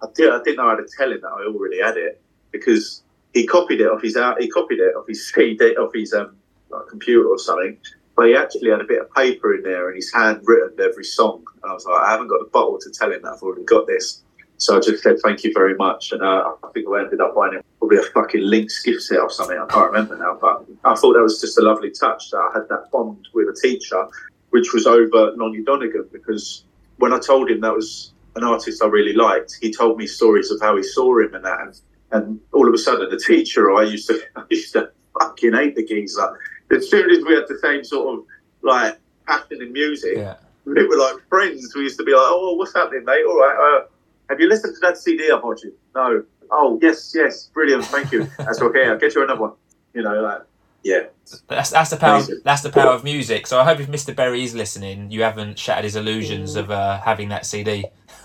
I, 0.00 0.06
did, 0.14 0.30
I 0.30 0.40
didn't 0.42 0.56
know 0.56 0.68
how 0.68 0.76
to 0.76 0.86
tell 0.96 1.10
him 1.10 1.20
that 1.22 1.28
I 1.28 1.46
already 1.46 1.80
had 1.80 1.96
it 1.96 2.22
because 2.52 3.02
he 3.34 3.46
copied 3.46 3.80
it 3.80 3.88
off 3.88 4.02
his 4.02 4.16
out. 4.16 4.40
He 4.40 4.48
copied 4.48 4.80
it 4.80 4.94
off 4.96 5.06
his 5.06 5.28
CD 5.34 5.76
off 5.76 5.92
his 5.94 6.12
um, 6.12 6.36
like 6.70 6.86
computer 6.88 7.28
or 7.28 7.38
something. 7.38 7.78
But 8.16 8.26
he 8.26 8.34
actually 8.34 8.70
had 8.70 8.80
a 8.80 8.84
bit 8.84 9.00
of 9.00 9.12
paper 9.14 9.54
in 9.54 9.62
there 9.62 9.88
and 9.88 9.94
he's 9.94 10.12
handwritten 10.12 10.74
every 10.80 11.04
song. 11.04 11.44
And 11.62 11.70
I 11.70 11.74
was 11.74 11.86
like, 11.86 12.02
I 12.02 12.10
haven't 12.10 12.26
got 12.26 12.40
a 12.40 12.46
bottle 12.46 12.78
to 12.80 12.90
tell 12.90 13.12
him 13.12 13.22
that 13.22 13.34
I've 13.34 13.42
already 13.42 13.64
got 13.64 13.86
this. 13.86 14.22
So 14.56 14.76
I 14.76 14.80
just 14.80 15.04
said 15.04 15.20
thank 15.22 15.44
you 15.44 15.52
very 15.54 15.76
much. 15.76 16.10
And 16.10 16.22
uh, 16.22 16.52
I 16.64 16.68
think 16.74 16.86
I 16.88 17.00
ended 17.00 17.20
up 17.20 17.36
buying 17.36 17.54
him 17.54 17.62
probably 17.78 17.98
a 17.98 18.02
fucking 18.02 18.42
Lynx 18.42 18.82
gift 18.82 19.02
set 19.02 19.20
or 19.20 19.30
something. 19.30 19.56
I 19.56 19.66
can't 19.66 19.92
remember 19.92 20.16
now. 20.16 20.36
But 20.40 20.64
I 20.84 20.96
thought 20.96 21.12
that 21.14 21.22
was 21.22 21.40
just 21.40 21.58
a 21.58 21.62
lovely 21.62 21.92
touch 21.92 22.30
that 22.32 22.38
I 22.38 22.58
had 22.58 22.68
that 22.68 22.90
bond 22.90 23.28
with 23.34 23.48
a 23.48 23.60
teacher, 23.62 24.08
which 24.50 24.72
was 24.72 24.86
over 24.86 25.32
Lonnie 25.36 25.62
Donegan. 25.62 26.08
Because 26.12 26.64
when 26.96 27.12
I 27.12 27.20
told 27.20 27.48
him 27.48 27.60
that 27.60 27.72
was 27.72 28.12
an 28.34 28.42
artist 28.42 28.82
I 28.82 28.86
really 28.88 29.14
liked, 29.14 29.58
he 29.60 29.72
told 29.72 29.96
me 29.96 30.08
stories 30.08 30.50
of 30.50 30.60
how 30.60 30.76
he 30.76 30.82
saw 30.82 31.20
him 31.20 31.34
and 31.34 31.44
that. 31.44 31.60
And, 31.60 31.80
and 32.12 32.40
all 32.52 32.66
of 32.66 32.74
a 32.74 32.78
sudden, 32.78 33.10
the 33.10 33.18
teacher 33.18 33.74
I 33.74 33.84
used 33.84 34.08
to, 34.08 34.20
I 34.36 34.44
used 34.50 34.72
to 34.74 34.90
fucking 35.18 35.52
hate 35.54 35.76
the 35.76 35.84
geezer. 35.84 36.38
As 36.70 36.90
soon 36.90 37.10
as 37.10 37.24
we 37.24 37.34
had 37.34 37.44
the 37.48 37.58
same 37.62 37.84
sort 37.84 38.18
of 38.18 38.24
like 38.62 38.98
passion 39.26 39.62
in 39.62 39.72
music, 39.72 40.16
yeah. 40.16 40.36
we 40.64 40.86
were 40.86 40.96
like 40.96 41.16
friends. 41.28 41.74
We 41.74 41.82
used 41.82 41.98
to 41.98 42.04
be 42.04 42.12
like, 42.12 42.22
"Oh, 42.24 42.54
what's 42.54 42.74
happening, 42.74 43.04
mate? 43.04 43.24
All 43.26 43.38
right, 43.38 43.80
uh, 43.82 43.86
have 44.28 44.40
you 44.40 44.48
listened 44.48 44.74
to 44.74 44.80
that 44.80 44.98
CD 44.98 45.30
I 45.30 45.38
bought 45.38 45.62
you? 45.62 45.72
No. 45.94 46.22
Oh, 46.50 46.78
yes, 46.80 47.12
yes, 47.14 47.50
brilliant. 47.52 47.84
Thank 47.86 48.12
you. 48.12 48.24
That's 48.38 48.60
okay. 48.60 48.86
I'll 48.86 48.98
get 48.98 49.14
you 49.14 49.22
another 49.22 49.40
one. 49.40 49.52
You 49.94 50.02
know, 50.02 50.20
like, 50.20 50.42
yeah, 50.84 51.04
That's 51.48 51.70
that's 51.70 51.90
the 51.90 51.96
power. 51.96 52.16
Amazing. 52.16 52.40
That's 52.44 52.62
the 52.62 52.70
power 52.70 52.92
of 52.92 53.02
music. 53.04 53.46
So 53.46 53.58
I 53.58 53.64
hope 53.64 53.80
if 53.80 53.88
Mr. 53.88 54.14
Berry 54.14 54.44
is 54.44 54.54
listening, 54.54 55.10
you 55.10 55.22
haven't 55.22 55.58
shattered 55.58 55.84
his 55.84 55.96
illusions 55.96 56.56
of 56.56 56.70
uh, 56.70 57.00
having 57.00 57.30
that 57.30 57.46
CD. 57.46 57.86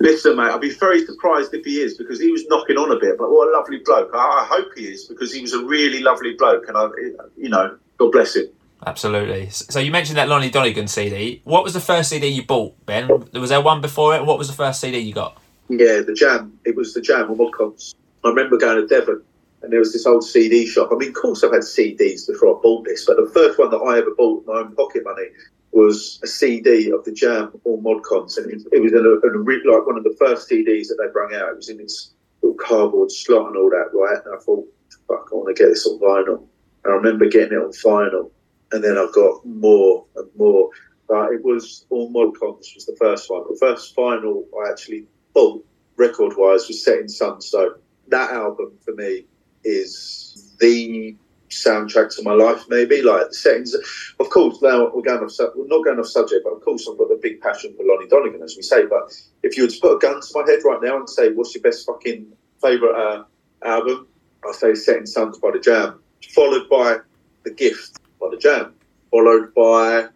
Listen, 0.00 0.36
mate, 0.36 0.50
I'd 0.50 0.60
be 0.60 0.70
very 0.70 1.04
surprised 1.04 1.52
if 1.54 1.64
he 1.64 1.80
is 1.80 1.96
because 1.96 2.20
he 2.20 2.30
was 2.30 2.46
knocking 2.46 2.76
on 2.76 2.92
a 2.92 3.00
bit. 3.00 3.18
But 3.18 3.30
what 3.30 3.48
a 3.48 3.52
lovely 3.52 3.78
bloke! 3.84 4.10
I, 4.14 4.18
I 4.18 4.46
hope 4.48 4.68
he 4.76 4.84
is 4.84 5.06
because 5.06 5.32
he 5.32 5.40
was 5.40 5.52
a 5.52 5.64
really 5.64 6.00
lovely 6.00 6.34
bloke, 6.34 6.68
and 6.68 6.76
I, 6.76 6.88
you 7.36 7.48
know, 7.48 7.76
God 7.96 8.12
bless 8.12 8.36
him. 8.36 8.46
Absolutely. 8.86 9.48
So 9.50 9.80
you 9.80 9.90
mentioned 9.90 10.18
that 10.18 10.28
Lonnie 10.28 10.50
Donegan 10.50 10.86
CD. 10.86 11.40
What 11.42 11.64
was 11.64 11.74
the 11.74 11.80
first 11.80 12.10
CD 12.10 12.28
you 12.28 12.44
bought, 12.44 12.74
Ben? 12.86 13.08
Was 13.32 13.50
there 13.50 13.60
one 13.60 13.80
before 13.80 14.14
it? 14.14 14.24
What 14.24 14.38
was 14.38 14.46
the 14.46 14.54
first 14.54 14.80
CD 14.80 14.98
you 14.98 15.12
got? 15.12 15.36
Yeah, 15.68 16.00
the 16.06 16.14
Jam. 16.14 16.58
It 16.64 16.76
was 16.76 16.94
the 16.94 17.00
Jam 17.00 17.28
on 17.28 17.36
Mod 17.36 17.52
Cons. 17.52 17.96
I 18.24 18.28
remember 18.28 18.56
going 18.56 18.80
to 18.80 18.86
Devon, 18.86 19.20
and 19.62 19.72
there 19.72 19.80
was 19.80 19.92
this 19.92 20.06
old 20.06 20.22
CD 20.22 20.64
shop. 20.64 20.90
I 20.92 20.94
mean, 20.94 21.08
of 21.08 21.14
course, 21.14 21.42
I've 21.42 21.52
had 21.52 21.62
CDs 21.62 22.28
before 22.28 22.56
I 22.56 22.62
bought 22.62 22.84
this, 22.84 23.04
but 23.04 23.16
the 23.16 23.30
first 23.34 23.58
one 23.58 23.70
that 23.70 23.78
I 23.78 23.98
ever 23.98 24.14
bought 24.16 24.38
with 24.38 24.46
my 24.46 24.60
own 24.60 24.76
pocket 24.76 25.02
money 25.04 25.26
was 25.72 26.20
a 26.22 26.26
CD 26.26 26.90
of 26.90 27.04
the 27.04 27.12
Jam 27.12 27.52
or 27.64 27.80
Mod 27.80 28.02
Cons, 28.02 28.38
and 28.38 28.50
it, 28.50 28.62
it 28.72 28.82
was 28.82 28.92
in 28.92 28.98
a, 28.98 29.26
in 29.26 29.34
a 29.34 29.38
re- 29.38 29.62
like 29.64 29.86
one 29.86 29.98
of 29.98 30.04
the 30.04 30.16
first 30.18 30.50
CDs 30.50 30.88
that 30.88 30.98
they 31.00 31.12
brought 31.12 31.34
out. 31.34 31.50
It 31.50 31.56
was 31.56 31.68
in 31.68 31.80
its 31.80 32.12
little 32.42 32.56
cardboard 32.58 33.10
slot 33.12 33.48
and 33.48 33.56
all 33.56 33.70
that, 33.70 33.90
right? 33.92 34.18
And 34.24 34.34
I 34.34 34.38
thought, 34.38 34.66
fuck, 35.06 35.28
I 35.32 35.34
want 35.36 35.54
to 35.54 35.62
get 35.62 35.68
this 35.70 35.86
on 35.86 36.00
vinyl. 36.00 36.46
And 36.84 36.92
I 36.92 36.96
remember 36.96 37.26
getting 37.26 37.58
it 37.58 37.62
on 37.62 37.72
vinyl, 37.72 38.30
and 38.72 38.82
then 38.82 38.96
I 38.96 39.06
got 39.14 39.44
more 39.44 40.06
and 40.16 40.28
more. 40.36 40.70
But 41.08 41.32
it 41.32 41.44
was 41.44 41.86
all 41.90 42.10
Mod 42.10 42.38
Cons 42.38 42.72
was 42.74 42.86
the 42.86 42.96
first 42.98 43.30
one. 43.30 43.44
The 43.48 43.58
first 43.58 43.96
vinyl 43.96 44.44
I 44.64 44.70
actually 44.70 45.06
bought 45.34 45.64
record 45.96 46.34
wise 46.36 46.68
was 46.68 46.84
Setting 46.84 47.08
Sun. 47.08 47.40
So 47.40 47.74
that 48.08 48.30
album 48.30 48.72
for 48.84 48.94
me 48.94 49.26
is 49.64 50.54
the 50.60 51.16
soundtrack 51.64 52.14
to 52.16 52.22
my 52.22 52.32
life, 52.32 52.64
maybe 52.68 53.02
like 53.02 53.28
the 53.28 53.34
settings. 53.34 53.74
Of 54.18 54.30
course, 54.30 54.60
now 54.62 54.90
we're 54.92 55.02
going 55.02 55.22
off. 55.22 55.32
We're 55.54 55.66
not 55.66 55.84
going 55.84 55.98
off 55.98 56.06
subject, 56.06 56.44
but 56.44 56.54
of 56.54 56.62
course, 56.62 56.88
I've 56.88 56.98
got 56.98 57.10
a 57.10 57.18
big 57.20 57.40
passion 57.40 57.74
for 57.76 57.84
Lonnie 57.84 58.08
Donegan, 58.08 58.42
as 58.42 58.56
we 58.56 58.62
say. 58.62 58.86
But 58.86 59.12
if 59.42 59.56
you 59.56 59.64
were 59.64 59.68
to 59.68 59.80
put 59.80 59.96
a 59.96 59.98
gun 59.98 60.20
to 60.20 60.28
my 60.34 60.50
head 60.50 60.60
right 60.64 60.80
now 60.82 60.96
and 60.96 61.08
say, 61.08 61.32
"What's 61.32 61.54
your 61.54 61.62
best 61.62 61.86
fucking 61.86 62.26
favorite 62.60 62.96
uh, 62.96 63.24
album?" 63.64 64.08
I 64.48 64.52
say 64.52 64.74
"Setting 64.74 65.06
Sons" 65.06 65.38
by 65.38 65.50
the 65.52 65.60
Jam, 65.60 66.00
followed 66.30 66.68
by 66.68 66.98
"The 67.44 67.50
Gift" 67.50 67.98
by 68.20 68.28
the 68.30 68.38
Jam, 68.38 68.74
followed 69.10 69.54
by 69.54 70.08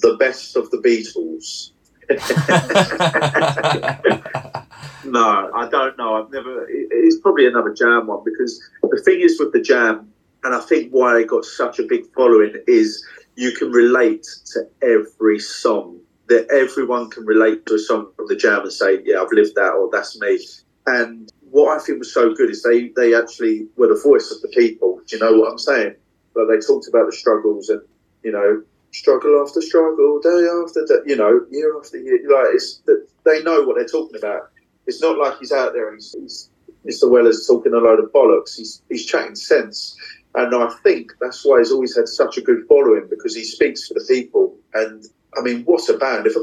"The 0.00 0.16
Best 0.18 0.56
of 0.56 0.70
the 0.70 0.78
Beatles." 0.78 1.72
no, 5.04 5.50
I 5.54 5.68
don't 5.68 5.96
know. 5.98 6.22
I've 6.22 6.30
never. 6.30 6.66
It's 6.68 7.18
probably 7.20 7.46
another 7.46 7.72
Jam 7.72 8.06
one 8.06 8.22
because 8.24 8.60
the 8.82 9.02
thing 9.04 9.20
is 9.20 9.38
with 9.38 9.52
the 9.52 9.60
Jam, 9.60 10.12
and 10.44 10.54
I 10.54 10.60
think 10.60 10.90
why 10.90 11.14
they 11.14 11.24
got 11.24 11.44
such 11.44 11.78
a 11.78 11.82
big 11.84 12.04
following 12.14 12.54
is 12.66 13.04
you 13.36 13.52
can 13.52 13.70
relate 13.70 14.26
to 14.52 14.68
every 14.82 15.38
song. 15.38 16.00
That 16.28 16.46
everyone 16.50 17.08
can 17.08 17.24
relate 17.24 17.64
to 17.66 17.74
a 17.74 17.78
song 17.78 18.08
from 18.14 18.26
the 18.26 18.36
Jam 18.36 18.60
and 18.60 18.72
say, 18.72 19.00
"Yeah, 19.04 19.22
I've 19.22 19.32
lived 19.32 19.54
that," 19.54 19.72
or 19.72 19.88
"That's 19.90 20.20
me." 20.20 20.38
And 20.86 21.32
what 21.50 21.74
I 21.74 21.82
think 21.82 22.00
was 22.00 22.12
so 22.12 22.34
good 22.34 22.50
is 22.50 22.62
they 22.62 22.88
they 22.96 23.14
actually 23.14 23.66
were 23.76 23.88
the 23.88 24.00
voice 24.02 24.30
of 24.30 24.42
the 24.42 24.48
people. 24.48 25.00
Do 25.06 25.16
you 25.16 25.22
know 25.22 25.38
what 25.38 25.50
I'm 25.50 25.58
saying? 25.58 25.94
But 26.34 26.46
they 26.46 26.58
talked 26.58 26.86
about 26.86 27.06
the 27.06 27.16
struggles 27.16 27.70
and 27.70 27.80
you 28.22 28.32
know 28.32 28.62
struggle 28.92 29.42
after 29.44 29.60
struggle, 29.60 30.20
day 30.20 30.46
after 30.64 30.84
day, 30.86 31.00
you 31.06 31.16
know, 31.16 31.46
year 31.50 31.78
after 31.78 31.98
year. 31.98 32.20
Like 32.28 32.54
it's 32.54 32.82
they 33.24 33.42
know 33.42 33.62
what 33.62 33.76
they're 33.76 33.86
talking 33.86 34.18
about. 34.18 34.50
It's 34.86 35.02
not 35.02 35.18
like 35.18 35.38
he's 35.38 35.52
out 35.52 35.72
there 35.74 35.88
and 35.88 35.96
he's, 35.96 36.14
he's 36.18 37.02
Mr. 37.02 37.10
Weller's 37.10 37.46
talking 37.46 37.74
a 37.74 37.78
load 37.78 37.98
of 37.98 38.12
bollocks. 38.12 38.56
He's 38.56 38.82
he's 38.88 39.06
chatting 39.06 39.34
sense, 39.34 39.96
and 40.38 40.54
I 40.54 40.70
think 40.82 41.12
that's 41.20 41.44
why 41.44 41.58
he's 41.58 41.72
always 41.72 41.96
had 41.96 42.08
such 42.08 42.38
a 42.38 42.42
good 42.42 42.66
following 42.68 43.06
because 43.08 43.34
he 43.34 43.44
speaks 43.44 43.86
for 43.86 43.94
the 43.94 44.04
people. 44.08 44.56
And 44.74 45.04
I 45.36 45.42
mean, 45.42 45.62
what 45.64 45.88
a 45.88 45.96
band! 45.96 46.26
If, 46.26 46.34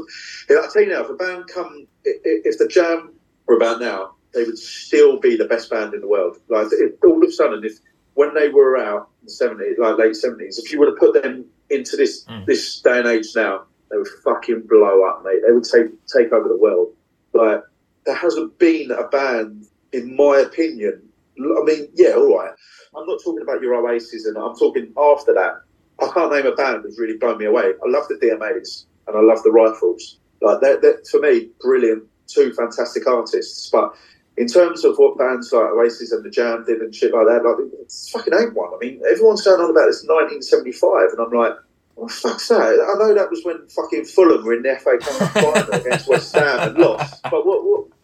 if 0.48 0.64
I 0.64 0.72
tell 0.72 0.82
you 0.82 0.92
now, 0.92 1.02
if 1.02 1.10
a 1.10 1.14
band 1.14 1.46
come, 1.52 1.86
if 2.04 2.58
the 2.58 2.68
Jam 2.68 3.14
were 3.46 3.56
about 3.56 3.80
now, 3.80 4.14
they 4.34 4.44
would 4.44 4.58
still 4.58 5.18
be 5.18 5.36
the 5.36 5.46
best 5.46 5.70
band 5.70 5.94
in 5.94 6.00
the 6.00 6.08
world. 6.08 6.36
Like 6.48 6.68
if, 6.72 6.92
all 7.04 7.22
of 7.22 7.28
a 7.28 7.32
sudden, 7.32 7.64
if 7.64 7.78
when 8.14 8.34
they 8.34 8.48
were 8.48 8.76
out 8.76 9.08
in 9.20 9.26
the 9.26 9.32
seventies, 9.32 9.76
like 9.78 9.98
late 9.98 10.16
seventies, 10.16 10.58
if 10.58 10.72
you 10.72 10.78
were 10.78 10.86
to 10.86 10.96
put 10.98 11.22
them 11.22 11.46
into 11.70 11.96
this 11.96 12.24
mm. 12.24 12.44
this 12.46 12.80
day 12.80 12.98
and 12.98 13.08
age 13.08 13.28
now, 13.34 13.64
they 13.90 13.96
would 13.96 14.08
fucking 14.24 14.62
blow 14.68 15.04
up, 15.04 15.24
mate. 15.24 15.40
They 15.46 15.52
would 15.52 15.64
take 15.64 16.06
take 16.06 16.32
over 16.32 16.48
the 16.48 16.56
world. 16.56 16.94
Like 17.32 17.62
there 18.04 18.14
hasn't 18.14 18.58
been 18.58 18.90
a 18.90 19.08
band, 19.08 19.66
in 19.92 20.16
my 20.16 20.38
opinion. 20.38 21.05
I 21.38 21.64
mean, 21.64 21.88
yeah, 21.94 22.12
all 22.12 22.38
right. 22.38 22.52
I'm 22.96 23.06
not 23.06 23.20
talking 23.22 23.42
about 23.42 23.60
your 23.60 23.74
Oasis, 23.74 24.26
and 24.26 24.36
I'm 24.36 24.56
talking 24.56 24.92
after 24.96 25.34
that. 25.34 25.60
I 26.00 26.10
can't 26.12 26.32
name 26.32 26.46
a 26.46 26.54
band 26.54 26.84
that's 26.84 26.98
really 26.98 27.16
blown 27.16 27.38
me 27.38 27.46
away. 27.46 27.64
I 27.64 27.88
love 27.88 28.06
the 28.08 28.16
DMAs 28.16 28.84
and 29.06 29.16
I 29.16 29.20
love 29.20 29.42
the 29.42 29.50
Rifles. 29.50 30.18
Like 30.42 30.60
they're, 30.60 30.80
they're, 30.80 31.00
for 31.10 31.20
me, 31.20 31.48
brilliant. 31.60 32.04
Two 32.26 32.52
fantastic 32.52 33.06
artists, 33.06 33.70
but 33.70 33.94
in 34.36 34.48
terms 34.48 34.84
of 34.84 34.96
what 34.96 35.16
bands 35.16 35.52
like 35.52 35.62
Oasis 35.62 36.12
and 36.12 36.24
the 36.24 36.30
Jam 36.30 36.64
did 36.66 36.80
and 36.80 36.94
shit 36.94 37.14
like 37.14 37.26
that, 37.26 37.44
like 37.44 37.56
it's 37.80 38.10
fucking 38.10 38.34
ain't 38.34 38.52
one. 38.52 38.68
I 38.74 38.78
mean, 38.80 39.00
everyone's 39.08 39.42
going 39.42 39.60
on 39.60 39.70
about 39.70 39.86
this 39.86 40.04
1975, 40.04 41.10
and 41.12 41.20
I'm 41.20 41.32
like, 41.32 41.56
well, 41.94 42.08
fuck's 42.08 42.48
that? 42.48 42.58
I 42.60 42.98
know 42.98 43.14
that 43.14 43.30
was 43.30 43.44
when 43.44 43.66
fucking 43.68 44.04
Fulham 44.06 44.44
were 44.44 44.54
in 44.54 44.62
the 44.62 44.76
FA 44.76 44.98
Cup 44.98 45.32
final 45.32 45.72
against 45.72 46.08
West 46.08 46.34
Ham 46.34 46.68
and 46.68 46.78
lost, 46.78 47.22
but 47.22 47.46
what, 47.46 47.64
what, 47.64 47.88
what, 47.88 47.88
what, 47.88 47.95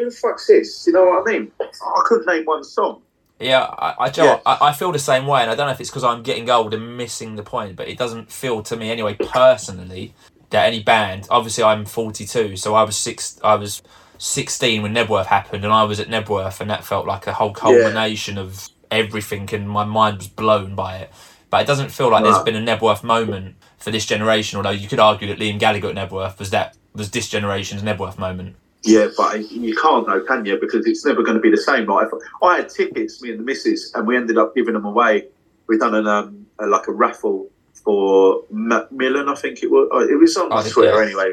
who 0.00 0.10
the 0.10 0.16
fuck's 0.16 0.46
this? 0.46 0.86
You 0.86 0.92
know 0.92 1.04
what 1.04 1.28
I 1.28 1.32
mean? 1.32 1.52
I 1.60 2.02
couldn't 2.04 2.26
name 2.26 2.44
one 2.44 2.64
song. 2.64 3.02
Yeah, 3.38 3.62
I, 3.62 3.94
I, 3.98 4.12
yeah. 4.14 4.40
I, 4.44 4.58
I, 4.68 4.72
feel 4.72 4.92
the 4.92 4.98
same 4.98 5.26
way, 5.26 5.40
and 5.40 5.50
I 5.50 5.54
don't 5.54 5.66
know 5.66 5.72
if 5.72 5.80
it's 5.80 5.88
because 5.88 6.04
I'm 6.04 6.22
getting 6.22 6.50
old 6.50 6.74
and 6.74 6.98
missing 6.98 7.36
the 7.36 7.42
point, 7.42 7.74
but 7.74 7.88
it 7.88 7.96
doesn't 7.96 8.30
feel 8.30 8.62
to 8.64 8.76
me 8.76 8.90
anyway, 8.90 9.14
personally, 9.14 10.12
that 10.50 10.66
any 10.66 10.82
band. 10.82 11.26
Obviously, 11.30 11.64
I'm 11.64 11.86
42, 11.86 12.56
so 12.56 12.74
I 12.74 12.82
was 12.82 12.96
six. 12.96 13.40
I 13.42 13.54
was 13.54 13.82
16 14.18 14.82
when 14.82 14.94
Knebworth 14.94 15.26
happened, 15.26 15.64
and 15.64 15.72
I 15.72 15.84
was 15.84 16.00
at 16.00 16.08
Knebworth, 16.08 16.60
and 16.60 16.68
that 16.68 16.84
felt 16.84 17.06
like 17.06 17.26
a 17.26 17.32
whole 17.32 17.54
culmination 17.54 18.36
yeah. 18.36 18.42
of 18.42 18.68
everything, 18.90 19.48
and 19.54 19.70
my 19.70 19.84
mind 19.84 20.18
was 20.18 20.28
blown 20.28 20.74
by 20.74 20.98
it. 20.98 21.10
But 21.48 21.62
it 21.62 21.66
doesn't 21.66 21.88
feel 21.88 22.10
like 22.10 22.22
no. 22.22 22.30
there's 22.30 22.44
been 22.44 22.56
a 22.56 22.76
Knebworth 22.76 23.02
moment 23.02 23.56
for 23.78 23.90
this 23.90 24.04
generation. 24.04 24.58
Although 24.58 24.70
you 24.70 24.86
could 24.86 25.00
argue 25.00 25.28
that 25.28 25.38
Liam 25.38 25.58
Gallagher 25.58 25.88
at 25.88 25.94
Knebworth 25.94 26.38
was 26.38 26.50
that 26.50 26.76
was 26.94 27.10
this 27.10 27.30
generation's 27.30 27.82
Knebworth 27.82 28.18
moment. 28.18 28.56
Yeah, 28.82 29.08
but 29.16 29.50
you 29.50 29.76
can't 29.76 30.06
though, 30.06 30.20
can 30.22 30.44
you? 30.44 30.58
Because 30.58 30.86
it's 30.86 31.04
never 31.04 31.22
going 31.22 31.36
to 31.36 31.40
be 31.40 31.50
the 31.50 31.58
same. 31.58 31.86
Like 31.86 32.08
I 32.42 32.56
had 32.56 32.70
tickets, 32.70 33.20
me 33.20 33.30
and 33.30 33.40
the 33.40 33.44
missus, 33.44 33.92
and 33.94 34.06
we 34.06 34.16
ended 34.16 34.38
up 34.38 34.54
giving 34.54 34.74
them 34.74 34.86
away. 34.86 35.26
We 35.66 35.78
done 35.78 35.94
an 35.94 36.06
um 36.06 36.46
a, 36.58 36.66
like 36.66 36.88
a 36.88 36.92
raffle 36.92 37.50
for 37.84 38.42
Macmillan, 38.50 39.28
I 39.28 39.34
think 39.34 39.62
it 39.62 39.70
was. 39.70 39.88
Oh, 39.92 40.00
it 40.00 40.18
was 40.18 40.36
on 40.36 40.50
Twitter 40.64 40.96
yeah. 40.96 41.06
anyway, 41.06 41.32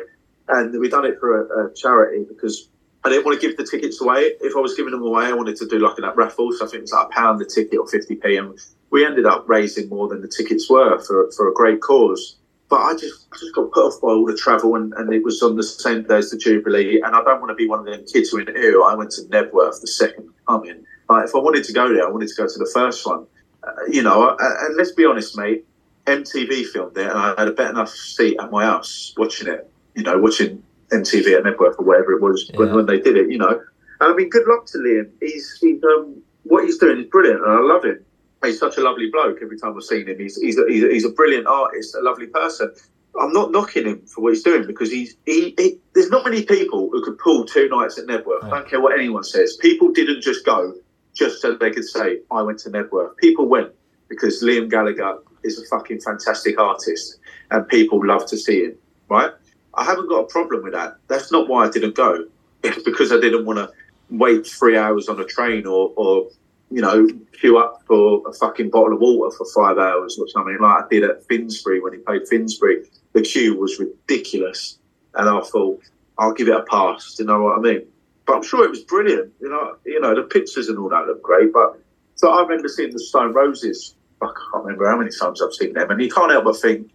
and 0.49 0.77
we 0.79 0.89
done 0.89 1.05
it 1.05 1.19
for 1.19 1.41
a, 1.41 1.67
a 1.67 1.73
charity 1.73 2.25
because 2.27 2.69
I 3.07 3.09
didn't 3.09 3.25
want 3.25 3.39
to 3.39 3.47
give 3.47 3.57
the 3.57 3.63
tickets 3.63 4.01
away. 4.01 4.33
If 4.41 4.55
I 4.55 4.59
was 4.59 4.75
giving 4.75 4.91
them 4.91 5.01
away, 5.01 5.25
I 5.25 5.33
wanted 5.33 5.55
to 5.57 5.67
do 5.67 5.79
like 5.79 5.97
a 5.97 6.13
raffle. 6.13 6.51
So 6.51 6.65
I 6.65 6.67
think 6.67 6.79
it 6.79 6.81
was 6.81 6.91
like 6.91 7.07
a 7.07 7.09
pound 7.09 7.39
the 7.39 7.45
ticket 7.45 7.79
or 7.79 7.85
50p. 7.85 8.37
And 8.37 8.59
we 8.89 9.05
ended 9.05 9.25
up 9.25 9.47
raising 9.47 9.87
more 9.87 10.09
than 10.09 10.21
the 10.21 10.27
tickets 10.27 10.69
were 10.69 10.99
for, 10.99 11.31
for 11.31 11.49
a 11.49 11.53
great 11.53 11.79
cause. 11.79 12.37
But 12.69 12.81
I 12.81 12.93
just 12.93 13.27
I 13.31 13.37
just 13.39 13.55
got 13.55 13.71
put 13.71 13.85
off 13.85 14.01
by 14.01 14.09
all 14.09 14.25
the 14.25 14.35
travel, 14.35 14.75
and, 14.75 14.93
and 14.93 15.11
it 15.13 15.23
was 15.23 15.41
on 15.41 15.55
the 15.55 15.63
same 15.63 16.03
day 16.03 16.17
as 16.17 16.31
the 16.31 16.37
Jubilee. 16.37 17.01
And 17.01 17.15
I 17.15 17.23
don't 17.23 17.39
want 17.39 17.49
to 17.49 17.55
be 17.55 17.67
one 17.67 17.79
of 17.79 17.85
them 17.85 18.05
kids 18.11 18.29
who 18.29 18.39
in 18.39 18.47
ew. 18.55 18.83
I 18.83 18.93
went 18.95 19.11
to 19.11 19.21
Knebworth 19.23 19.81
the 19.81 19.87
second 19.87 20.29
coming. 20.47 20.85
Like, 21.09 21.25
if 21.25 21.35
I 21.35 21.39
wanted 21.39 21.63
to 21.63 21.73
go 21.73 21.93
there, 21.93 22.05
I 22.05 22.11
wanted 22.11 22.27
to 22.27 22.35
go 22.35 22.47
to 22.47 22.59
the 22.59 22.69
first 22.73 23.05
one. 23.05 23.25
Uh, 23.63 23.71
you 23.89 24.03
know, 24.03 24.23
uh, 24.23 24.37
and 24.39 24.75
let's 24.77 24.91
be 24.91 25.05
honest, 25.05 25.37
mate. 25.37 25.65
MTV 26.05 26.67
filmed 26.67 26.97
it, 26.97 27.05
and 27.07 27.17
I 27.17 27.35
had 27.37 27.49
a 27.49 27.51
better 27.51 27.71
enough 27.71 27.89
seat 27.89 28.37
at 28.39 28.49
my 28.49 28.63
house 28.63 29.13
watching 29.17 29.47
it. 29.47 29.69
You 29.95 30.03
know, 30.03 30.17
watching 30.17 30.63
MTV 30.91 31.37
at 31.37 31.43
Knebworth 31.43 31.79
or 31.79 31.85
whatever 31.85 32.13
it 32.13 32.21
was 32.21 32.49
yeah. 32.49 32.59
when, 32.59 32.73
when 32.73 32.85
they 32.85 32.99
did 32.99 33.17
it, 33.17 33.29
you 33.29 33.37
know. 33.37 33.61
And 33.99 34.13
I 34.13 34.15
mean, 34.15 34.29
good 34.29 34.47
luck 34.47 34.65
to 34.67 34.77
Liam. 34.77 35.09
He's, 35.19 35.57
he's 35.59 35.83
um, 35.83 36.21
what 36.43 36.63
he's 36.63 36.77
doing 36.77 36.99
is 36.99 37.05
brilliant, 37.07 37.41
and 37.41 37.51
I 37.51 37.59
love 37.61 37.83
him. 37.83 38.03
He's 38.47 38.59
such 38.59 38.77
a 38.77 38.81
lovely 38.81 39.09
bloke. 39.11 39.39
Every 39.41 39.57
time 39.57 39.75
I've 39.75 39.83
seen 39.83 40.07
him, 40.07 40.19
he's 40.19 40.39
he's 40.41 40.57
a, 40.57 40.65
he's 40.67 40.83
a, 40.83 40.87
he's 40.87 41.05
a 41.05 41.09
brilliant 41.09 41.47
artist, 41.47 41.95
a 41.95 42.01
lovely 42.01 42.27
person. 42.27 42.73
I'm 43.19 43.33
not 43.33 43.51
knocking 43.51 43.85
him 43.85 44.05
for 44.05 44.21
what 44.21 44.33
he's 44.33 44.43
doing 44.43 44.65
because 44.67 44.91
he's 44.91 45.15
he, 45.25 45.53
he 45.57 45.79
there's 45.93 46.09
not 46.09 46.23
many 46.23 46.43
people 46.43 46.89
who 46.91 47.03
could 47.03 47.17
pull 47.17 47.45
two 47.45 47.67
nights 47.69 47.97
at 47.97 48.05
Knebworth. 48.05 48.43
Right. 48.43 48.51
Don't 48.51 48.69
care 48.69 48.81
what 48.81 48.97
anyone 48.97 49.23
says. 49.23 49.57
People 49.57 49.91
didn't 49.91 50.21
just 50.21 50.45
go 50.45 50.73
just 51.13 51.41
so 51.41 51.55
they 51.55 51.71
could 51.71 51.85
say 51.85 52.19
I 52.31 52.41
went 52.41 52.59
to 52.59 52.69
Knebworth. 52.69 53.17
People 53.17 53.47
went 53.47 53.71
because 54.07 54.41
Liam 54.43 54.69
Gallagher 54.69 55.17
is 55.43 55.59
a 55.59 55.65
fucking 55.65 56.01
fantastic 56.01 56.59
artist 56.59 57.17
and 57.51 57.67
people 57.67 58.05
love 58.05 58.25
to 58.27 58.37
see 58.37 58.65
him. 58.65 58.77
Right? 59.09 59.31
I 59.73 59.83
haven't 59.83 60.09
got 60.09 60.19
a 60.19 60.27
problem 60.27 60.63
with 60.63 60.73
that. 60.73 60.97
That's 61.07 61.31
not 61.31 61.47
why 61.47 61.65
I 61.65 61.69
didn't 61.69 61.95
go. 61.95 62.25
It's 62.63 62.83
because 62.85 63.11
I 63.11 63.19
didn't 63.19 63.45
want 63.45 63.59
to 63.59 63.71
wait 64.09 64.45
three 64.45 64.77
hours 64.77 65.09
on 65.09 65.19
a 65.19 65.25
train 65.25 65.65
or, 65.65 65.91
or 65.95 66.27
you 66.69 66.81
know, 66.81 67.07
queue 67.39 67.57
up 67.57 67.81
for 67.87 68.23
a 68.27 68.33
fucking 68.33 68.69
bottle 68.69 68.93
of 68.93 68.99
water 68.99 69.35
for 69.35 69.45
five 69.55 69.77
hours 69.77 70.17
or 70.19 70.27
something 70.27 70.57
like 70.59 70.83
I 70.83 70.87
did 70.89 71.03
at 71.03 71.25
Finsbury 71.27 71.79
when 71.79 71.93
he 71.93 71.99
played 71.99 72.27
Finsbury. 72.27 72.83
The 73.13 73.21
queue 73.21 73.57
was 73.57 73.79
ridiculous, 73.79 74.77
and 75.15 75.29
I 75.29 75.41
thought 75.41 75.81
I'll 76.17 76.33
give 76.33 76.49
it 76.49 76.55
a 76.55 76.63
pass. 76.63 77.15
Do 77.15 77.23
you 77.23 77.27
know 77.27 77.41
what 77.43 77.57
I 77.57 77.61
mean? 77.61 77.87
But 78.25 78.37
I'm 78.37 78.43
sure 78.43 78.65
it 78.65 78.69
was 78.69 78.81
brilliant. 78.81 79.31
You 79.39 79.49
know, 79.49 79.77
you 79.85 79.99
know 79.99 80.13
the 80.13 80.23
pictures 80.23 80.67
and 80.67 80.77
all 80.77 80.89
that 80.89 81.07
look 81.07 81.21
great. 81.21 81.53
But 81.53 81.79
so 82.15 82.31
I 82.31 82.41
remember 82.41 82.67
seeing 82.67 82.91
the 82.91 82.99
Stone 82.99 83.33
Roses. 83.33 83.95
I 84.21 84.25
can't 84.25 84.65
remember 84.65 84.89
how 84.89 84.97
many 84.97 85.11
times 85.11 85.41
I've 85.41 85.53
seen 85.53 85.73
them, 85.73 85.89
and 85.89 86.01
you 86.01 86.09
can't 86.09 86.31
help 86.31 86.45
but 86.45 86.57
think, 86.57 86.89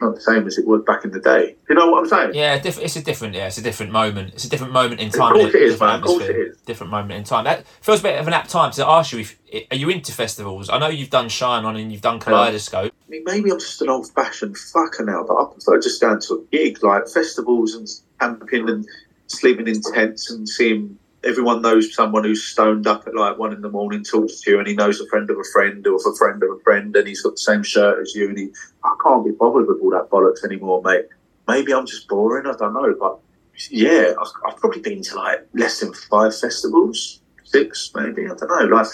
not 0.00 0.14
the 0.14 0.20
same 0.20 0.46
as 0.46 0.58
it 0.58 0.66
was 0.66 0.82
back 0.82 1.04
in 1.04 1.10
the 1.10 1.20
day. 1.20 1.56
You 1.68 1.74
know 1.74 1.90
what 1.90 2.00
I'm 2.00 2.08
saying? 2.08 2.34
Yeah, 2.34 2.60
it's 2.64 2.96
a 2.96 3.02
different. 3.02 3.34
Yeah, 3.34 3.46
it's 3.46 3.58
a 3.58 3.62
different 3.62 3.92
moment. 3.92 4.34
It's 4.34 4.44
a 4.44 4.48
different 4.48 4.72
moment 4.72 5.00
in 5.00 5.10
time. 5.10 5.34
Of 5.34 5.40
course 5.40 5.54
it 5.54 5.62
is, 5.62 5.80
man. 5.80 6.00
Of 6.00 6.04
course 6.04 6.24
it 6.24 6.36
is. 6.36 6.56
Different 6.58 6.90
moment 6.90 7.12
in 7.12 7.24
time. 7.24 7.44
That 7.44 7.66
feels 7.80 8.00
a 8.00 8.02
bit 8.02 8.18
of 8.18 8.26
an 8.26 8.32
apt 8.32 8.50
time 8.50 8.72
to 8.72 8.86
ask 8.86 9.12
you 9.12 9.20
if 9.20 9.38
are 9.70 9.76
you 9.76 9.90
into 9.90 10.12
festivals? 10.12 10.70
I 10.70 10.78
know 10.78 10.88
you've 10.88 11.10
done 11.10 11.28
Shine 11.28 11.64
On 11.64 11.76
and 11.76 11.92
you've 11.92 12.02
done 12.02 12.18
Kaleidoscope. 12.18 12.92
I 12.92 13.10
mean, 13.10 13.22
maybe 13.26 13.50
I'm 13.50 13.58
just 13.58 13.82
an 13.82 13.90
old-fashioned 13.90 14.56
fucker 14.56 15.04
now, 15.04 15.24
but 15.28 15.36
I 15.36 15.44
prefer 15.52 15.78
just 15.78 16.00
going 16.00 16.20
to 16.20 16.34
a 16.34 16.44
gig 16.50 16.82
like 16.82 17.06
festivals 17.08 17.74
and 17.74 17.88
camping 18.18 18.68
and 18.68 18.86
sleeping 19.26 19.68
in 19.68 19.82
tents 19.82 20.30
and 20.30 20.48
seeing 20.48 20.98
everyone 21.24 21.62
knows 21.62 21.94
someone 21.94 22.24
who's 22.24 22.42
stoned 22.44 22.86
up 22.86 23.06
at 23.06 23.14
like 23.14 23.38
one 23.38 23.52
in 23.52 23.60
the 23.60 23.68
morning, 23.70 24.02
talks 24.04 24.40
to 24.40 24.50
you, 24.50 24.58
and 24.58 24.66
he 24.66 24.74
knows 24.74 25.00
a 25.00 25.06
friend 25.06 25.28
of 25.30 25.36
a 25.38 25.44
friend 25.52 25.86
or 25.86 25.96
a 25.96 26.16
friend 26.16 26.42
of 26.42 26.50
a 26.50 26.58
friend, 26.60 26.94
and 26.96 27.06
he's 27.06 27.22
got 27.22 27.32
the 27.32 27.38
same 27.38 27.62
shirt 27.62 28.00
as 28.00 28.14
you, 28.14 28.28
and 28.28 28.38
he, 28.38 28.48
I 28.84 28.94
can't 29.02 29.24
be 29.24 29.32
bothered 29.32 29.66
with 29.68 29.80
all 29.80 29.90
that 29.90 30.10
bollocks 30.10 30.44
anymore, 30.44 30.82
mate. 30.84 31.06
Maybe 31.48 31.72
I'm 31.74 31.86
just 31.86 32.08
boring, 32.08 32.46
I 32.46 32.56
don't 32.56 32.74
know, 32.74 32.94
but 32.98 33.18
yeah, 33.70 34.14
I've, 34.20 34.28
I've 34.48 34.56
probably 34.58 34.80
been 34.80 35.02
to 35.02 35.16
like 35.16 35.46
less 35.54 35.80
than 35.80 35.92
five 35.92 36.36
festivals, 36.38 37.20
six 37.44 37.90
maybe, 37.94 38.24
I 38.24 38.34
don't 38.34 38.48
know. 38.48 38.76
Like, 38.76 38.86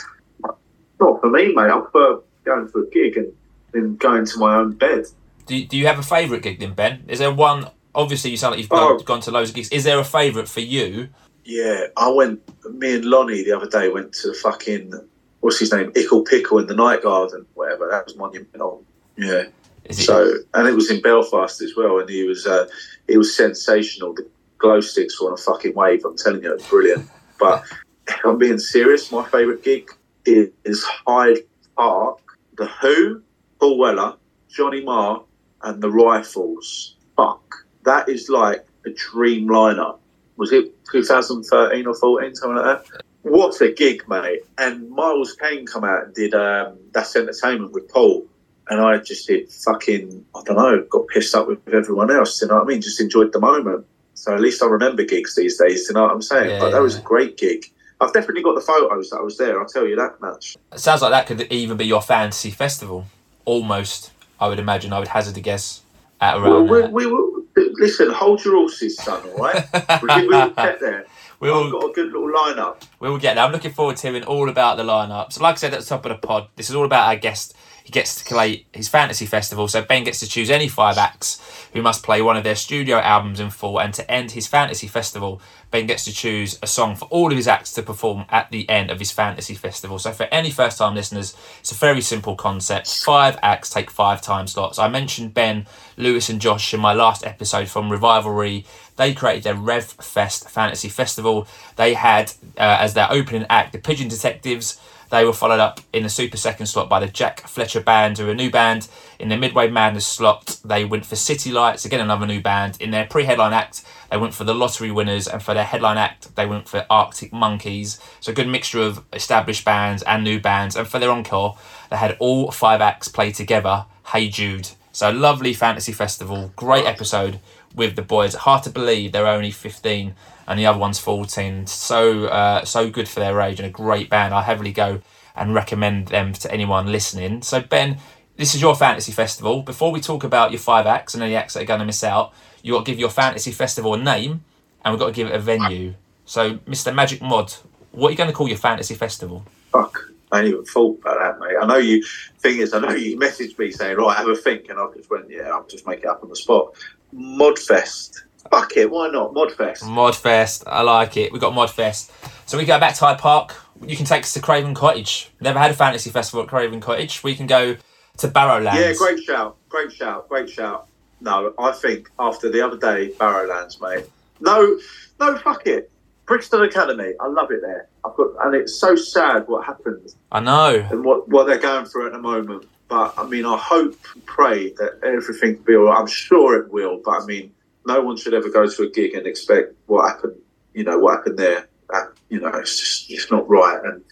not 1.01 1.21
for 1.21 1.31
me, 1.31 1.55
mate. 1.55 1.71
I 1.71 1.81
prefer 1.81 2.21
going 2.45 2.71
to 2.73 2.79
a 2.79 2.91
gig 2.91 3.17
and 3.17 3.33
then 3.73 3.97
going 3.97 4.27
to 4.27 4.39
my 4.39 4.57
own 4.57 4.73
bed. 4.73 5.05
Do 5.47 5.57
you, 5.57 5.67
do 5.67 5.77
you 5.79 5.87
have 5.87 5.99
a 5.99 6.03
favourite 6.03 6.43
gig 6.43 6.59
then, 6.59 6.75
Ben? 6.75 7.05
Is 7.09 7.21
there 7.21 7.33
one? 7.33 7.71
Obviously, 7.95 8.31
you 8.31 8.37
sound 8.37 8.53
like 8.53 8.61
you've 8.61 8.69
gone, 8.69 8.99
Oh. 9.01 9.05
gone 9.05 9.21
to 9.21 9.31
loads 9.31 9.51
of 9.51 9.57
gigs. 9.57 9.69
Is 9.71 9.85
there 9.85 9.99
a 9.99 10.05
favourite 10.05 10.49
for 10.49 10.61
you? 10.61 11.09
Yeah, 11.49 11.87
I 11.97 12.11
went. 12.11 12.43
Me 12.75 12.97
and 12.97 13.07
Lonnie 13.07 13.43
the 13.43 13.53
other 13.53 13.71
day 13.71 13.89
went 13.89 14.13
to 14.17 14.35
fucking 14.35 14.93
what's 15.41 15.59
his 15.59 15.73
name, 15.73 15.91
Iggle 15.93 16.27
Piggle 16.27 16.61
in 16.61 16.67
the 16.67 16.75
Night 16.75 17.03
Garden, 17.03 17.47
whatever. 17.55 17.89
That 17.91 18.05
was 18.05 18.17
monumental. 18.17 18.85
Yeah. 19.17 19.45
So 19.91 20.35
and 20.53 20.69
it 20.69 20.75
was 20.75 20.91
in 20.91 21.01
Belfast 21.01 21.63
as 21.63 21.73
well, 21.75 22.01
and 22.01 22.11
he 22.11 22.25
was 22.25 22.47
uh, 22.47 22.69
it 23.07 23.17
was 23.17 23.35
sensational. 23.35 24.13
The 24.13 24.29
glow 24.59 24.83
sticks 24.83 25.19
were 25.19 25.29
on 25.29 25.33
a 25.33 25.37
fucking 25.39 25.73
wave. 25.75 26.05
I'm 26.05 26.19
telling 26.19 26.43
you, 26.43 26.51
it 26.51 26.59
was 26.59 26.67
brilliant. 26.67 27.09
But 27.39 27.63
if 28.09 28.17
I'm 28.25 28.37
being 28.37 28.59
serious, 28.59 29.11
my 29.13 29.25
favourite 29.25 29.63
gig 29.63 29.89
is 30.27 30.85
Hyde 31.07 31.39
Park, 31.77 32.19
The 32.59 32.67
Who, 32.67 33.23
Paul 33.61 33.79
Weller, 33.79 34.17
Johnny 34.49 34.83
Marr, 34.83 35.23
and 35.63 35.81
the 35.81 35.89
Rifles. 35.89 36.97
Fuck, 37.17 37.65
that 37.85 38.09
is 38.09 38.29
like 38.29 38.67
a 38.85 38.91
dream 38.91 39.47
lineup. 39.49 40.01
Was 40.39 40.53
it 40.53 40.73
2013 40.91 41.87
or 41.87 41.95
14, 41.95 42.35
something 42.35 42.57
like 42.57 42.85
that? 42.87 43.03
What 43.23 43.61
a 43.61 43.73
gig, 43.73 44.09
mate! 44.09 44.41
And 44.57 44.89
Miles 44.91 45.35
Kane 45.35 45.67
come 45.67 45.85
out 45.85 46.05
and 46.05 46.15
did 46.15 46.33
um, 46.33 46.79
That's 46.93 47.15
Entertainment 47.15 47.73
with 47.73 47.89
Paul 47.89 48.27
and 48.71 48.81
I 48.81 48.99
just 48.99 49.27
did 49.27 49.51
fucking 49.51 50.25
I 50.35 50.43
don't 50.45 50.57
know, 50.57 50.83
got 50.91 51.07
pissed 51.09 51.35
up 51.35 51.49
with 51.49 51.67
everyone 51.73 52.11
else. 52.11 52.41
You 52.41 52.49
know 52.49 52.57
what 52.57 52.65
I 52.65 52.67
mean? 52.67 52.81
Just 52.81 53.01
enjoyed 53.01 53.33
the 53.33 53.41
moment. 53.41 53.87
So 54.15 54.35
at 54.35 54.41
least 54.41 54.63
I 54.63 54.67
remember 54.67 55.05
gigs 55.05 55.35
these 55.37 55.59
days. 55.59 55.87
You 55.89 55.95
know 55.95 56.03
what 56.03 56.13
I'm 56.13 56.23
saying? 56.23 56.51
Yeah, 56.51 56.61
but 56.61 56.71
that 56.71 56.83
was 56.83 56.99
a 56.99 57.03
great 57.03 57.37
gig. 57.37 57.65
I've 58.01 58.13
definitely 58.13 58.43
got 58.43 58.55
the 58.55 58.61
photos 58.61 59.11
that 59.11 59.19
I 59.19 59.23
was 59.23 59.39
there. 59.39 59.61
I'll 59.61 59.67
tell 59.67 59.87
you 59.87 59.97
that 59.97 60.21
much. 60.21 60.57
It 60.73 60.79
sounds 60.79 61.03
like 61.03 61.11
that 61.11 61.27
could 61.27 61.53
even 61.53 61.77
be 61.77 61.87
your 61.87 62.03
fantasy 62.03 62.51
festival. 62.51 63.07
Almost, 63.45 64.13
I 64.41 64.49
would 64.49 64.59
imagine. 64.59 64.93
I 64.93 64.99
would 64.99 65.09
hazard 65.09 65.37
a 65.37 65.41
guess 65.41 65.83
at 66.21 66.41
Well, 66.41 66.59
around 66.59 66.93
we, 66.93 67.07
we, 67.07 67.13
will 67.13 67.38
listen. 67.79 68.11
Hold 68.11 68.45
your 68.45 68.55
horses, 68.57 68.97
son. 68.97 69.23
All 69.31 69.37
right. 69.37 69.65
we, 70.03 70.27
we'll 70.29 70.51
get 70.51 70.81
there. 70.81 71.07
We 71.41 71.49
I've 71.49 71.55
will, 71.55 71.71
got 71.71 71.91
a 71.91 71.93
good 71.93 72.13
little 72.13 72.29
lineup. 72.33 72.83
we 73.01 73.09
will 73.09 73.19
get 73.19 73.35
there. 73.35 73.45
I'm 73.45 73.53
looking 73.53 73.73
forward 73.73 73.97
to 73.99 74.09
hearing 74.09 74.25
all 74.25 74.49
about 74.49 74.77
the 74.77 74.83
lineup. 74.83 75.33
So, 75.33 75.43
like 75.43 75.55
I 75.55 75.59
said 75.59 75.75
at 75.75 75.81
the 75.81 75.87
top 75.87 76.05
of 76.05 76.11
the 76.11 76.27
pod, 76.27 76.49
this 76.57 76.69
is 76.69 76.75
all 76.77 76.85
about 76.85 77.09
our 77.09 77.17
guest. 77.17 77.55
He 77.85 77.93
gets 77.93 78.17
to 78.17 78.25
collate 78.25 78.67
his 78.75 78.87
fantasy 78.87 79.25
festival. 79.25 79.67
So 79.67 79.81
Ben 79.81 80.05
gets 80.05 80.21
to 80.21 80.27
choose 80.29 80.51
any 80.51 80.69
five 80.69 80.99
acts 80.99 81.41
who 81.73 81.81
must 81.81 82.03
play 82.03 82.21
one 82.21 82.37
of 82.37 82.45
their 82.45 82.55
studio 82.55 82.99
albums 82.99 83.41
in 83.41 83.49
full. 83.49 83.81
And 83.81 83.95
to 83.95 84.11
end 84.11 84.33
his 84.33 84.47
fantasy 84.47 84.87
festival, 84.87 85.41
Ben 85.71 85.87
gets 85.87 86.05
to 86.05 86.13
choose 86.13 86.59
a 86.63 86.67
song 86.67 86.97
for 86.97 87.05
all 87.07 87.31
of 87.31 87.37
his 87.37 87.47
acts 87.49 87.73
to 87.75 87.83
perform 87.83 88.25
at 88.31 88.51
the 88.51 88.69
end 88.69 88.91
of 88.91 88.99
his 88.99 89.11
fantasy 89.11 89.55
festival. 89.55 89.99
So 89.99 90.13
for 90.13 90.25
any 90.25 90.51
first 90.51 90.79
time 90.79 90.95
listeners, 90.95 91.37
it's 91.61 91.73
a 91.73 91.75
very 91.75 92.01
simple 92.01 92.37
concept. 92.37 93.03
Five 93.05 93.39
acts 93.43 93.71
take 93.71 93.91
five 93.91 94.23
time 94.23 94.47
slots. 94.47 94.79
I 94.79 94.89
mentioned 94.89 95.35
Ben, 95.35 95.67
Lewis, 95.97 96.29
and 96.29 96.41
Josh 96.41 96.73
in 96.73 96.81
my 96.81 96.95
last 96.95 97.25
episode 97.27 97.69
from 97.69 97.91
Revivalry. 97.91 98.65
They 98.97 99.13
created 99.13 99.45
their 99.45 99.55
Rev 99.55 99.85
Fest 99.85 100.49
Fantasy 100.49 100.89
Festival. 100.89 101.47
They 101.77 101.95
had 101.95 102.33
uh, 102.57 102.79
as 102.81 102.95
their 102.95 103.11
opening 103.11 103.47
act 103.51 103.73
the 103.73 103.79
Pigeon 103.79 104.09
Detectives. 104.09 104.81
They 105.11 105.25
were 105.25 105.33
followed 105.33 105.61
up 105.61 105.81
in 105.93 106.03
the 106.03 106.09
super 106.11 106.37
second 106.37 106.67
slot 106.67 106.89
by 106.89 107.01
the 107.01 107.07
Jack 107.07 107.41
Fletcher 107.49 107.81
Band, 107.81 108.19
who 108.19 108.29
are 108.29 108.33
a 108.33 108.35
new 108.35 108.51
band. 108.51 108.89
In 109.19 109.31
the 109.31 109.37
Midway 109.37 109.69
Madness 109.69 110.07
slot, 110.07 110.59
they 110.65 110.85
went 110.85 111.07
for 111.07 111.17
City 111.17 111.51
Lights, 111.51 111.85
again 111.85 112.01
another 112.01 112.27
new 112.27 112.43
band. 112.43 112.77
In 112.81 112.91
their 112.91 113.07
pre-headline 113.07 113.55
act, 113.55 113.85
they 114.11 114.19
went 114.19 114.35
for 114.35 114.45
the 114.45 114.55
Lottery 114.55 114.91
Winners, 114.91 115.27
and 115.27 115.43
for 115.43 115.55
their 115.55 115.65
headline 115.65 115.97
act, 115.97 116.35
they 116.37 116.47
went 116.47 116.69
for 116.69 116.85
Arctic 116.91 117.33
Monkeys. 117.33 117.99
So 118.21 118.33
a 118.33 118.35
good 118.35 118.49
mixture 118.49 118.81
of 118.81 119.03
established 119.13 119.65
bands 119.65 120.03
and 120.03 120.23
new 120.23 120.41
bands. 120.41 120.77
And 120.77 120.87
for 120.87 120.99
their 120.99 121.11
encore, 121.11 121.57
they 121.91 121.97
had 121.97 122.17
all 122.21 122.51
five 122.51 122.81
acts 122.83 123.09
play 123.09 123.33
together. 123.33 123.87
Hey 124.09 124.29
Jude. 124.29 124.71
So 124.93 125.11
lovely 125.11 125.53
fantasy 125.53 125.93
festival, 125.93 126.53
great 126.57 126.87
episode 126.87 127.41
with 127.75 127.97
the 127.97 128.03
boys. 128.03 128.35
Hard 128.35 128.63
to 128.65 128.71
believe 128.71 129.13
they're 129.13 129.27
only 129.27 129.51
15 129.51 130.15
and 130.47 130.59
the 130.59 130.67
other 130.67 130.79
one's 130.79 130.99
14. 130.99 131.67
So 131.67 132.27
uh, 132.27 132.65
so 132.65 132.91
good 132.91 133.09
for 133.09 133.21
their 133.21 133.41
age 133.41 133.61
and 133.61 133.67
a 133.67 133.71
great 133.71 134.09
band. 134.11 134.35
I 134.35 134.43
heavily 134.43 134.73
go 134.73 135.01
and 135.37 135.55
recommend 135.55 136.09
them 136.09 136.33
to 136.33 136.51
anyone 136.51 136.91
listening. 136.91 137.43
So 137.43 137.61
Ben, 137.61 137.99
this 138.37 138.55
is 138.55 138.61
your 138.61 138.75
fantasy 138.75 139.13
festival. 139.13 139.63
Before 139.63 139.93
we 139.93 140.01
talk 140.01 140.25
about 140.25 140.53
your 140.53 140.61
five 140.61 140.87
acts 140.87 141.15
and 141.15 141.23
any 141.23 141.37
acts 141.37 141.55
that 141.55 141.63
are 141.63 141.67
going 141.67 141.81
to 141.81 141.87
miss 141.87 142.03
out, 142.03 142.33
you 142.63 142.73
got 142.73 142.87
to 142.87 142.91
give 142.93 142.99
your 142.99 143.11
fantasy 143.11 143.53
festival 143.53 143.95
a 143.95 143.99
name, 143.99 144.45
and 144.85 144.93
we've 144.93 144.99
got 144.99 145.07
to 145.07 145.13
give 145.13 145.29
it 145.29 145.35
a 145.35 145.39
venue. 145.39 145.95
So 146.25 146.55
Mr. 146.59 146.95
Magic 146.95 147.21
Mod, 147.21 147.53
what 147.93 148.09
are 148.09 148.11
you 148.13 148.17
going 148.17 148.31
to 148.31 148.35
call 148.35 148.49
your 148.49 148.59
fantasy 148.59 148.95
festival? 148.95 149.45
Fuck. 149.73 150.13
I 150.31 150.41
ain't 150.41 150.49
even 150.49 150.65
thought 150.65 150.99
about 151.01 151.19
that, 151.19 151.41
mate. 151.41 151.57
I 151.61 151.67
know 151.67 151.77
you. 151.77 152.05
Thing 152.39 152.59
is, 152.59 152.75
I 152.75 152.81
know 152.81 152.91
you 152.91 153.19
messaged 153.19 153.59
me 153.59 153.71
saying, 153.71 153.97
"Right, 153.97 154.17
have 154.17 154.29
a 154.29 154.37
think," 154.37 154.69
and 154.69 154.79
I 154.79 154.87
just 154.95 155.11
went, 155.11 155.31
"Yeah, 155.31 155.51
I'll 155.51 155.67
just 155.67 155.87
make 155.87 156.01
it 156.01 156.07
up 156.07 156.23
on 156.23 156.29
the 156.29 156.37
spot." 156.37 156.75
Modfest. 157.15 158.23
Fuck 158.51 158.77
it, 158.77 158.91
why 158.91 159.09
not 159.09 159.35
Modfest? 159.35 159.83
Modfest, 159.83 160.65
I 160.67 160.83
like 160.83 161.17
it. 161.17 161.33
We 161.33 161.39
got 161.39 161.53
Modfest. 161.53 162.11
So 162.47 162.57
we 162.57 162.65
go 162.65 162.79
back 162.79 162.95
to 162.95 163.05
Hyde 163.05 163.19
Park. 163.19 163.55
You 163.87 163.97
can 163.97 164.07
take 164.07 164.23
us 164.23 164.33
to 164.35 164.41
Craven 164.41 164.75
Cottage. 164.75 165.31
Never 165.41 165.59
had 165.59 165.71
a 165.71 165.75
fantasy 165.75 166.11
festival 166.11 166.43
at 166.43 166.49
Craven 166.49 166.81
Cottage. 166.81 167.23
We 167.23 167.35
can 167.35 167.47
go 167.47 167.77
to 168.19 168.29
Barrowlands. 168.29 168.75
Yeah, 168.75 168.95
great 168.95 169.23
shout, 169.23 169.57
great 169.69 169.93
shout, 169.93 170.29
great 170.29 170.49
shout. 170.49 170.89
No, 171.21 171.53
I 171.59 171.73
think 171.73 172.11
after 172.19 172.51
the 172.51 172.65
other 172.65 172.77
day, 172.77 173.13
Barrowlands, 173.19 173.81
mate. 173.81 174.07
No, 174.41 174.79
no, 175.21 175.37
fuck 175.39 175.67
it. 175.67 175.91
Brixton 176.29 176.63
Academy, 176.63 177.15
I 177.21 177.27
love 177.27 177.51
it 177.51 177.63
there. 177.63 177.89
I've 178.05 178.15
got, 178.15 178.29
and 178.45 178.55
it's 178.55 178.79
so 178.79 178.95
sad 178.95 179.49
what 179.49 179.65
happened 179.65 180.15
I 180.31 180.41
know. 180.41 180.87
and 180.91 181.03
what, 181.03 181.27
what 181.29 181.47
they're 181.47 181.59
going 181.59 181.87
through 181.87 182.07
at 182.07 182.13
the 182.13 182.19
moment. 182.19 182.67
But 182.89 183.15
I 183.17 183.27
mean, 183.27 183.47
I 183.47 183.57
hope, 183.57 183.97
pray 184.27 184.71
that 184.75 185.01
everything 185.03 185.57
will 185.57 185.65
be 185.65 185.77
all 185.77 185.85
right. 185.85 185.99
I'm 185.99 186.07
sure 186.07 186.57
it 186.57 186.71
will. 186.71 187.01
But 187.03 187.23
I 187.23 187.25
mean, 187.25 187.53
no 187.87 188.03
one 188.03 188.17
should 188.17 188.35
ever 188.35 188.51
go 188.51 188.69
to 188.69 188.83
a 188.83 188.91
gig 188.91 189.15
and 189.15 189.27
expect 189.27 189.75
what 189.87 190.07
happened. 190.07 190.37
You 190.75 190.85
know 190.85 190.99
what 190.99 191.17
happened 191.17 191.39
there. 191.39 191.67
That, 191.91 192.13
you 192.29 192.41
know, 192.41 192.49
it's 192.49 192.79
just 192.79 193.11
it's 193.11 193.31
not 193.31 193.49
right. 193.49 193.81
And 193.85 194.03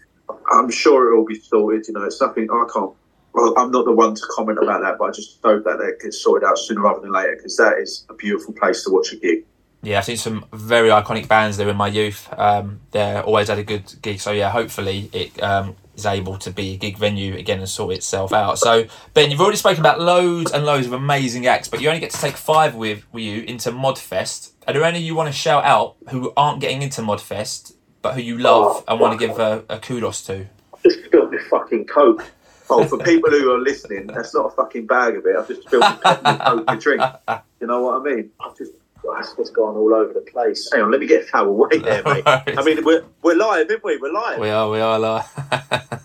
I'm 0.51 0.71
sure 0.71 1.11
it 1.11 1.17
will 1.17 1.25
be 1.25 1.39
sorted. 1.39 1.87
You 1.87 1.93
know, 1.93 2.03
it's 2.03 2.19
nothing 2.19 2.49
I 2.51 2.65
can't. 2.73 2.93
Well, 3.33 3.53
I'm 3.57 3.69
not 3.69 3.85
the 3.85 3.91
one 3.91 4.15
to 4.15 4.21
comment 4.35 4.57
about 4.61 4.81
that, 4.81 4.97
but 4.97 5.05
I 5.05 5.11
just 5.11 5.39
hope 5.43 5.63
that 5.65 5.77
that 5.77 5.99
gets 6.01 6.19
sorted 6.23 6.47
out 6.47 6.57
sooner 6.57 6.81
rather 6.81 7.01
than 7.01 7.11
later 7.11 7.35
because 7.35 7.55
that 7.57 7.77
is 7.77 8.05
a 8.09 8.15
beautiful 8.15 8.53
place 8.53 8.83
to 8.83 8.91
watch 8.91 9.13
a 9.13 9.17
gig. 9.17 9.45
Yeah, 9.87 9.99
I've 9.99 10.05
seen 10.05 10.17
some 10.17 10.45
very 10.51 10.89
iconic 10.89 11.29
bands 11.29 11.55
there 11.55 11.69
in 11.69 11.77
my 11.77 11.87
youth. 11.87 12.27
Um, 12.37 12.81
they're 12.91 13.23
always 13.23 13.47
had 13.47 13.57
a 13.57 13.63
good 13.63 13.93
gig. 14.01 14.19
So 14.19 14.33
yeah, 14.33 14.49
hopefully 14.49 15.09
it 15.13 15.41
um, 15.41 15.77
is 15.95 16.05
able 16.05 16.37
to 16.39 16.51
be 16.51 16.73
a 16.73 16.77
gig 16.77 16.97
venue 16.97 17.35
again 17.37 17.59
and 17.59 17.69
sort 17.69 17.95
itself 17.95 18.33
out. 18.33 18.59
So 18.59 18.87
Ben, 19.13 19.31
you've 19.31 19.39
already 19.39 19.55
spoken 19.55 19.79
about 19.79 20.01
loads 20.01 20.51
and 20.51 20.65
loads 20.65 20.87
of 20.87 20.91
amazing 20.91 21.47
acts, 21.47 21.69
but 21.69 21.79
you 21.79 21.87
only 21.87 22.01
get 22.01 22.11
to 22.11 22.17
take 22.17 22.35
five 22.35 22.75
with, 22.75 23.05
with 23.13 23.23
you 23.23 23.43
into 23.43 23.71
Modfest. 23.71 24.51
Are 24.67 24.73
there 24.73 24.83
any 24.83 24.99
you 24.99 25.15
want 25.15 25.27
to 25.27 25.33
shout 25.33 25.63
out 25.63 25.95
who 26.09 26.33
aren't 26.35 26.59
getting 26.59 26.81
into 26.81 27.01
Modfest, 27.01 27.73
but 28.01 28.15
who 28.15 28.21
you 28.21 28.37
love 28.37 28.83
and 28.89 28.99
want 28.99 29.17
to 29.17 29.25
give 29.25 29.39
a, 29.39 29.63
a 29.69 29.79
kudos 29.79 30.21
to? 30.25 30.47
just 30.83 31.05
spilled 31.05 31.31
my 31.31 31.39
fucking 31.49 31.85
coke. 31.85 32.25
Oh, 32.69 32.83
for 32.85 32.97
people 32.97 33.29
who 33.29 33.53
are 33.53 33.59
listening, 33.59 34.07
that's 34.07 34.33
not 34.33 34.47
a 34.47 34.49
fucking 34.49 34.87
bag 34.87 35.15
of 35.15 35.25
it. 35.25 35.37
I've 35.37 35.47
just 35.47 35.61
spilled 35.61 35.83
my 35.83 35.95
coke 36.03 36.67
to 36.67 36.77
drink. 36.77 37.01
You 37.59 37.65
know 37.65 37.81
what 37.81 38.01
I 38.01 38.03
mean? 38.03 38.29
I've 38.39 38.55
just 38.55 38.73
that's 39.15 39.33
just 39.35 39.53
gone 39.53 39.75
all 39.75 39.93
over 39.93 40.13
the 40.13 40.21
place. 40.21 40.69
Hang 40.71 40.81
on, 40.83 40.91
let 40.91 40.99
me 40.99 41.07
get 41.07 41.27
a 41.27 41.31
towel 41.31 41.47
away 41.49 41.77
there, 41.79 42.03
mate. 42.03 42.23
I 42.27 42.63
mean, 42.63 42.83
we're 42.83 43.03
we're 43.21 43.35
live, 43.37 43.69
aren't 43.69 43.83
we? 43.83 43.97
We're 43.97 44.13
live. 44.13 44.39
We 44.39 44.49
are, 44.49 44.69
we 44.69 44.79
are. 44.79 44.99
Like... 44.99 45.25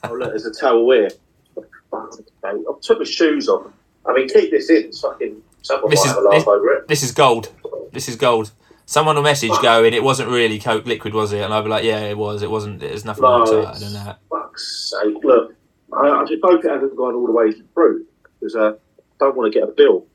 Oh 0.05 0.15
look, 0.15 0.31
there's 0.31 0.45
a 0.47 0.53
towel 0.53 0.91
here. 0.91 1.09
I 1.95 2.57
took 2.83 2.99
my 2.99 3.05
shoes 3.05 3.49
off. 3.49 3.67
I 4.05 4.13
mean, 4.13 4.29
keep 4.29 4.51
this 4.51 4.69
in. 4.69 4.87
It's 4.87 5.01
fucking 5.01 5.41
someone 5.63 5.91
This 5.91 6.01
is- 6.01 6.07
have 6.07 6.17
a 6.19 6.21
laugh 6.21 6.39
this- 6.41 6.47
over 6.49 6.73
it. 6.75 6.89
this 6.89 7.03
is 7.03 7.13
gold. 7.13 7.51
This 7.93 8.09
is 8.09 8.17
gold. 8.17 8.51
Someone 8.85 9.15
will 9.17 9.23
message 9.23 9.53
going, 9.63 9.95
it 9.95 10.03
wasn't 10.03 10.29
really 10.29 10.59
Coke 10.59 10.85
liquid, 10.87 11.15
was 11.15 11.33
it? 11.33 11.41
And 11.41 11.55
I'll 11.55 11.63
be 11.63 11.69
like, 11.71 11.85
yeah, 11.85 12.01
it 12.01 12.19
was. 12.19 12.43
It 12.43 12.51
wasn't. 12.51 12.81
There's 12.81 13.05
nothing 13.05 13.23
No, 13.23 13.47
to 13.47 13.61
it 13.71 13.75
than 13.79 13.93
that. 13.95 14.19
Fuck's 14.29 14.91
sake! 15.01 15.17
Look, 15.23 15.55
I, 15.93 16.09
I 16.11 16.25
just 16.25 16.43
hope 16.43 16.65
it 16.65 16.71
hasn't 16.71 16.97
gone 16.97 17.15
all 17.15 17.27
the 17.27 17.33
way 17.33 17.53
through 17.75 18.05
because 18.41 18.57
uh, 18.57 18.73
I 18.73 19.03
don't 19.21 19.37
want 19.37 19.53
to 19.53 19.59
get 19.59 19.69
a 19.69 19.73
bill. 19.73 20.07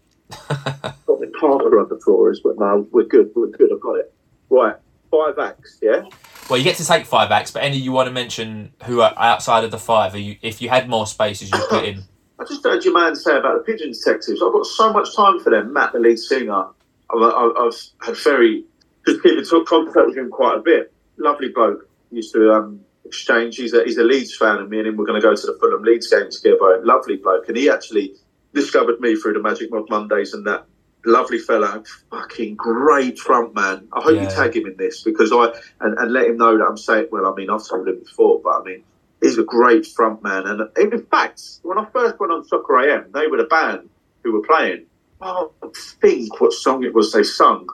Got 1.07 1.19
the 1.19 1.27
partner 1.39 1.79
on 1.79 1.89
the 1.89 1.97
floor 1.99 2.31
is, 2.31 2.41
but 2.41 2.59
no, 2.59 2.87
we're 2.91 3.05
good. 3.05 3.31
We're 3.35 3.47
good. 3.47 3.71
I've 3.73 3.81
got 3.81 3.97
it. 3.97 4.13
Right, 4.49 4.75
five 5.09 5.39
acts. 5.39 5.79
Yeah. 5.81 6.03
Well, 6.49 6.57
you 6.57 6.63
get 6.63 6.77
to 6.77 6.85
take 6.85 7.05
five 7.05 7.31
acts, 7.31 7.51
but 7.51 7.63
any 7.63 7.77
you 7.77 7.91
want 7.91 8.07
to 8.07 8.13
mention 8.13 8.73
who 8.83 9.01
are 9.01 9.13
outside 9.17 9.63
of 9.63 9.71
the 9.71 9.79
five, 9.79 10.13
are 10.13 10.19
you, 10.19 10.37
if 10.41 10.61
you 10.61 10.69
had 10.69 10.87
more 10.87 11.07
spaces, 11.07 11.51
you'd 11.51 11.69
put 11.69 11.85
in. 11.85 12.03
I 12.39 12.43
just 12.43 12.63
heard 12.63 12.85
your 12.85 12.93
man 12.93 13.15
say 13.15 13.35
about 13.35 13.57
the 13.57 13.63
Pigeon 13.63 13.91
Detectives. 13.91 14.41
I've 14.43 14.53
got 14.53 14.65
so 14.65 14.93
much 14.93 15.15
time 15.15 15.39
for 15.39 15.49
them. 15.49 15.73
Matt, 15.73 15.93
the 15.93 15.99
lead 15.99 16.19
singer, 16.19 16.67
I've, 17.09 17.21
I've, 17.21 17.51
I've 17.57 17.73
had 18.05 18.17
very 18.17 18.63
good 19.03 19.21
people 19.23 19.43
took 19.43 19.67
contact 19.67 20.07
with 20.07 20.17
him 20.17 20.29
quite 20.29 20.57
a 20.57 20.61
bit. 20.61 20.93
Lovely 21.17 21.49
bloke. 21.49 21.89
used 22.11 22.33
to 22.33 22.53
um, 22.53 22.79
exchange. 23.05 23.55
He's 23.55 23.73
a, 23.73 23.83
he's 23.83 23.97
a 23.97 24.03
Leeds 24.03 24.37
fan, 24.37 24.57
and 24.57 24.69
me 24.69 24.77
and 24.77 24.87
him 24.87 24.97
were 24.97 25.05
going 25.05 25.19
to 25.19 25.27
go 25.27 25.35
to 25.35 25.47
the 25.47 25.57
Fulham 25.59 25.81
Leeds 25.81 26.07
game 26.07 26.29
together. 26.29 26.81
Lovely 26.83 27.15
bloke, 27.15 27.47
and 27.47 27.57
he 27.57 27.69
actually 27.69 28.13
discovered 28.53 28.99
me 28.99 29.15
through 29.15 29.33
the 29.33 29.41
Magic 29.41 29.71
Mod 29.71 29.89
Mondays 29.89 30.33
and 30.33 30.45
that 30.45 30.65
lovely 31.07 31.39
fella, 31.39 31.83
fucking 32.11 32.55
great 32.55 33.17
front 33.17 33.55
man. 33.55 33.87
I 33.93 34.01
hope 34.01 34.15
Yeah. 34.15 34.23
you 34.23 34.29
tag 34.29 34.55
him 34.55 34.67
in 34.67 34.77
this 34.77 35.03
because 35.03 35.31
I 35.31 35.53
and, 35.81 35.97
and 35.97 36.11
let 36.13 36.27
him 36.27 36.37
know 36.37 36.57
that 36.57 36.65
I'm 36.65 36.77
saying. 36.77 37.07
Well, 37.11 37.25
I 37.25 37.33
mean, 37.33 37.49
I've 37.49 37.65
told 37.67 37.87
him 37.87 37.99
before, 37.99 38.39
but 38.43 38.61
I 38.61 38.63
mean, 38.63 38.83
he's 39.21 39.37
a 39.37 39.43
great 39.43 39.85
front 39.85 40.21
man. 40.23 40.45
And 40.47 40.61
in 40.77 41.03
fact, 41.05 41.41
when 41.63 41.77
I 41.77 41.85
first 41.85 42.19
went 42.19 42.31
on 42.31 42.45
Soccer 42.45 42.79
AM, 42.79 43.11
they 43.13 43.27
were 43.27 43.37
the 43.37 43.45
band 43.45 43.89
who 44.23 44.33
were 44.33 44.41
playing. 44.45 44.85
Oh, 45.21 45.51
I 45.63 45.67
think 46.01 46.39
what 46.39 46.53
song 46.53 46.83
it 46.83 46.93
was 46.93 47.11
they 47.11 47.23
sung. 47.23 47.67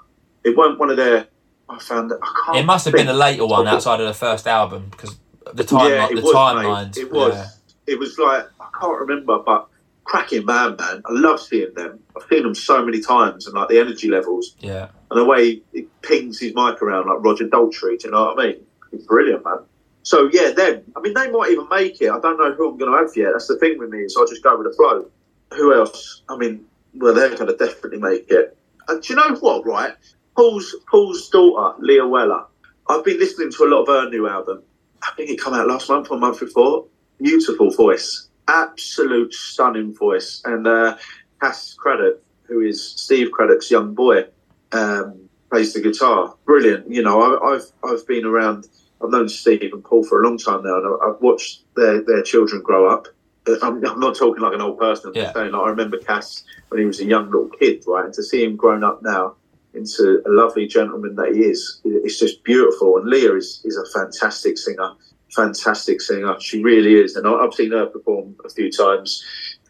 It 0.43 0.55
weren't 0.55 0.79
one 0.79 0.89
of 0.89 0.97
their. 0.97 1.27
I 1.69 1.79
found 1.79 2.11
it. 2.11 2.19
I 2.21 2.41
can't. 2.45 2.57
It 2.59 2.65
must 2.65 2.86
have 2.86 2.93
been 2.93 3.07
a 3.09 3.13
later 3.13 3.45
one 3.45 3.67
outside 3.67 3.99
of 3.99 4.07
the 4.07 4.13
first 4.13 4.47
album 4.47 4.88
because 4.91 5.17
the 5.53 5.63
time 5.63 5.91
it 5.91 6.15
the 6.15 6.21
was, 6.21 6.34
timelines. 6.34 6.97
It 6.97 7.11
was. 7.11 7.34
yeah. 7.34 7.47
It 7.86 7.99
was 7.99 8.17
like 8.17 8.45
I 8.61 8.67
can't 8.79 8.97
remember, 8.99 9.39
but 9.39 9.67
cracking 10.04 10.45
man, 10.45 10.76
man. 10.78 11.01
I 11.06 11.12
love 11.12 11.39
seeing 11.39 11.74
them. 11.74 11.99
I've 12.16 12.28
seen 12.30 12.43
them 12.43 12.56
so 12.56 12.84
many 12.86 13.01
times, 13.01 13.45
and 13.45 13.56
like 13.56 13.70
the 13.70 13.80
energy 13.80 14.10
levels 14.10 14.56
Yeah. 14.60 14.89
and 15.12 15.20
the 15.20 15.26
way 15.26 15.62
he 15.74 15.88
pings 16.01 16.39
his 16.39 16.54
mic 16.56 16.82
around 16.82 17.08
like 17.08 17.24
Roger 17.24 17.47
Daltrey. 17.47 17.99
Do 17.99 18.08
you 18.08 18.12
know 18.12 18.26
what 18.26 18.39
I 18.39 18.47
mean? 18.47 18.66
He's 18.91 19.06
brilliant, 19.06 19.43
man. 19.45 19.60
So 20.04 20.30
yeah, 20.34 20.51
them. 20.51 20.84
I 20.95 20.99
mean, 20.99 21.14
they 21.14 21.32
might 21.32 21.51
even 21.51 21.68
make 21.70 22.01
it. 22.01 22.12
I 22.12 22.20
don't 22.20 22.38
know 22.38 22.54
who 22.54 22.70
I'm 22.72 22.78
going 22.78 22.91
to 22.91 22.97
have 22.97 23.16
yet. 23.16 23.30
That's 23.34 23.47
the 23.47 23.58
thing 23.58 23.80
with 23.80 23.89
me. 23.89 24.08
So 24.10 24.22
I 24.24 24.26
just 24.30 24.43
go 24.43 24.58
with 24.58 24.68
the 24.70 24.76
flow. 24.76 25.10
Who 25.54 25.74
else? 25.74 26.24
I 26.30 26.36
mean, 26.36 26.66
well, 26.95 27.14
they're 27.14 27.30
going 27.36 27.47
to 27.47 27.56
definitely 27.56 27.99
make 27.99 28.30
it. 28.30 28.58
And 28.89 29.01
do 29.01 29.14
you 29.14 29.16
know 29.16 29.36
what? 29.38 29.66
Right, 29.66 29.93
Paul's 30.36 30.76
Paul's 30.91 31.30
daughter, 31.30 31.76
Leah 31.80 32.06
Weller. 32.08 32.43
I've 32.89 33.06
been 33.06 33.18
listening 33.18 33.51
to 33.54 33.64
a 33.64 33.70
lot 33.70 33.84
of 33.84 33.88
her 33.88 34.10
new 34.10 34.28
album. 34.28 34.62
I 35.01 35.12
think 35.16 35.30
it 35.30 35.41
came 35.41 35.54
out 35.54 35.68
last 35.68 35.89
month 35.89 36.12
or 36.12 36.18
month 36.20 36.41
before. 36.41 36.86
Beautiful 37.22 37.70
voice, 37.72 38.28
absolute 38.48 39.34
stunning 39.34 39.94
voice, 39.94 40.41
and 40.46 40.68
uh, 40.68 40.98
Cass 41.41 41.76
Cradock, 41.84 42.20
who 42.44 42.62
is 42.62 42.84
Steve 42.84 43.30
Cradock's 43.32 43.70
young 43.72 43.94
boy, 43.94 44.26
um, 44.72 45.20
plays 45.50 45.74
the 45.74 45.82
guitar. 45.82 46.36
Brilliant. 46.46 46.89
You 46.89 47.04
know, 47.04 47.22
I, 47.22 47.54
I've 47.56 47.72
I've 47.84 48.06
been 48.08 48.26
around. 48.26 48.68
I've 49.04 49.10
known 49.12 49.28
Steve 49.28 49.74
and 49.74 49.84
Paul 49.84 50.04
for 50.06 50.22
a 50.22 50.26
long 50.26 50.38
time 50.38 50.64
now, 50.64 50.78
and 50.78 50.98
I've 51.06 51.22
watched 51.22 51.64
their 51.76 52.02
their 52.04 52.24
children 52.24 52.62
grow 52.62 52.89
up. 52.89 53.08
Uh, 53.46 53.56
I'm, 53.62 53.86
I'm 53.86 54.00
not 54.00 54.16
talking 54.16 54.41
like 54.41 54.54
an 54.54 54.62
old 54.62 54.80
person. 54.80 55.10
I'm 55.10 55.16
Yeah. 55.22 55.34
saying, 55.34 55.52
like, 55.52 55.62
I 55.62 55.70
remember 55.70 55.98
Cass 55.98 56.44
when 56.70 56.80
he 56.80 56.86
was 56.86 57.02
a 57.02 57.06
young 57.06 57.26
little 57.26 57.50
kid, 57.50 57.84
right? 57.86 58.06
And 58.06 58.14
to 58.14 58.24
see 58.24 58.44
him 58.46 58.56
grown 58.56 58.84
up 58.84 59.02
now 59.04 59.36
into 59.74 60.22
a 60.26 60.30
lovely 60.30 60.68
gentleman 60.68 61.16
that 61.16 61.34
he 61.36 61.41
is, 61.41 61.82
it's 61.84 62.20
just 62.20 62.44
beautiful. 62.46 62.98
And 62.98 63.08
Leah 63.08 63.36
is, 63.36 63.60
is 63.66 63.76
a 63.76 63.86
fantastic 64.00 64.58
singer, 64.58 64.91
fantastic 65.36 66.01
singer. 66.01 66.36
She 66.39 66.63
really 66.63 66.95
is. 66.95 67.15
And 67.15 67.27
I've 67.27 67.53
seen 67.53 67.71
her 67.71 67.86
perform 67.86 68.36
a 68.45 68.49
few 68.49 68.71
times. 68.71 69.23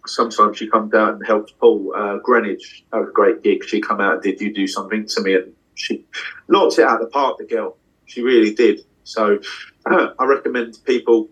Sometimes 0.06 0.58
she 0.58 0.70
comes 0.70 0.94
out 0.94 1.14
and 1.14 1.26
helps 1.26 1.54
Paul. 1.54 1.94
Uh, 1.96 2.18
Greenwich, 2.18 2.84
that 2.92 3.00
was 3.00 3.10
a 3.10 3.14
great 3.14 3.42
gig. 3.42 3.64
She 3.64 3.80
come 3.80 4.02
out 4.02 4.16
and 4.16 4.24
did 4.24 4.42
you 4.42 4.54
do 4.54 4.68
something 4.68 5.06
to 5.06 5.22
me, 5.22 5.36
and 5.36 5.54
she 5.76 6.06
knocked 6.50 6.78
it 6.78 6.86
out 6.86 7.02
of 7.02 7.08
the 7.08 7.12
park. 7.12 7.38
The 7.38 7.46
girl, 7.46 7.78
she 8.06 8.22
really 8.22 8.54
did. 8.54 8.82
So 9.04 9.40
I 9.86 10.26
recommend 10.26 10.78
people 10.86 11.30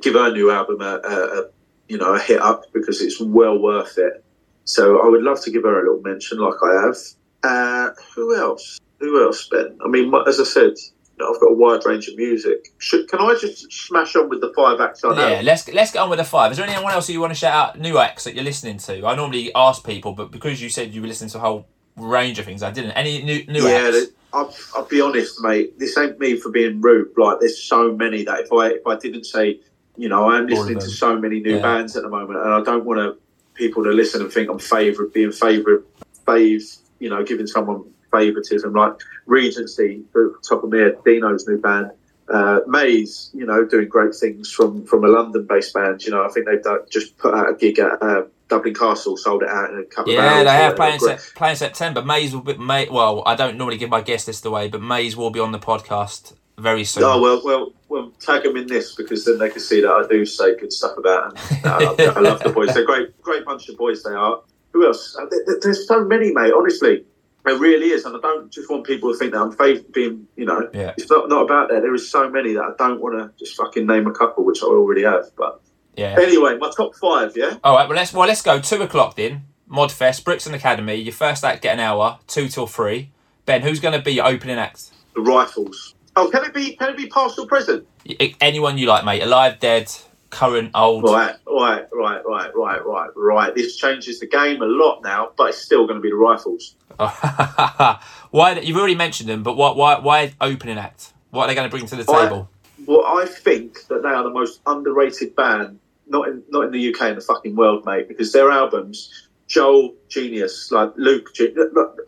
give 0.00 0.14
her 0.14 0.32
new 0.32 0.50
album 0.50 0.80
a, 0.80 1.00
a, 1.04 1.40
a 1.40 1.44
you 1.88 1.98
know 1.98 2.14
a 2.14 2.18
hit 2.18 2.40
up 2.40 2.64
because 2.72 3.02
it's 3.02 3.20
well 3.20 3.58
worth 3.58 3.98
it. 3.98 4.24
So 4.64 5.00
I 5.06 5.08
would 5.08 5.22
love 5.22 5.40
to 5.42 5.50
give 5.50 5.62
her 5.62 5.80
a 5.80 5.82
little 5.82 6.02
mention, 6.02 6.38
like 6.38 6.54
I 6.62 6.82
have. 6.82 6.96
Uh, 7.44 7.90
who 8.14 8.34
else? 8.36 8.80
Who 8.98 9.22
else, 9.22 9.48
Ben? 9.48 9.78
I 9.84 9.88
mean, 9.88 10.12
as 10.26 10.40
I 10.40 10.44
said, 10.44 10.72
I've 11.20 11.40
got 11.40 11.50
a 11.50 11.54
wide 11.54 11.84
range 11.86 12.08
of 12.08 12.16
music. 12.16 12.74
Should, 12.78 13.08
can 13.08 13.20
I 13.20 13.36
just 13.40 13.72
smash 13.72 14.14
on 14.16 14.28
with 14.28 14.40
the 14.40 14.52
five 14.54 14.80
acts 14.80 15.04
I 15.04 15.14
know? 15.14 15.28
Yeah, 15.28 15.40
let's 15.42 15.66
let's 15.68 15.92
get 15.92 16.00
on 16.00 16.10
with 16.10 16.18
the 16.18 16.24
five. 16.24 16.50
Is 16.52 16.58
there 16.58 16.66
anyone 16.66 16.92
else 16.92 17.08
you 17.08 17.20
want 17.20 17.32
to 17.32 17.38
shout 17.38 17.54
out 17.54 17.78
new 17.80 17.98
acts 17.98 18.24
that 18.24 18.34
you're 18.34 18.44
listening 18.44 18.78
to? 18.78 19.06
I 19.06 19.14
normally 19.14 19.54
ask 19.54 19.84
people, 19.84 20.12
but 20.12 20.30
because 20.30 20.60
you 20.60 20.68
said 20.68 20.92
you 20.92 21.00
were 21.00 21.08
listening 21.08 21.30
to 21.30 21.38
a 21.38 21.40
whole 21.40 21.68
range 21.96 22.38
of 22.38 22.44
things, 22.44 22.62
I 22.62 22.70
didn't. 22.70 22.92
Any 22.92 23.22
new 23.22 23.44
new 23.46 23.66
yeah, 23.66 23.90
acts? 23.94 24.12
I'll, 24.32 24.54
I'll 24.74 24.84
be 24.84 25.00
honest, 25.00 25.40
mate. 25.40 25.78
This 25.78 25.96
ain't 25.96 26.18
me 26.20 26.36
for 26.36 26.50
being 26.50 26.80
rude. 26.82 27.08
Like, 27.16 27.40
there's 27.40 27.62
so 27.62 27.92
many 27.92 28.24
that 28.24 28.40
if 28.40 28.52
I 28.52 28.68
if 28.68 28.86
I 28.86 28.96
didn't 28.96 29.24
say, 29.24 29.58
you 29.96 30.10
know, 30.10 30.28
I'm 30.28 30.46
listening 30.46 30.78
to 30.80 30.90
so 30.90 31.18
many 31.18 31.40
new 31.40 31.56
Yeah. 31.56 31.62
bands 31.62 31.96
at 31.96 32.02
the 32.02 32.10
moment, 32.10 32.40
and 32.40 32.52
I 32.52 32.62
don't 32.62 32.84
want 32.84 32.98
to 32.98 33.16
people 33.54 33.82
to 33.84 33.90
listen 33.90 34.20
and 34.20 34.30
think 34.30 34.50
I'm 34.50 34.58
favourite, 34.58 35.14
being 35.14 35.32
favourite, 35.32 35.80
fave, 36.26 36.78
you 36.98 37.08
know, 37.08 37.24
giving 37.24 37.46
someone 37.46 37.84
favouritism. 38.12 38.72
Like 38.72 38.94
Regency, 39.26 40.02
the 40.14 40.34
top 40.48 40.64
of 40.64 40.72
head, 40.72 40.96
Dino's 41.04 41.46
new 41.46 41.58
band. 41.58 41.90
Uh, 42.28 42.60
Maze, 42.66 43.30
you 43.34 43.46
know, 43.46 43.64
doing 43.64 43.88
great 43.88 44.14
things 44.14 44.50
from 44.50 44.84
from 44.86 45.04
a 45.04 45.08
London-based 45.08 45.72
band. 45.74 46.04
You 46.04 46.10
know, 46.10 46.24
I 46.24 46.28
think 46.28 46.46
they've 46.46 46.62
done, 46.62 46.80
just 46.90 47.16
put 47.18 47.34
out 47.34 47.48
a 47.48 47.54
gig 47.54 47.78
at 47.78 48.02
uh, 48.02 48.24
Dublin 48.48 48.74
Castle, 48.74 49.16
sold 49.16 49.44
it 49.44 49.48
out 49.48 49.70
in 49.70 49.78
a 49.78 49.84
couple 49.84 50.12
of 50.12 50.18
hours. 50.18 50.32
Yeah, 50.38 50.42
they 50.42 50.50
have 50.50 50.74
playing 50.76 50.98
sep- 50.98 51.20
playing 51.36 51.54
September. 51.56 52.02
Mays 52.02 52.34
will 52.34 52.42
be 52.42 52.56
May. 52.56 52.88
Well, 52.88 53.22
I 53.26 53.36
don't 53.36 53.56
normally 53.56 53.76
give 53.78 53.90
my 53.90 54.00
guest 54.00 54.26
list 54.26 54.44
away, 54.44 54.66
but 54.68 54.82
Mays 54.82 55.16
will 55.16 55.30
be 55.30 55.38
on 55.38 55.52
the 55.52 55.60
podcast 55.60 56.34
very 56.58 56.82
soon. 56.82 57.04
Oh 57.04 57.20
well, 57.20 57.40
well, 57.44 57.72
well. 57.88 58.10
Tag 58.18 58.42
them 58.42 58.56
in 58.56 58.66
this 58.66 58.96
because 58.96 59.24
then 59.24 59.38
they 59.38 59.48
can 59.50 59.60
see 59.60 59.80
that 59.82 59.90
I 59.90 60.04
do 60.08 60.24
say 60.26 60.56
good 60.56 60.72
stuff 60.72 60.96
about 60.98 61.32
them. 61.36 61.44
I, 61.64 61.84
love, 61.84 62.00
I 62.00 62.20
love 62.20 62.40
the 62.40 62.48
boys. 62.50 62.74
They're 62.74 62.84
great, 62.84 63.20
great 63.22 63.44
bunch 63.44 63.68
of 63.68 63.76
boys. 63.76 64.02
They 64.02 64.10
are. 64.10 64.40
Who 64.72 64.84
else? 64.84 65.16
Uh, 65.16 65.26
there- 65.30 65.44
there- 65.46 65.60
There's 65.62 65.86
so 65.86 66.04
many, 66.04 66.32
mate. 66.32 66.52
Honestly, 66.52 67.04
there 67.46 67.56
really 67.56 67.86
is, 67.90 68.04
and 68.04 68.14
I 68.16 68.20
don't 68.20 68.50
just 68.52 68.68
want 68.70 68.84
people 68.84 69.12
to 69.12 69.18
think 69.18 69.32
that 69.32 69.40
I'm 69.40 69.52
fav- 69.52 69.90
being, 69.92 70.26
you 70.36 70.44
know, 70.44 70.68
Yeah. 70.74 70.92
it's 70.98 71.08
not 71.10 71.28
not 71.28 71.42
about 71.44 71.70
that. 71.70 71.80
There 71.80 71.94
is 71.94 72.10
so 72.10 72.28
many 72.28 72.52
that 72.54 72.62
I 72.62 72.72
don't 72.76 73.00
want 73.00 73.16
to 73.18 73.32
just 73.42 73.56
fucking 73.56 73.86
name 73.86 74.06
a 74.06 74.12
couple, 74.12 74.44
which 74.44 74.62
I 74.62 74.66
already 74.66 75.04
have. 75.04 75.24
But 75.36 75.60
yeah. 75.96 76.16
anyway, 76.20 76.58
my 76.58 76.70
top 76.76 76.94
five, 76.96 77.32
yeah. 77.36 77.56
All 77.64 77.74
right. 77.76 77.88
Well, 77.88 77.96
let's 77.96 78.12
well 78.12 78.26
let's 78.28 78.42
go 78.42 78.58
two 78.60 78.82
o'clock 78.82 79.16
then. 79.16 79.44
Modfest, 79.70 80.24
Brixton 80.24 80.54
Academy. 80.54 80.94
Your 80.96 81.12
first 81.14 81.44
act 81.44 81.62
get 81.62 81.74
an 81.74 81.80
hour, 81.80 82.18
two 82.26 82.48
till 82.48 82.66
three. 82.66 83.10
Ben, 83.46 83.62
who's 83.62 83.80
going 83.80 83.94
to 83.96 84.02
be 84.02 84.12
your 84.12 84.26
opening 84.26 84.58
act? 84.58 84.90
The 85.14 85.22
rifles. 85.22 85.94
Oh, 86.16 86.28
can 86.30 86.44
it 86.44 86.52
be? 86.54 86.76
Can 86.76 86.90
it 86.90 86.96
be 86.96 87.06
past 87.08 87.38
or 87.38 87.46
present? 87.46 87.86
Anyone 88.40 88.78
you 88.78 88.86
like, 88.86 89.04
mate. 89.04 89.22
Alive, 89.22 89.58
dead, 89.60 89.92
current, 90.36 90.70
old. 90.74 91.04
Right, 91.04 91.34
right, 91.46 91.86
right, 91.92 92.22
right, 92.26 92.54
right, 92.54 92.84
right, 92.84 93.10
right. 93.16 93.54
This 93.54 93.76
changes 93.76 94.20
the 94.20 94.26
game 94.26 94.60
a 94.60 94.66
lot 94.66 95.02
now, 95.02 95.32
but 95.36 95.50
it's 95.50 95.58
still 95.58 95.86
going 95.86 95.96
to 95.96 96.02
be 96.02 96.10
the 96.10 96.16
rifles. 96.16 96.76
why? 98.30 98.58
You've 98.62 98.76
already 98.76 98.94
mentioned 98.94 99.28
them, 99.28 99.42
but 99.42 99.56
why? 99.56 99.72
Why? 99.72 99.98
Why 99.98 100.32
opening 100.40 100.78
act? 100.78 101.12
What 101.30 101.44
are 101.44 101.46
they 101.48 101.54
going 101.54 101.68
to 101.68 101.74
bring 101.74 101.86
to 101.86 101.96
the 101.96 102.04
table? 102.04 102.50
Well, 102.86 103.04
I 103.06 103.26
think 103.26 103.86
that 103.88 104.02
they 104.02 104.08
are 104.08 104.22
the 104.22 104.30
most 104.30 104.60
underrated 104.66 105.34
band, 105.34 105.78
not 106.06 106.28
in 106.28 106.42
not 106.50 106.64
in 106.64 106.70
the 106.70 106.94
UK, 106.94 107.10
in 107.10 107.14
the 107.16 107.20
fucking 107.22 107.56
world, 107.56 107.84
mate, 107.86 108.08
because 108.08 108.32
their 108.32 108.50
albums, 108.50 109.28
Joel, 109.48 109.94
genius, 110.08 110.70
like 110.70 110.92
Luke, 110.96 111.30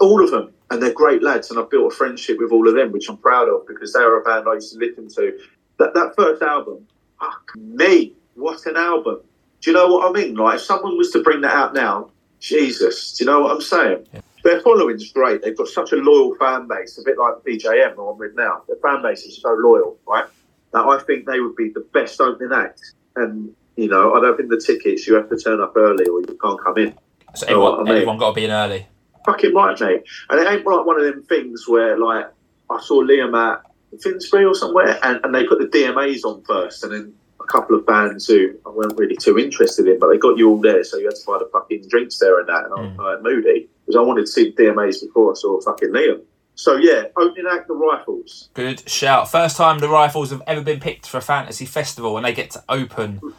all 0.01 0.23
of 0.23 0.31
them, 0.31 0.53
and 0.71 0.83
they're 0.83 0.93
great 0.93 1.23
lads, 1.23 1.51
and 1.51 1.59
I've 1.59 1.71
built 1.71 1.93
a 1.93 1.97
friendship 1.97 2.39
with 2.39 2.53
all 2.53 2.69
of 2.69 2.75
them, 2.75 2.93
which 2.93 3.09
I'm 3.09 3.17
proud 3.17 3.49
of 3.49 3.67
because 3.67 3.95
they 3.95 4.01
are 4.01 4.21
a 4.21 4.23
band 4.23 4.47
I 4.49 4.55
used 4.55 4.75
to 4.75 4.79
listen 4.79 5.09
to. 5.17 5.39
That 5.79 5.95
that 5.95 6.15
first 6.17 6.43
album, 6.43 6.87
fuck 7.19 7.53
me, 7.57 8.15
what 8.39 8.65
an 8.67 8.77
album! 8.77 9.21
Do 9.61 9.71
you 9.71 9.77
know 9.77 9.89
what 9.89 10.09
I 10.09 10.13
mean? 10.13 10.35
Like, 10.35 10.57
if 10.57 10.63
someone 10.63 10.97
was 10.97 11.11
to 11.11 11.23
bring 11.23 11.41
that 11.43 11.55
out 11.55 11.75
now, 11.75 12.11
Jesus, 12.41 13.17
do 13.17 13.25
you 13.25 13.31
know 13.31 13.41
what 13.41 13.53
I'm 13.53 13.61
saying? 13.61 14.07
Their 14.45 14.61
following's 14.61 15.13
great. 15.13 15.43
They've 15.43 15.57
got 15.57 15.69
such 15.69 15.93
a 15.93 15.97
loyal 15.97 16.37
fan 16.37 16.69
base, 16.69 16.97
a 16.99 17.03
bit 17.05 17.19
like 17.19 17.35
BJM, 17.47 17.97
who 17.97 18.09
I'm 18.09 18.19
with 18.19 18.37
now. 18.37 18.63
Their 18.69 18.77
fan 18.77 19.03
base 19.03 19.25
is 19.25 19.43
so 19.43 19.53
loyal, 19.55 19.99
right? 20.07 20.27
That 20.73 20.85
I 20.85 21.01
think 21.01 21.27
they 21.27 21.41
would 21.41 21.57
be 21.57 21.71
the 21.71 21.85
best 21.93 22.21
opening 22.21 22.53
act. 22.57 22.81
And, 23.17 23.53
you 23.77 23.89
know, 23.89 24.15
I 24.15 24.21
don't 24.21 24.37
think 24.37 24.51
the 24.51 24.61
tickets, 24.61 25.07
you 25.07 25.15
have 25.15 25.29
to 25.31 25.37
turn 25.37 25.61
up 25.61 25.77
early 25.77 26.07
or 26.07 26.21
you 26.21 26.39
can't 26.41 26.61
come 26.61 26.79
in. 26.79 26.95
So 27.35 27.47
know 27.47 27.61
what 27.61 27.73
everyone, 27.73 27.81
I 27.81 27.83
mean? 27.83 27.97
everyone 27.97 28.19
got 28.19 28.29
to 28.29 28.35
be 28.35 28.45
in 28.45 28.51
early. 28.53 28.87
Fucking 29.27 29.55
right, 29.55 29.81
mate. 29.81 30.05
And 30.31 30.41
it 30.41 30.47
ain't 30.47 30.65
like 30.65 30.87
one 30.87 31.01
of 31.01 31.05
them 31.05 31.25
things 31.25 31.67
where, 31.67 31.99
like, 31.99 32.27
I 32.71 32.81
saw 32.81 33.03
Liam 33.03 33.37
at 33.37 33.63
Finsbury 34.01 34.45
or 34.45 34.55
somewhere 34.55 34.99
and, 35.03 35.21
and 35.25 35.35
they 35.35 35.45
put 35.47 35.59
the 35.59 35.67
DMAs 35.67 36.25
on 36.25 36.43
first 36.45 36.85
and 36.85 36.93
then 36.93 37.15
couple 37.49 37.77
of 37.77 37.85
bands 37.87 38.27
who 38.27 38.51
I 38.67 38.71
weren't 38.71 38.97
really 38.99 39.17
too 39.17 39.39
interested 39.39 39.87
in, 39.89 39.99
but 39.99 40.09
they 40.09 40.19
got 40.19 40.37
you 40.39 40.49
all 40.51 40.61
there, 40.61 40.85
so 40.85 40.97
you 40.99 41.07
had 41.07 41.15
to 41.17 41.27
buy 41.27 41.39
the 41.39 41.49
fucking 41.53 41.89
drinks 41.89 42.19
there 42.19 42.39
and 42.39 42.49
that. 42.49 42.65
And 42.65 42.75
I 42.75 42.81
was 42.81 42.91
Mm. 42.91 42.99
like, 42.99 43.23
moody 43.23 43.69
because 43.87 43.97
I 43.99 44.03
wanted 44.03 44.23
to 44.23 44.27
see 44.27 44.51
the 44.51 44.63
DMAs 44.65 45.01
before 45.05 45.31
I 45.33 45.35
saw 45.35 45.61
fucking 45.61 45.89
Liam. 45.91 46.21
So, 46.55 46.77
yeah, 46.77 47.05
opening 47.17 47.47
act, 47.51 47.69
the 47.69 47.75
Rifles. 47.75 48.49
Good 48.55 48.89
shout. 48.89 49.31
First 49.31 49.57
time 49.57 49.79
the 49.79 49.89
Rifles 49.89 50.31
have 50.31 50.43
ever 50.47 50.61
been 50.61 50.81
picked 50.81 51.07
for 51.09 51.19
a 51.19 51.23
fantasy 51.23 51.65
festival 51.65 52.17
and 52.17 52.27
they 52.27 52.33
get 52.33 52.51
to 52.51 52.65
open 52.69 53.21
Mate, 53.23 53.33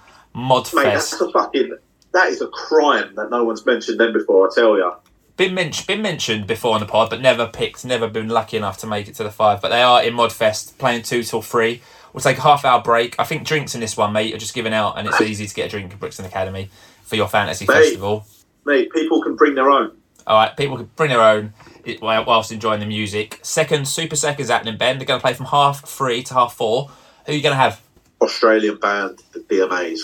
that's 0.74 1.14
Modfest. 1.14 1.28
a 1.28 1.32
fucking. 1.32 1.78
That 2.14 2.30
is 2.30 2.42
a 2.42 2.48
crime 2.48 3.14
that 3.16 3.30
no 3.30 3.44
one's 3.44 3.66
mentioned 3.66 4.00
them 4.00 4.14
before. 4.14 4.48
I 4.50 4.50
tell 4.56 4.76
you. 4.78 4.92
Been, 5.38 5.54
men- 5.54 5.72
been 5.88 6.02
mentioned 6.02 6.48
before 6.48 6.74
on 6.74 6.80
the 6.82 6.86
pod, 6.86 7.10
but 7.10 7.22
never 7.22 7.46
picked, 7.48 7.86
never 7.86 8.08
been 8.08 8.28
lucky 8.30 8.58
enough 8.58 8.78
to 8.80 8.88
make 8.88 9.08
it 9.08 9.16
to 9.16 9.24
the 9.24 9.32
five. 9.32 9.62
But 9.62 9.70
they 9.70 9.82
are 9.82 10.02
in 10.04 10.14
Modfest 10.16 10.78
playing 10.78 11.04
two 11.04 11.24
till 11.24 11.42
three. 11.42 11.82
We'll 12.14 12.22
take 12.22 12.38
a 12.38 12.42
half 12.42 12.66
hour 12.66 12.82
break. 12.82 13.16
I 13.20 13.24
think 13.24 13.46
drinks 13.46 13.76
in 13.76 13.82
this 13.82 13.96
one, 13.96 14.14
mate, 14.14 14.34
are 14.34 14.38
just 14.38 14.54
given 14.54 14.74
out 14.74 14.98
and 14.98 15.08
it's 15.08 15.22
easy 15.22 15.48
to 15.48 15.54
get 15.54 15.68
a 15.68 15.70
drink 15.70 15.94
at 15.94 16.00
Brixton 16.00 16.26
Academy 16.26 16.70
for 17.04 17.16
your 17.16 17.28
fantasy 17.28 17.66
Mate. 17.66 17.74
festival. 17.74 18.26
Mate, 18.66 18.92
people 18.92 19.22
can 19.22 19.36
bring 19.36 19.56
their 19.56 19.70
own. 19.70 19.96
All 20.28 20.38
right, 20.38 20.56
people 20.56 20.78
can 20.78 20.90
bring 20.96 21.10
their 21.10 21.22
own 21.22 21.54
whilst 22.02 22.52
enjoying 22.52 22.80
the 22.80 22.86
music. 22.86 23.40
Second 23.42 23.88
Super 23.88 24.16
Seconds 24.16 24.50
happening, 24.50 24.78
Ben. 24.78 24.98
They're 24.98 25.08
going 25.08 25.20
to 25.20 25.24
play 25.24 25.34
from 25.34 25.48
half 25.48 25.88
three 25.88 26.22
to 26.24 26.34
half 26.34 26.54
four. 26.54 26.90
Who 27.26 27.32
are 27.32 27.36
you 27.36 27.42
going 27.42 27.54
to 27.54 27.58
have? 27.58 27.82
Australian 28.22 28.78
band, 28.78 29.22
the 29.32 29.40
DMAs. 29.40 30.00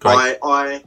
Great. 0.00 0.16
I, 0.16 0.36
I, 0.42 0.82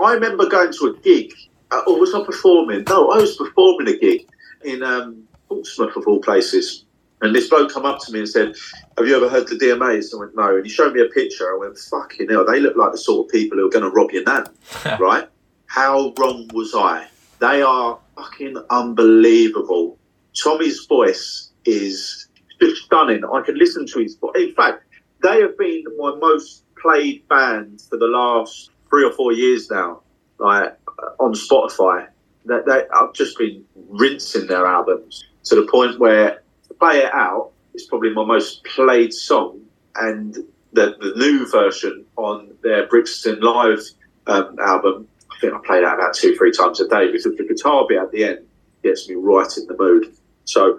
I 0.00 0.14
remember 0.14 0.48
going 0.48 0.72
to 0.72 0.86
a 0.86 0.98
gig, 1.00 1.32
uh, 1.70 1.82
or 1.86 2.00
was 2.00 2.14
I 2.14 2.24
performing? 2.24 2.84
No, 2.88 3.10
I 3.10 3.18
was 3.18 3.36
performing 3.36 3.88
a 3.94 3.98
gig 3.98 4.26
in 4.64 4.82
um, 4.82 5.22
Portsmouth, 5.48 5.96
of 5.96 6.06
all 6.06 6.20
places. 6.20 6.84
And 7.22 7.34
this 7.34 7.48
bloke 7.48 7.72
come 7.72 7.84
up 7.84 8.00
to 8.00 8.12
me 8.12 8.20
and 8.20 8.28
said, 8.28 8.56
"Have 8.96 9.06
you 9.06 9.16
ever 9.16 9.28
heard 9.28 9.46
the 9.46 9.56
DMAs?" 9.56 10.14
I 10.14 10.18
went, 10.18 10.36
"No." 10.36 10.56
And 10.56 10.64
he 10.64 10.70
showed 10.70 10.94
me 10.94 11.00
a 11.00 11.06
picture. 11.06 11.52
I 11.52 11.58
went, 11.58 11.78
"Fucking 11.78 12.28
hell, 12.30 12.44
they 12.44 12.60
look 12.60 12.76
like 12.76 12.92
the 12.92 12.98
sort 12.98 13.26
of 13.26 13.32
people 13.32 13.58
who 13.58 13.66
are 13.66 13.70
going 13.70 13.84
to 13.84 13.90
rob 13.90 14.10
your 14.10 14.24
nan." 14.24 14.46
right? 14.98 15.28
How 15.66 16.14
wrong 16.18 16.48
was 16.52 16.74
I? 16.74 17.06
They 17.40 17.62
are 17.62 17.98
fucking 18.16 18.56
unbelievable. 18.70 19.98
Tommy's 20.34 20.84
voice 20.86 21.50
is 21.64 22.28
just 22.60 22.84
stunning. 22.84 23.22
I 23.24 23.40
can 23.42 23.56
listen 23.56 23.86
to 23.86 23.98
his 24.00 24.16
voice. 24.16 24.32
In 24.36 24.54
fact, 24.54 24.84
they 25.22 25.40
have 25.40 25.56
been 25.58 25.84
my 25.98 26.14
most 26.16 26.64
played 26.76 27.26
band 27.28 27.82
for 27.82 27.96
the 27.98 28.06
last 28.06 28.70
three 28.88 29.04
or 29.04 29.12
four 29.12 29.32
years 29.32 29.70
now, 29.70 30.00
like 30.38 30.76
uh, 31.02 31.22
on 31.22 31.34
Spotify. 31.34 32.08
That 32.46 32.64
they, 32.66 32.84
I've 32.94 33.12
just 33.12 33.36
been 33.38 33.64
rinsing 33.90 34.46
their 34.46 34.66
albums 34.66 35.24
to 35.44 35.54
the 35.54 35.66
point 35.70 35.98
where 35.98 36.42
"Play 36.78 36.98
It 36.98 37.12
Out" 37.14 37.50
is 37.74 37.84
probably 37.84 38.10
my 38.10 38.24
most 38.24 38.64
played 38.64 39.12
song, 39.12 39.60
and 39.96 40.34
the 40.72 40.96
the 41.00 41.12
new 41.16 41.50
version 41.50 42.04
on 42.16 42.50
their 42.62 42.86
Brixton 42.86 43.40
Live 43.40 43.80
um, 44.26 44.58
album. 44.60 45.08
I 45.30 45.38
think 45.40 45.54
I 45.54 45.58
play 45.64 45.80
that 45.80 45.94
about 45.94 46.14
two, 46.14 46.36
three 46.36 46.52
times 46.52 46.80
a 46.80 46.88
day 46.88 47.06
because 47.10 47.24
the 47.24 47.44
guitar 47.48 47.86
bit 47.88 47.98
at 47.98 48.12
the 48.12 48.24
end 48.24 48.46
gets 48.82 49.08
me 49.08 49.14
right 49.14 49.48
in 49.56 49.66
the 49.66 49.76
mood. 49.76 50.14
So, 50.44 50.78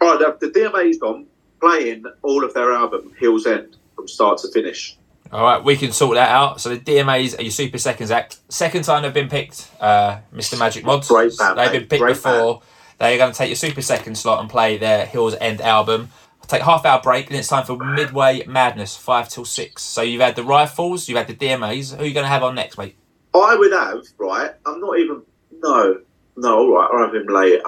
all 0.00 0.16
right, 0.16 0.36
the, 0.40 0.48
the 0.48 0.58
DMA's 0.58 1.00
on 1.02 1.26
playing 1.60 2.04
all 2.22 2.44
of 2.44 2.52
their 2.54 2.72
album 2.72 3.12
Hills 3.18 3.46
End 3.46 3.76
from 3.94 4.08
start 4.08 4.38
to 4.38 4.48
finish. 4.50 4.96
All 5.32 5.42
right, 5.42 5.62
we 5.62 5.76
can 5.76 5.92
sort 5.92 6.14
that 6.14 6.30
out. 6.30 6.60
So 6.60 6.70
the 6.70 6.78
DMAs 6.78 7.38
are 7.38 7.42
your 7.42 7.50
Super 7.50 7.78
Seconds 7.78 8.10
act. 8.10 8.38
Second 8.48 8.84
time 8.84 9.02
they've 9.02 9.12
been 9.12 9.28
picked, 9.28 9.68
uh, 9.80 10.18
Mr. 10.34 10.58
Magic 10.58 10.84
Mods. 10.84 11.08
Great 11.08 11.36
band, 11.36 11.58
They've 11.58 11.72
mate. 11.72 11.78
been 11.80 11.88
picked 11.88 12.00
Great 12.00 12.14
before. 12.14 12.62
They're 12.98 13.18
going 13.18 13.32
to 13.32 13.36
take 13.38 13.48
your 13.48 13.56
Super 13.56 13.82
Second 13.82 14.16
slot 14.16 14.40
and 14.40 14.48
play 14.48 14.78
their 14.78 15.06
Hills 15.06 15.34
End 15.40 15.60
album. 15.60 16.08
Take 16.48 16.62
a 16.62 16.64
half 16.64 16.84
hour 16.84 17.00
break, 17.02 17.26
and 17.28 17.36
it's 17.36 17.48
time 17.48 17.64
for 17.64 17.76
Midway 17.76 18.44
Madness, 18.46 18.96
five 18.96 19.28
till 19.28 19.44
six. 19.44 19.82
So 19.82 20.02
you've 20.02 20.20
had 20.20 20.36
the 20.36 20.44
Rifles, 20.44 21.08
you've 21.08 21.18
had 21.18 21.26
the 21.26 21.34
DMAs. 21.34 21.96
Who 21.96 22.02
are 22.02 22.06
you 22.06 22.14
going 22.14 22.24
to 22.24 22.28
have 22.28 22.44
on 22.44 22.54
next, 22.54 22.78
mate? 22.78 22.96
I 23.34 23.56
would 23.56 23.72
have, 23.72 24.02
right? 24.18 24.52
I'm 24.64 24.80
not 24.80 24.98
even, 24.98 25.22
no, 25.60 26.00
no, 26.36 26.58
all 26.58 26.72
right, 26.72 26.88
I'll 26.92 27.04
have 27.06 27.14
him 27.14 27.26
later. 27.26 27.62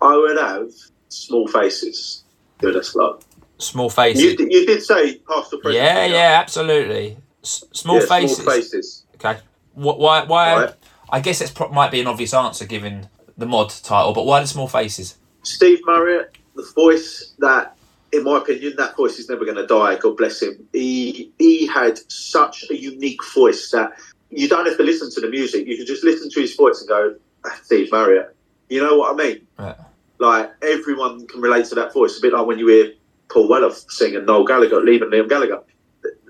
I 0.00 0.16
would 0.16 0.36
have 0.36 0.70
Small 1.08 1.46
Faces 1.46 2.24
doing 2.58 2.76
a 2.76 2.82
slot. 2.82 3.24
Small 3.58 3.88
Faces. 3.88 4.22
You, 4.22 4.30
you 4.50 4.66
did 4.66 4.82
say 4.82 5.18
past 5.18 5.50
the 5.52 5.58
present. 5.58 5.82
yeah, 5.82 5.94
didn't 6.02 6.12
yeah, 6.12 6.38
absolutely. 6.40 7.16
S- 7.44 7.64
small 7.72 8.00
Yeah, 8.00 8.06
Faces. 8.06 8.36
Small 8.38 8.52
Faces. 8.54 9.04
Okay. 9.14 9.38
Wh- 9.74 9.98
Why? 9.98 10.24
Why? 10.24 10.54
Right. 10.64 10.74
I 11.10 11.20
guess 11.20 11.40
it 11.40 11.52
pro- 11.54 11.70
might 11.70 11.90
be 11.90 12.00
an 12.00 12.06
obvious 12.08 12.34
answer 12.34 12.66
given 12.66 13.08
the 13.38 13.46
mod 13.46 13.70
title, 13.70 14.12
but 14.12 14.26
why 14.26 14.40
the 14.40 14.46
Small 14.46 14.68
Faces? 14.68 15.16
Steve 15.42 15.80
Marriott, 15.86 16.36
the 16.56 16.70
voice 16.74 17.32
that, 17.38 17.76
in 18.12 18.24
my 18.24 18.38
opinion, 18.38 18.74
that 18.76 18.96
voice 18.96 19.18
is 19.18 19.28
never 19.28 19.44
going 19.44 19.56
to 19.56 19.66
die. 19.66 19.96
God 19.96 20.16
bless 20.16 20.42
him. 20.42 20.68
He 20.72 21.32
he 21.38 21.66
had 21.66 21.98
such 22.10 22.64
a 22.70 22.76
unique 22.76 23.20
voice 23.34 23.70
that 23.70 23.92
you 24.30 24.48
don't 24.48 24.66
have 24.66 24.76
to 24.76 24.82
listen 24.82 25.10
to 25.12 25.20
the 25.20 25.30
music. 25.30 25.66
You 25.66 25.76
can 25.76 25.86
just 25.86 26.04
listen 26.04 26.28
to 26.30 26.40
his 26.40 26.54
voice 26.56 26.80
and 26.80 26.88
go, 26.88 27.14
"That's 27.44 27.64
Steve 27.64 27.90
Marriott." 27.92 28.34
You 28.68 28.82
know 28.82 28.98
what 28.98 29.14
I 29.14 29.16
mean? 29.16 29.46
Right. 29.58 29.76
Like 30.18 30.50
everyone 30.62 31.26
can 31.28 31.40
relate 31.40 31.66
to 31.66 31.74
that 31.76 31.94
voice. 31.94 32.18
A 32.18 32.20
bit 32.20 32.32
like 32.32 32.46
when 32.46 32.58
you 32.58 32.66
hear 32.66 32.92
Paul 33.28 33.48
Weller 33.48 33.70
singing 33.70 34.26
Noel 34.26 34.44
Gallagher, 34.44 34.80
leaving 34.80 35.10
Liam 35.10 35.28
Gallagher. 35.28 35.62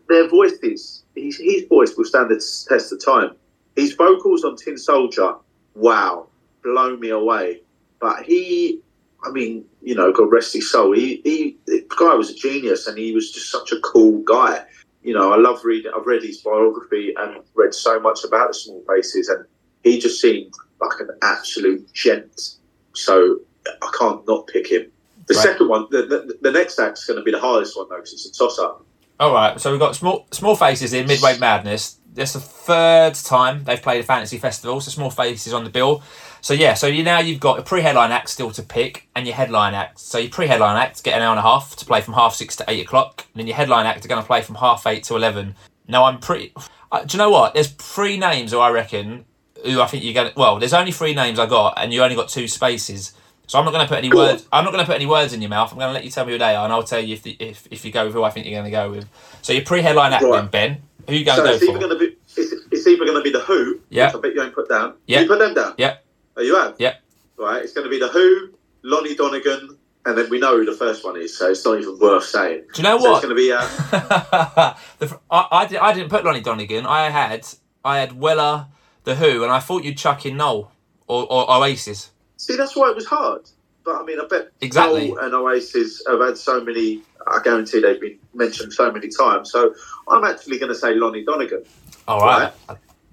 Their 0.08 0.28
voices, 0.28 1.02
his, 1.14 1.36
his 1.38 1.64
voice 1.68 1.94
will 1.96 2.04
stand 2.04 2.30
the 2.30 2.36
test 2.68 2.92
of 2.92 3.04
time. 3.04 3.34
His 3.76 3.92
vocals 3.92 4.44
on 4.44 4.56
Tin 4.56 4.78
Soldier, 4.78 5.34
wow, 5.74 6.27
blow 6.62 6.96
me 6.96 7.10
away. 7.10 7.62
But 8.00 8.24
he, 8.24 8.80
I 9.24 9.30
mean, 9.30 9.64
you 9.82 9.94
know, 9.94 10.12
God 10.12 10.30
rest 10.30 10.54
his 10.54 10.70
soul. 10.70 10.92
He, 10.94 11.20
he, 11.24 11.56
the 11.66 11.84
guy 11.98 12.14
was 12.14 12.30
a 12.30 12.34
genius, 12.34 12.86
and 12.86 12.96
he 12.98 13.12
was 13.12 13.32
just 13.32 13.50
such 13.50 13.72
a 13.72 13.80
cool 13.80 14.22
guy. 14.22 14.64
You 15.02 15.14
know, 15.14 15.32
I 15.32 15.36
love 15.36 15.64
reading. 15.64 15.92
I've 15.96 16.06
read 16.06 16.22
his 16.22 16.38
biography 16.38 17.14
and 17.18 17.42
read 17.54 17.74
so 17.74 17.98
much 18.00 18.24
about 18.24 18.48
the 18.48 18.54
Small 18.54 18.84
Faces, 18.88 19.28
and 19.28 19.44
he 19.82 19.98
just 19.98 20.20
seemed 20.20 20.52
like 20.80 21.00
an 21.00 21.10
absolute 21.22 21.92
gent. 21.92 22.56
So 22.94 23.38
I 23.66 23.90
can't 23.98 24.26
not 24.26 24.46
pick 24.48 24.70
him. 24.70 24.90
The 25.26 25.34
Right. 25.34 25.42
second 25.42 25.68
one, 25.68 25.86
the, 25.90 26.02
the, 26.02 26.38
the 26.40 26.50
next 26.50 26.78
act's 26.78 27.04
going 27.04 27.18
to 27.18 27.22
be 27.22 27.30
the 27.30 27.40
hardest 27.40 27.76
one 27.76 27.86
though, 27.90 27.96
because 27.96 28.12
it's 28.12 28.26
a 28.26 28.32
toss-up. 28.32 28.84
All 29.20 29.32
right, 29.32 29.60
so 29.60 29.70
we've 29.70 29.80
got 29.80 29.94
small 29.96 30.26
small 30.30 30.54
faces 30.56 30.92
in 30.92 31.06
Midway 31.06 31.38
Madness. 31.38 31.97
That's 32.18 32.34
the 32.34 32.40
third 32.40 33.14
time 33.14 33.64
they've 33.64 33.80
played 33.80 34.00
a 34.00 34.04
fantasy 34.04 34.36
festival, 34.38 34.80
so 34.80 34.90
small 34.90 35.10
faces 35.10 35.54
on 35.54 35.64
the 35.64 35.70
bill. 35.70 36.02
So 36.40 36.54
yeah, 36.54 36.74
so 36.74 36.86
you 36.86 37.02
now 37.02 37.18
you've 37.20 37.40
got 37.40 37.58
a 37.58 37.62
pre-headline 37.62 38.12
act 38.12 38.28
still 38.28 38.50
to 38.52 38.62
pick, 38.62 39.08
and 39.16 39.26
your 39.26 39.34
headline 39.34 39.74
act. 39.74 39.98
So 39.98 40.18
your 40.18 40.30
pre-headline 40.30 40.76
act 40.76 41.02
get 41.02 41.16
an 41.16 41.22
hour 41.22 41.30
and 41.30 41.38
a 41.38 41.42
half 41.42 41.74
to 41.76 41.84
play 41.86 42.00
from 42.00 42.14
half 42.14 42.34
six 42.34 42.54
to 42.56 42.64
eight 42.68 42.84
o'clock, 42.84 43.26
and 43.32 43.40
then 43.40 43.46
your 43.46 43.56
headline 43.56 43.86
act 43.86 44.04
are 44.04 44.08
going 44.08 44.20
to 44.22 44.26
play 44.26 44.42
from 44.42 44.56
half 44.56 44.86
eight 44.86 45.04
to 45.04 45.16
eleven. 45.16 45.54
Now 45.88 46.04
I'm 46.04 46.18
pretty. 46.18 46.52
Uh, 46.92 47.04
do 47.04 47.16
you 47.16 47.18
know 47.18 47.30
what? 47.30 47.54
There's 47.54 47.68
three 47.68 48.18
names 48.18 48.52
who 48.52 48.58
I 48.58 48.70
reckon 48.70 49.24
who 49.64 49.80
I 49.80 49.86
think 49.86 50.04
you're 50.04 50.14
going 50.14 50.32
to. 50.32 50.38
Well, 50.38 50.58
there's 50.58 50.74
only 50.74 50.92
three 50.92 51.14
names 51.14 51.38
I 51.38 51.46
got, 51.46 51.74
and 51.76 51.92
you 51.92 52.02
only 52.02 52.16
got 52.16 52.28
two 52.28 52.46
spaces. 52.46 53.12
So 53.48 53.58
I'm 53.58 53.64
not 53.64 53.70
going 53.72 53.84
to 53.84 53.88
put 53.88 53.98
any 53.98 54.10
words. 54.12 54.46
I'm 54.52 54.62
not 54.64 54.72
going 54.72 54.84
to 54.84 54.86
put 54.86 54.94
any 54.96 55.06
words 55.06 55.32
in 55.32 55.40
your 55.40 55.48
mouth. 55.48 55.72
I'm 55.72 55.78
going 55.78 55.88
to 55.88 55.94
let 55.94 56.04
you 56.04 56.10
tell 56.10 56.26
me 56.26 56.32
who 56.32 56.38
they 56.38 56.54
are, 56.54 56.64
and 56.64 56.72
I'll 56.72 56.82
tell 56.82 57.00
you 57.00 57.14
if 57.14 57.22
the, 57.22 57.34
if 57.40 57.66
if 57.70 57.84
you 57.84 57.90
go 57.90 58.04
with 58.04 58.14
who 58.14 58.22
I 58.22 58.30
think 58.30 58.46
you're 58.46 58.60
going 58.60 58.66
to 58.66 58.70
go 58.70 58.90
with. 58.90 59.08
So 59.42 59.52
your 59.54 59.64
pre-headline 59.64 60.12
act, 60.12 60.22
Right. 60.24 60.40
then 60.40 60.48
Ben. 60.48 60.82
Who 61.08 61.14
you 61.14 61.24
going 61.24 61.36
So 61.36 61.44
to 61.44 61.50
it's 61.54 61.64
go 61.64 61.70
either 61.70 61.80
for? 61.80 61.86
going 61.88 61.98
to 61.98 62.06
be 62.06 62.16
it's, 62.36 62.52
it's 62.70 62.86
either 62.86 63.04
going 63.04 63.16
to 63.16 63.22
be 63.22 63.30
the 63.30 63.40
Who, 63.40 63.80
Yeah. 63.90 64.06
which 64.06 64.16
I 64.16 64.20
bet 64.20 64.34
you 64.34 64.42
ain't 64.42 64.54
put 64.54 64.68
down. 64.68 64.94
Yeah. 65.06 65.20
You 65.20 65.26
put 65.28 65.38
them 65.38 65.54
down. 65.54 65.74
Yeah. 65.78 65.96
Oh, 66.36 66.42
you 66.42 66.56
have. 66.56 66.74
Yeah. 66.78 66.94
Right. 67.36 67.62
It's 67.62 67.72
going 67.72 67.84
to 67.86 67.90
be 67.90 67.98
the 67.98 68.08
Who, 68.08 68.50
Lonnie 68.82 69.14
Donegan, 69.14 69.76
and 70.06 70.16
then 70.16 70.30
we 70.30 70.38
know 70.38 70.56
who 70.56 70.64
the 70.64 70.72
first 70.76 71.04
one 71.04 71.16
is, 71.20 71.36
so 71.36 71.50
it's 71.50 71.64
not 71.64 71.78
even 71.80 71.98
worth 71.98 72.24
saying. 72.24 72.64
Do 72.74 72.82
you 72.82 72.88
know 72.88 72.98
So 72.98 73.04
it's 73.16 73.22
what? 73.22 73.22
going 73.22 73.34
to 73.36 73.40
be 73.40 73.52
uh, 73.52 74.74
the, 74.98 75.18
I, 75.30 75.48
I, 75.50 75.66
did, 75.66 75.78
I 75.78 75.92
didn't 75.92 76.10
put 76.10 76.24
Lonnie 76.24 76.40
Donegan. 76.40 76.86
I 76.86 77.10
had 77.10 77.46
I 77.84 77.98
had 77.98 78.18
Weller, 78.18 78.66
the 79.04 79.14
Who, 79.16 79.42
and 79.42 79.52
I 79.52 79.58
thought 79.60 79.84
you'd 79.84 79.98
chuck 79.98 80.24
in 80.26 80.36
Noel 80.36 80.70
or, 81.06 81.30
or 81.30 81.50
Oasis. 81.56 82.10
See, 82.36 82.56
that's 82.56 82.76
why 82.76 82.90
it 82.90 82.94
was 82.96 83.06
hard. 83.06 83.48
But 83.88 84.02
I 84.02 84.04
mean, 84.04 84.20
I 84.20 84.26
bet 84.26 84.50
Exactly. 84.60 85.14
And 85.18 85.32
Oasis 85.32 86.02
have 86.06 86.20
had 86.20 86.36
so 86.36 86.62
many. 86.62 87.00
I 87.26 87.40
guarantee 87.42 87.80
they've 87.80 87.98
been 87.98 88.18
mentioned 88.34 88.74
so 88.74 88.92
many 88.92 89.08
times. 89.08 89.50
So 89.50 89.74
I'm 90.08 90.24
actually 90.24 90.58
going 90.58 90.70
to 90.70 90.78
say 90.78 90.94
Lonnie 90.94 91.24
Donegan 91.24 91.64
All 92.06 92.20
right. 92.20 92.52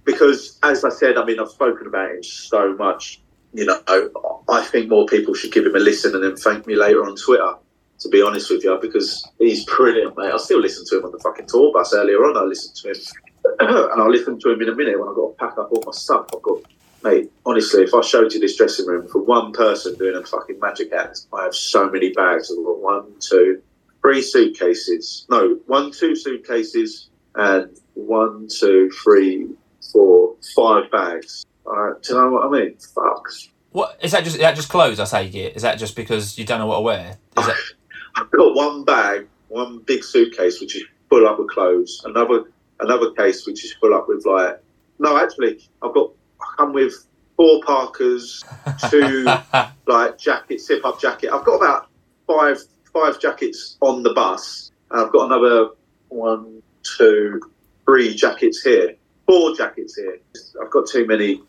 because, 0.03 0.59
as 0.63 0.83
I 0.83 0.89
said, 0.89 1.15
I 1.17 1.23
mean, 1.23 1.39
I've 1.39 1.49
spoken 1.49 1.87
about 1.87 2.11
him 2.11 2.23
so 2.23 2.75
much. 2.75 3.21
You 3.53 3.67
know, 3.67 3.79
I 4.49 4.65
think 4.65 4.89
more 4.89 5.05
people 5.05 5.33
should 5.33 5.53
give 5.53 5.65
him 5.65 5.77
a 5.77 5.79
listen 5.79 6.13
and 6.13 6.21
then 6.21 6.35
thank 6.35 6.67
me 6.67 6.75
later 6.75 7.05
on 7.05 7.15
Twitter. 7.15 7.53
To 7.99 8.09
be 8.09 8.21
honest 8.21 8.51
with 8.51 8.61
you, 8.65 8.77
because 8.81 9.25
he's 9.39 9.63
brilliant, 9.63 10.17
mate. 10.17 10.29
I 10.29 10.37
still 10.37 10.59
listen 10.59 10.83
to 10.89 10.97
him 10.97 11.05
on 11.05 11.13
the 11.13 11.19
fucking 11.19 11.47
tour 11.47 11.71
bus 11.71 11.93
earlier 11.93 12.25
on. 12.25 12.35
I 12.35 12.41
listened 12.41 12.75
to 12.75 12.89
him, 12.89 12.97
and 13.61 14.01
I'll 14.01 14.11
listen 14.11 14.37
to 14.37 14.51
him 14.51 14.61
in 14.61 14.67
a 14.67 14.75
minute 14.75 14.99
when 14.99 15.07
I've 15.07 15.15
got 15.15 15.29
to 15.29 15.35
pack 15.39 15.57
up 15.57 15.71
all 15.71 15.81
my 15.85 15.93
stuff. 15.93 16.25
I've 16.35 16.41
got, 16.41 16.59
mate. 17.05 17.31
Honestly, 17.45 17.83
if 17.83 17.93
I 17.93 18.01
showed 18.01 18.33
you 18.33 18.39
this 18.39 18.57
dressing 18.57 18.87
room 18.87 19.07
for 19.07 19.21
one 19.21 19.53
person 19.53 19.95
doing 19.95 20.15
a 20.15 20.25
fucking 20.25 20.59
magic 20.59 20.91
act, 20.91 21.27
I 21.31 21.43
have 21.43 21.55
so 21.55 21.89
many 21.89 22.11
bags. 22.11 22.51
I've 22.51 22.65
got 22.65 22.79
one, 22.79 23.13
two, 23.19 23.61
three 24.01 24.21
suitcases. 24.21 25.25
No, 25.29 25.59
one, 25.67 25.91
two 25.91 26.15
suitcases, 26.15 27.09
and 27.35 27.69
one, 27.93 28.47
two, 28.49 28.89
three, 29.03 29.49
four, 29.93 30.35
five 30.55 30.91
bags. 30.91 31.45
Right, 31.63 32.01
do 32.01 32.13
you 32.13 32.19
know 32.19 32.31
what 32.31 32.45
I 32.45 32.49
mean? 32.49 32.77
Fuck. 32.77 33.29
What 33.71 33.99
is 34.01 34.11
that? 34.11 34.23
Just 34.23 34.35
is 34.35 34.41
that 34.41 34.55
just 34.55 34.69
clothes? 34.69 34.99
I 34.99 35.05
take 35.05 35.35
it. 35.35 35.55
Is 35.55 35.63
that 35.63 35.77
just 35.77 35.95
because 35.95 36.37
you 36.37 36.45
don't 36.45 36.59
know 36.59 36.67
what 36.67 36.77
to 36.77 36.81
wear? 36.81 37.17
Is 37.37 37.45
that 37.45 37.55
I've 38.15 38.31
got 38.31 38.55
one 38.55 38.85
bag, 38.85 39.27
one 39.49 39.79
big 39.79 40.03
suitcase 40.03 40.61
which 40.61 40.75
is 40.75 40.83
full 41.09 41.27
up 41.27 41.39
with 41.39 41.49
clothes. 41.49 42.01
Another 42.05 42.43
another 42.79 43.11
case 43.11 43.45
which 43.45 43.65
is 43.65 43.73
full 43.73 43.93
up 43.93 44.07
with 44.07 44.25
like 44.25 44.61
no, 44.99 45.17
actually, 45.21 45.59
I've 45.81 45.93
got 45.93 46.11
come 46.57 46.73
with 46.73 46.93
four 47.37 47.61
parkers, 47.65 48.43
two 48.89 49.25
like 49.87 50.17
jackets, 50.17 50.65
zip 50.67 50.85
up 50.85 50.99
jacket. 50.99 51.31
I've 51.31 51.45
got 51.45 51.55
about 51.55 51.87
five 52.27 52.59
five 52.93 53.19
jackets 53.19 53.77
on 53.81 54.03
the 54.03 54.13
bus. 54.13 54.71
Uh, 54.91 55.05
I've 55.05 55.11
got 55.11 55.25
another 55.25 55.69
one, 56.09 56.61
two, 56.97 57.41
three 57.85 58.13
jackets 58.15 58.61
here, 58.61 58.95
four 59.27 59.53
jackets 59.55 59.95
here. 59.95 60.17
I've 60.63 60.71
got 60.71 60.87
too 60.87 61.05
many. 61.05 61.41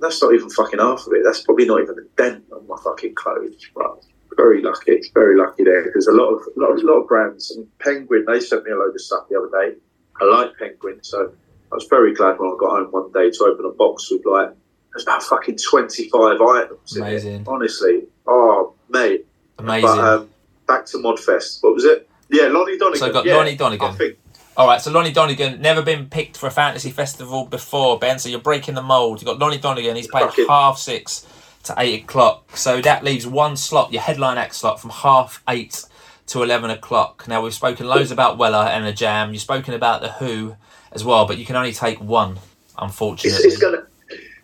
That's 0.00 0.20
not 0.22 0.34
even 0.34 0.50
fucking 0.50 0.80
half 0.80 1.06
of 1.06 1.12
it. 1.14 1.22
That's 1.24 1.42
probably 1.42 1.64
not 1.66 1.80
even 1.82 1.96
a 1.98 2.16
dent 2.22 2.44
on 2.52 2.66
my 2.66 2.76
fucking 2.84 3.14
clothes. 3.14 3.66
Right. 3.74 3.90
Very 4.36 4.62
lucky, 4.62 5.00
very 5.14 5.36
lucky 5.36 5.64
there 5.64 5.84
because 5.84 6.06
a 6.06 6.12
lot 6.12 6.28
of 6.28 6.42
a 6.56 6.60
lot, 6.60 6.70
of- 6.72 6.78
a 6.82 6.86
lot 6.86 7.00
of 7.00 7.08
brands. 7.08 7.52
I 7.54 7.60
mean, 7.60 7.68
Penguin, 7.78 8.24
they 8.26 8.38
sent 8.40 8.64
me 8.64 8.70
a 8.70 8.76
load 8.76 8.94
of 8.94 9.00
stuff 9.00 9.28
the 9.28 9.38
other 9.38 9.50
day. 9.50 9.76
I 10.20 10.24
like 10.24 10.56
Penguin, 10.58 10.98
so 11.02 11.32
I 11.70 11.74
was 11.74 11.86
very 11.88 12.14
glad 12.14 12.38
when 12.38 12.50
I 12.50 12.56
got 12.58 12.70
home 12.70 12.88
one 12.90 13.12
day 13.12 13.30
to 13.30 13.44
open 13.44 13.64
a 13.64 13.70
box 13.70 14.10
with 14.10 14.24
like 14.24 14.50
there's 14.92 15.02
about 15.04 15.22
fucking 15.22 15.58
twenty 15.58 16.08
five 16.08 16.40
items. 16.40 16.96
in 16.96 17.02
it. 17.02 17.08
Amazing. 17.08 17.44
honestly. 17.46 18.04
Oh, 18.26 18.74
mate. 18.88 19.26
amazing? 19.58 19.88
But 19.88 19.98
um, 19.98 20.30
back 20.66 20.86
to 20.86 20.98
Modfest. 20.98 21.62
What 21.62 21.74
was 21.74 21.84
it? 21.84 22.08
Yeah, 22.30 22.48
Lonnie 22.48 22.78
Donegan. 22.78 22.98
So 22.98 23.06
I've 23.06 23.12
got 23.12 23.26
yeah, 23.26 23.36
Lonnie 23.36 23.56
Donegan. 23.56 23.88
I 23.88 23.92
think. 23.92 24.18
All 24.56 24.66
right, 24.66 24.80
so 24.80 24.90
Lonnie 24.90 25.12
Donegan 25.12 25.60
never 25.62 25.82
been 25.82 26.08
picked 26.08 26.36
for 26.36 26.48
a 26.48 26.50
fantasy 26.50 26.90
festival 26.90 27.46
before, 27.46 27.98
Ben. 27.98 28.18
So 28.18 28.28
you're 28.28 28.40
breaking 28.40 28.74
the 28.74 28.82
mold. 28.82 29.20
You've 29.20 29.26
got 29.26 29.38
Lonnie 29.38 29.58
Donegan. 29.58 29.94
He's 29.94 30.08
playing 30.08 30.28
Fucking- 30.28 30.48
half 30.48 30.78
six 30.78 31.26
to 31.64 31.74
eight 31.78 32.04
o'clock. 32.04 32.56
So 32.56 32.80
that 32.80 33.04
leaves 33.04 33.26
one 33.26 33.56
slot, 33.56 33.92
your 33.92 34.02
headline 34.02 34.36
act 34.36 34.54
slot, 34.54 34.80
from 34.80 34.90
half 34.90 35.42
eight 35.48 35.84
to 36.26 36.42
eleven 36.42 36.70
o'clock. 36.70 37.26
Now 37.28 37.42
we've 37.42 37.54
spoken 37.54 37.86
loads 37.86 38.10
about 38.10 38.36
Weller 38.36 38.66
and 38.68 38.84
the 38.84 38.92
Jam. 38.92 39.32
You've 39.32 39.42
spoken 39.42 39.74
about 39.74 40.00
the 40.00 40.12
Who 40.12 40.56
as 40.92 41.04
well, 41.04 41.26
but 41.26 41.38
you 41.38 41.44
can 41.46 41.56
only 41.56 41.72
take 41.72 42.00
one, 42.00 42.38
unfortunately. 42.78 43.46
it's 43.46 43.58
gonna. 43.58 43.86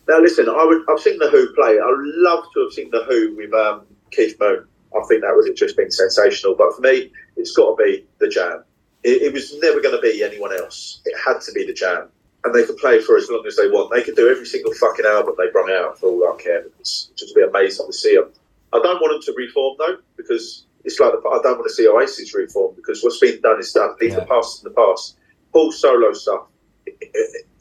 Now 0.09 0.20
listen, 0.20 0.49
I 0.49 0.64
would. 0.64 0.82
I've 0.88 1.01
seen 1.01 1.18
the 1.18 1.30
Who 1.30 1.53
play. 1.55 1.78
I 1.78 1.86
would 1.86 2.14
love 2.16 2.45
to 2.55 2.61
have 2.64 2.72
seen 2.72 2.90
the 2.90 3.05
Who 3.05 3.34
with 3.36 3.53
um, 3.55 3.82
Keith 4.11 4.36
Moon. 4.38 4.66
I 4.95 5.03
think 5.09 5.22
that 5.22 5.34
would 5.34 5.49
have 5.49 5.57
just 5.57 5.76
been 5.76 5.90
sensational. 5.90 6.55
But 6.55 6.74
for 6.74 6.82
me, 6.82 7.11
it's 7.36 7.55
got 7.57 7.76
to 7.76 7.82
be 7.84 8.05
the 8.18 8.28
Jam. 8.28 8.62
It, 9.03 9.22
it 9.22 9.32
was 9.32 9.59
never 9.61 9.80
going 9.80 9.95
to 9.97 10.01
be 10.01 10.22
anyone 10.22 10.53
else. 10.53 11.01
It 11.05 11.14
had 11.18 11.40
to 11.42 11.53
be 11.53 11.66
the 11.66 11.72
Jam, 11.72 12.09
and 12.45 12.55
they 12.55 12.64
could 12.64 12.76
play 12.76 13.01
for 13.01 13.16
as 13.16 13.28
long 13.30 13.45
as 13.47 13.57
they 13.57 13.68
want. 13.68 13.90
They 13.92 14.03
could 14.03 14.16
do 14.16 14.28
every 14.30 14.47
single 14.47 14.72
fucking 14.74 15.07
album 15.07 15.34
they 15.38 15.51
brought 15.51 15.70
out 15.72 15.99
for 15.99 16.07
all 16.11 16.34
I 16.38 16.42
care. 16.42 16.64
It's 16.80 17.11
just 17.16 17.34
to 17.34 17.40
be 17.40 17.42
amazing 17.47 17.86
to 17.86 17.92
see 17.92 18.14
them. 18.16 18.30
I 18.72 18.80
don't 18.82 19.01
want 19.01 19.12
them 19.12 19.34
to 19.34 19.38
reform 19.40 19.76
though, 19.78 19.99
because 20.16 20.64
it's 20.84 21.01
like 21.01 21.12
the, 21.12 21.18
I 21.28 21.40
don't 21.42 21.59
want 21.59 21.68
to 21.68 21.72
see 21.74 21.88
Oasis 21.88 22.34
reform 22.34 22.74
because 22.76 23.03
what's 23.03 23.18
been 23.20 23.40
done 23.40 23.59
is 23.61 23.72
done. 23.72 23.95
Leave 24.01 24.11
Yeah. 24.12 24.20
the 24.20 24.26
past 24.26 24.62
in 24.64 24.70
the 24.70 24.74
past. 24.76 25.16
Paul 25.55 25.71
solo 25.71 26.13
stuff, 26.13 26.49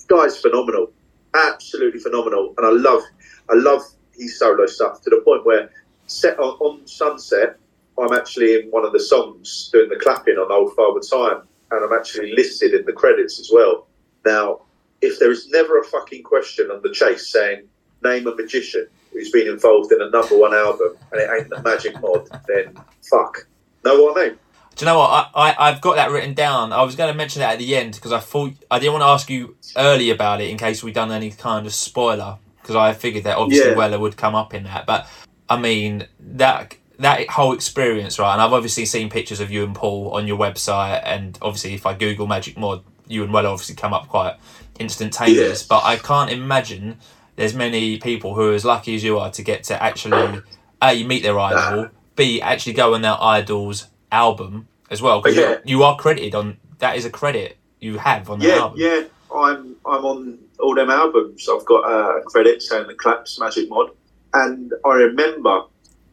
guy's 0.07 0.37
phenomenal, 0.37 0.91
absolutely 1.35 1.99
phenomenal, 1.99 2.55
and 2.57 2.65
I 2.65 2.71
love, 2.71 3.03
I 3.49 3.53
love 3.53 3.83
his 4.15 4.37
solo 4.39 4.65
stuff 4.65 5.01
to 5.03 5.11
the 5.11 5.21
point 5.23 5.45
where 5.45 5.69
set 6.07 6.39
on, 6.39 6.57
on 6.59 6.87
Sunset, 6.87 7.55
I'm 7.99 8.11
actually 8.11 8.55
in 8.55 8.71
one 8.71 8.83
of 8.83 8.93
the 8.93 8.99
songs 8.99 9.69
doing 9.71 9.89
the 9.89 9.97
clapping 9.97 10.35
on 10.35 10.51
Old 10.51 10.75
Father 10.75 10.99
Tyme, 10.99 11.47
and 11.69 11.85
I'm 11.85 11.93
actually 11.93 12.33
listed 12.33 12.73
in 12.73 12.83
the 12.85 12.93
credits 12.93 13.39
as 13.39 13.51
well. 13.53 13.87
Now, 14.25 14.61
if 15.01 15.19
there 15.19 15.31
is 15.31 15.49
never 15.49 15.79
a 15.79 15.83
fucking 15.83 16.23
question 16.23 16.71
on 16.71 16.81
the 16.81 16.91
chase 16.91 17.31
saying 17.31 17.67
name 18.03 18.25
a 18.25 18.35
magician 18.35 18.87
who's 19.11 19.29
been 19.29 19.47
involved 19.47 19.91
in 19.91 20.01
a 20.01 20.09
number 20.09 20.35
one 20.35 20.53
album 20.53 20.97
and 21.11 21.21
it 21.21 21.29
ain't 21.29 21.49
the 21.49 21.61
Magic 21.61 21.99
Mod, 22.01 22.27
then 22.47 22.75
fuck. 23.09 23.47
Know 23.85 24.01
what 24.01 24.17
I 24.17 24.29
mean? 24.29 24.39
Do 24.75 24.85
you 24.85 24.91
know 24.91 24.97
what? 24.97 25.29
I, 25.35 25.51
I, 25.51 25.69
I've 25.69 25.81
got 25.81 25.95
that 25.97 26.09
written 26.11 26.33
down. 26.33 26.73
I 26.73 26.81
was 26.83 26.95
going 26.95 27.11
to 27.11 27.17
mention 27.17 27.41
that 27.41 27.53
at 27.53 27.59
the 27.59 27.75
end 27.75 27.93
because 27.95 28.11
I 28.11 28.19
thought 28.19 28.53
I 28.71 28.79
didn't 28.79 28.93
want 28.93 29.03
to 29.03 29.07
ask 29.07 29.29
you 29.29 29.55
early 29.77 30.09
about 30.09 30.41
it 30.41 30.49
in 30.49 30.57
case 30.57 30.83
we'd 30.83 30.95
done 30.95 31.11
any 31.11 31.29
kind 31.31 31.65
of 31.65 31.73
spoiler 31.73 32.37
because 32.61 32.75
I 32.75 32.93
figured 32.93 33.25
that 33.25 33.37
obviously 33.37 33.71
Yeah. 33.71 33.77
Weller 33.77 33.99
would 33.99 34.17
come 34.17 34.35
up 34.35 34.53
in 34.53 34.63
that. 34.63 34.85
But 34.85 35.07
I 35.49 35.57
mean 35.57 36.07
that 36.19 36.75
that 36.99 37.27
whole 37.29 37.53
experience, 37.53 38.17
right? 38.17 38.33
And 38.33 38.41
I've 38.41 38.53
obviously 38.53 38.85
seen 38.85 39.09
pictures 39.09 39.39
of 39.39 39.51
you 39.51 39.63
and 39.63 39.75
Paul 39.75 40.11
on 40.11 40.27
your 40.27 40.37
website, 40.37 41.01
and 41.03 41.37
obviously 41.41 41.73
if 41.73 41.85
I 41.85 41.93
Google 41.93 42.27
Magic 42.27 42.57
Mod, 42.57 42.83
you 43.07 43.23
and 43.23 43.33
Weller 43.33 43.49
obviously 43.49 43.75
come 43.75 43.93
up 43.93 44.07
quite 44.07 44.37
instantaneous. 44.79 45.61
Yeah. 45.61 45.67
But 45.69 45.83
I 45.85 45.97
can't 45.97 46.31
imagine 46.31 46.97
there's 47.35 47.53
many 47.53 47.97
people 47.99 48.35
who 48.35 48.51
are 48.51 48.53
as 48.53 48.65
lucky 48.65 48.95
as 48.95 49.03
you 49.03 49.19
are 49.19 49.29
to 49.31 49.43
get 49.43 49.63
to 49.65 49.81
actually 49.83 50.41
a 50.81 51.03
meet 51.03 51.23
their 51.23 51.39
idol, 51.39 51.89
b 52.15 52.41
actually 52.41 52.73
go 52.73 52.93
on 52.93 53.01
their 53.01 53.21
idol's 53.21 53.87
album 54.23 54.67
as 54.89 55.01
well. 55.01 55.21
Because 55.21 55.37
Yeah. 55.37 55.57
you 55.65 55.83
are 55.83 55.97
credited 55.97 56.35
on 56.35 56.57
that 56.79 56.95
is 56.95 57.05
a 57.05 57.09
credit 57.09 57.57
you 57.79 57.97
have 57.97 58.29
on 58.29 58.39
the 58.39 58.47
Yeah, 58.47 58.55
album. 58.59 58.79
yeah. 58.79 59.03
I'm 59.35 59.75
I'm 59.85 60.05
on 60.05 60.37
all 60.59 60.75
them 60.75 60.89
albums. 60.91 61.49
I've 61.49 61.65
got 61.65 61.83
uh, 61.83 62.21
credit 62.25 62.61
saying 62.61 62.87
the 62.87 62.93
Claps 62.93 63.39
Magic 63.39 63.67
Mod, 63.69 63.89
and 64.35 64.71
I 64.85 64.93
remember 64.93 65.49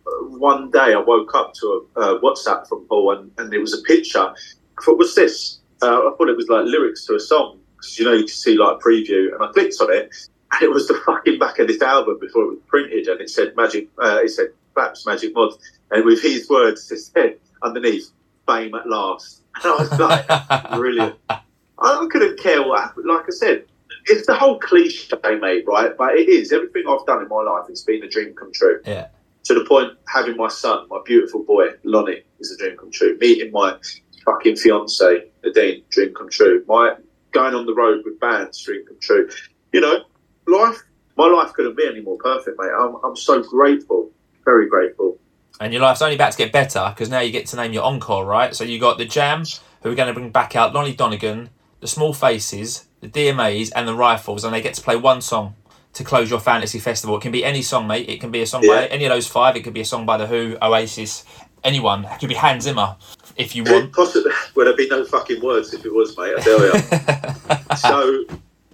uh, 0.07 0.11
one 0.51 0.70
day 0.70 0.94
I 0.94 1.01
woke 1.01 1.34
up 1.34 1.53
to 1.61 1.86
a 1.96 2.01
uh, 2.01 2.20
WhatsApp 2.20 2.66
from 2.66 2.86
Paul, 2.88 3.12
and, 3.12 3.30
and 3.38 3.53
it 3.53 3.59
was 3.59 3.74
a 3.74 3.82
picture. 3.82 4.32
Thought, 4.82 4.96
what's 4.98 5.14
this? 5.14 5.59
Uh, 5.82 5.98
I 6.09 6.11
thought 6.16 6.28
it 6.30 6.36
was 6.36 6.48
like 6.48 6.64
lyrics 6.64 7.05
to 7.07 7.14
a 7.14 7.20
song 7.20 7.59
because 7.76 7.98
you 7.98 8.05
know 8.07 8.12
you 8.12 8.20
can 8.24 8.28
see 8.28 8.57
like 8.57 8.76
a 8.78 8.80
preview, 8.80 9.34
and 9.34 9.42
I 9.44 9.53
clicked 9.53 9.76
on 9.82 9.92
it, 9.92 10.11
and 10.53 10.62
it 10.62 10.70
was 10.70 10.88
the 10.88 10.94
fucking 11.07 11.38
back 11.38 11.59
of 11.59 11.68
this 11.68 11.82
album 11.82 12.18
before 12.18 12.44
it 12.44 12.51
was 12.55 12.59
printed, 12.68 13.07
and 13.09 13.20
it 13.20 13.28
said 13.28 13.55
Magic. 13.55 13.88
Uh, 14.03 14.20
it 14.24 14.30
said 14.30 14.48
Claps 14.74 15.05
Magic 15.05 15.34
Mod, 15.34 15.53
and 15.90 16.07
with 16.07 16.22
his 16.22 16.48
words, 16.48 16.90
it 16.90 16.98
said 17.01 17.36
underneath 17.62 18.11
"Fame 18.46 18.74
at 18.74 18.88
last," 18.88 19.42
and 19.62 19.72
I 19.72 19.76
was 19.76 19.98
like. 19.98 20.76
Brilliant. 20.76 21.16
I 21.80 22.06
couldn't 22.11 22.38
care 22.38 22.66
what 22.66 22.80
happened. 22.80 23.06
Like 23.06 23.24
I 23.26 23.30
said, 23.30 23.64
it's 24.06 24.26
the 24.26 24.34
whole 24.34 24.58
cliche, 24.58 25.08
mate, 25.40 25.64
right? 25.66 25.96
But 25.96 26.16
it 26.16 26.28
is. 26.28 26.52
Everything 26.52 26.84
I've 26.88 27.06
done 27.06 27.22
in 27.22 27.28
my 27.28 27.42
life 27.42 27.66
it's 27.68 27.82
been 27.82 28.02
a 28.02 28.08
dream 28.08 28.34
come 28.34 28.52
true. 28.52 28.80
Yeah. 28.84 29.08
To 29.44 29.54
the 29.54 29.64
point, 29.64 29.92
having 30.08 30.36
my 30.36 30.48
son, 30.48 30.86
my 30.90 31.00
beautiful 31.04 31.42
boy, 31.42 31.68
Lonnie, 31.84 32.22
is 32.38 32.50
a 32.52 32.58
dream 32.58 32.76
come 32.76 32.90
true. 32.90 33.16
Meeting 33.18 33.50
my 33.50 33.76
fucking 34.24 34.56
fiance, 34.56 35.24
Nadine, 35.42 35.82
dream 35.88 36.14
come 36.14 36.28
true. 36.28 36.64
My 36.68 36.96
going 37.32 37.54
on 37.54 37.64
the 37.66 37.74
road 37.74 38.02
with 38.04 38.20
bands, 38.20 38.62
dream 38.62 38.84
come 38.86 38.98
true. 39.00 39.30
You 39.72 39.80
know, 39.80 40.04
life, 40.46 40.82
my 41.16 41.26
life 41.26 41.52
couldn't 41.54 41.76
be 41.76 41.86
any 41.86 42.00
more 42.00 42.18
perfect, 42.18 42.58
mate. 42.58 42.70
I'm, 42.78 42.96
I'm 43.02 43.16
so 43.16 43.42
grateful, 43.42 44.11
very 44.44 44.68
grateful. 44.68 45.18
And 45.59 45.72
your 45.72 45.82
life's 45.82 46.03
only 46.03 46.14
about 46.14 46.32
to 46.32 46.38
get 46.38 46.53
better 46.53 46.90
because 46.90 47.11
now 47.11 47.20
you 47.20 47.30
get 47.30 47.46
to 47.46 47.57
name 47.57 47.72
your 47.72 47.84
encore, 47.84 48.24
right? 48.24 48.55
So 48.55 48.64
you 48.64 48.78
got 48.78 48.98
the 48.98 49.05
Jam, 49.05 49.44
who 49.82 49.90
are 49.90 49.94
going 49.94 50.09
to 50.09 50.14
bring 50.14 50.30
back 50.30 50.57
out 50.57 50.74
Lonnie 50.74 50.94
Donegan, 50.94 51.51
the 51.80 51.86
Small 51.86 52.12
Faces, 52.12 52.86
the 53.01 53.09
DMAs, 53.09 53.70
and 53.74 53.86
the 53.86 53.94
Rifles, 53.94 54.44
and 54.44 54.55
they 54.55 54.62
get 54.62 54.74
to 54.74 54.82
play 54.82 54.96
one 54.96 55.20
song 55.20 55.55
to 55.92 56.05
close 56.05 56.30
your 56.30 56.40
fantasy 56.40 56.78
festival. 56.78 57.16
It 57.16 57.22
can 57.22 57.32
be 57.32 57.44
any 57.44 57.62
song, 57.62 57.86
mate. 57.86 58.09
It 58.09 58.20
can 58.20 58.30
be 58.30 58.42
a 58.42 58.46
song 58.46 58.66
by 58.66 58.86
any 58.86 59.05
of 59.05 59.11
those 59.11 59.26
five. 59.26 59.57
It 59.57 59.62
could 59.62 59.74
be 59.74 59.80
a 59.80 59.84
song 59.84 60.07
by 60.07 60.16
the 60.16 60.26
Who, 60.26 60.57
Oasis, 60.62 61.24
anyone. 61.64 62.05
It 62.05 62.20
could 62.20 62.28
be 62.28 62.34
Hans 62.34 62.64
Zimmer 62.64 62.96
if 63.36 63.57
you 63.57 63.64
want. 63.64 63.92
possibly, 63.94 64.30
well, 64.55 64.66
there'd 64.66 64.76
be 64.76 64.88
no 64.88 65.05
fucking 65.05 65.42
words 65.42 65.74
if 65.74 65.84
it 65.84 65.92
was, 65.92 66.16
mate. 66.16 66.34
I 66.36 66.40
tell 66.40 66.61
you. 66.61 67.76
so 67.76 68.24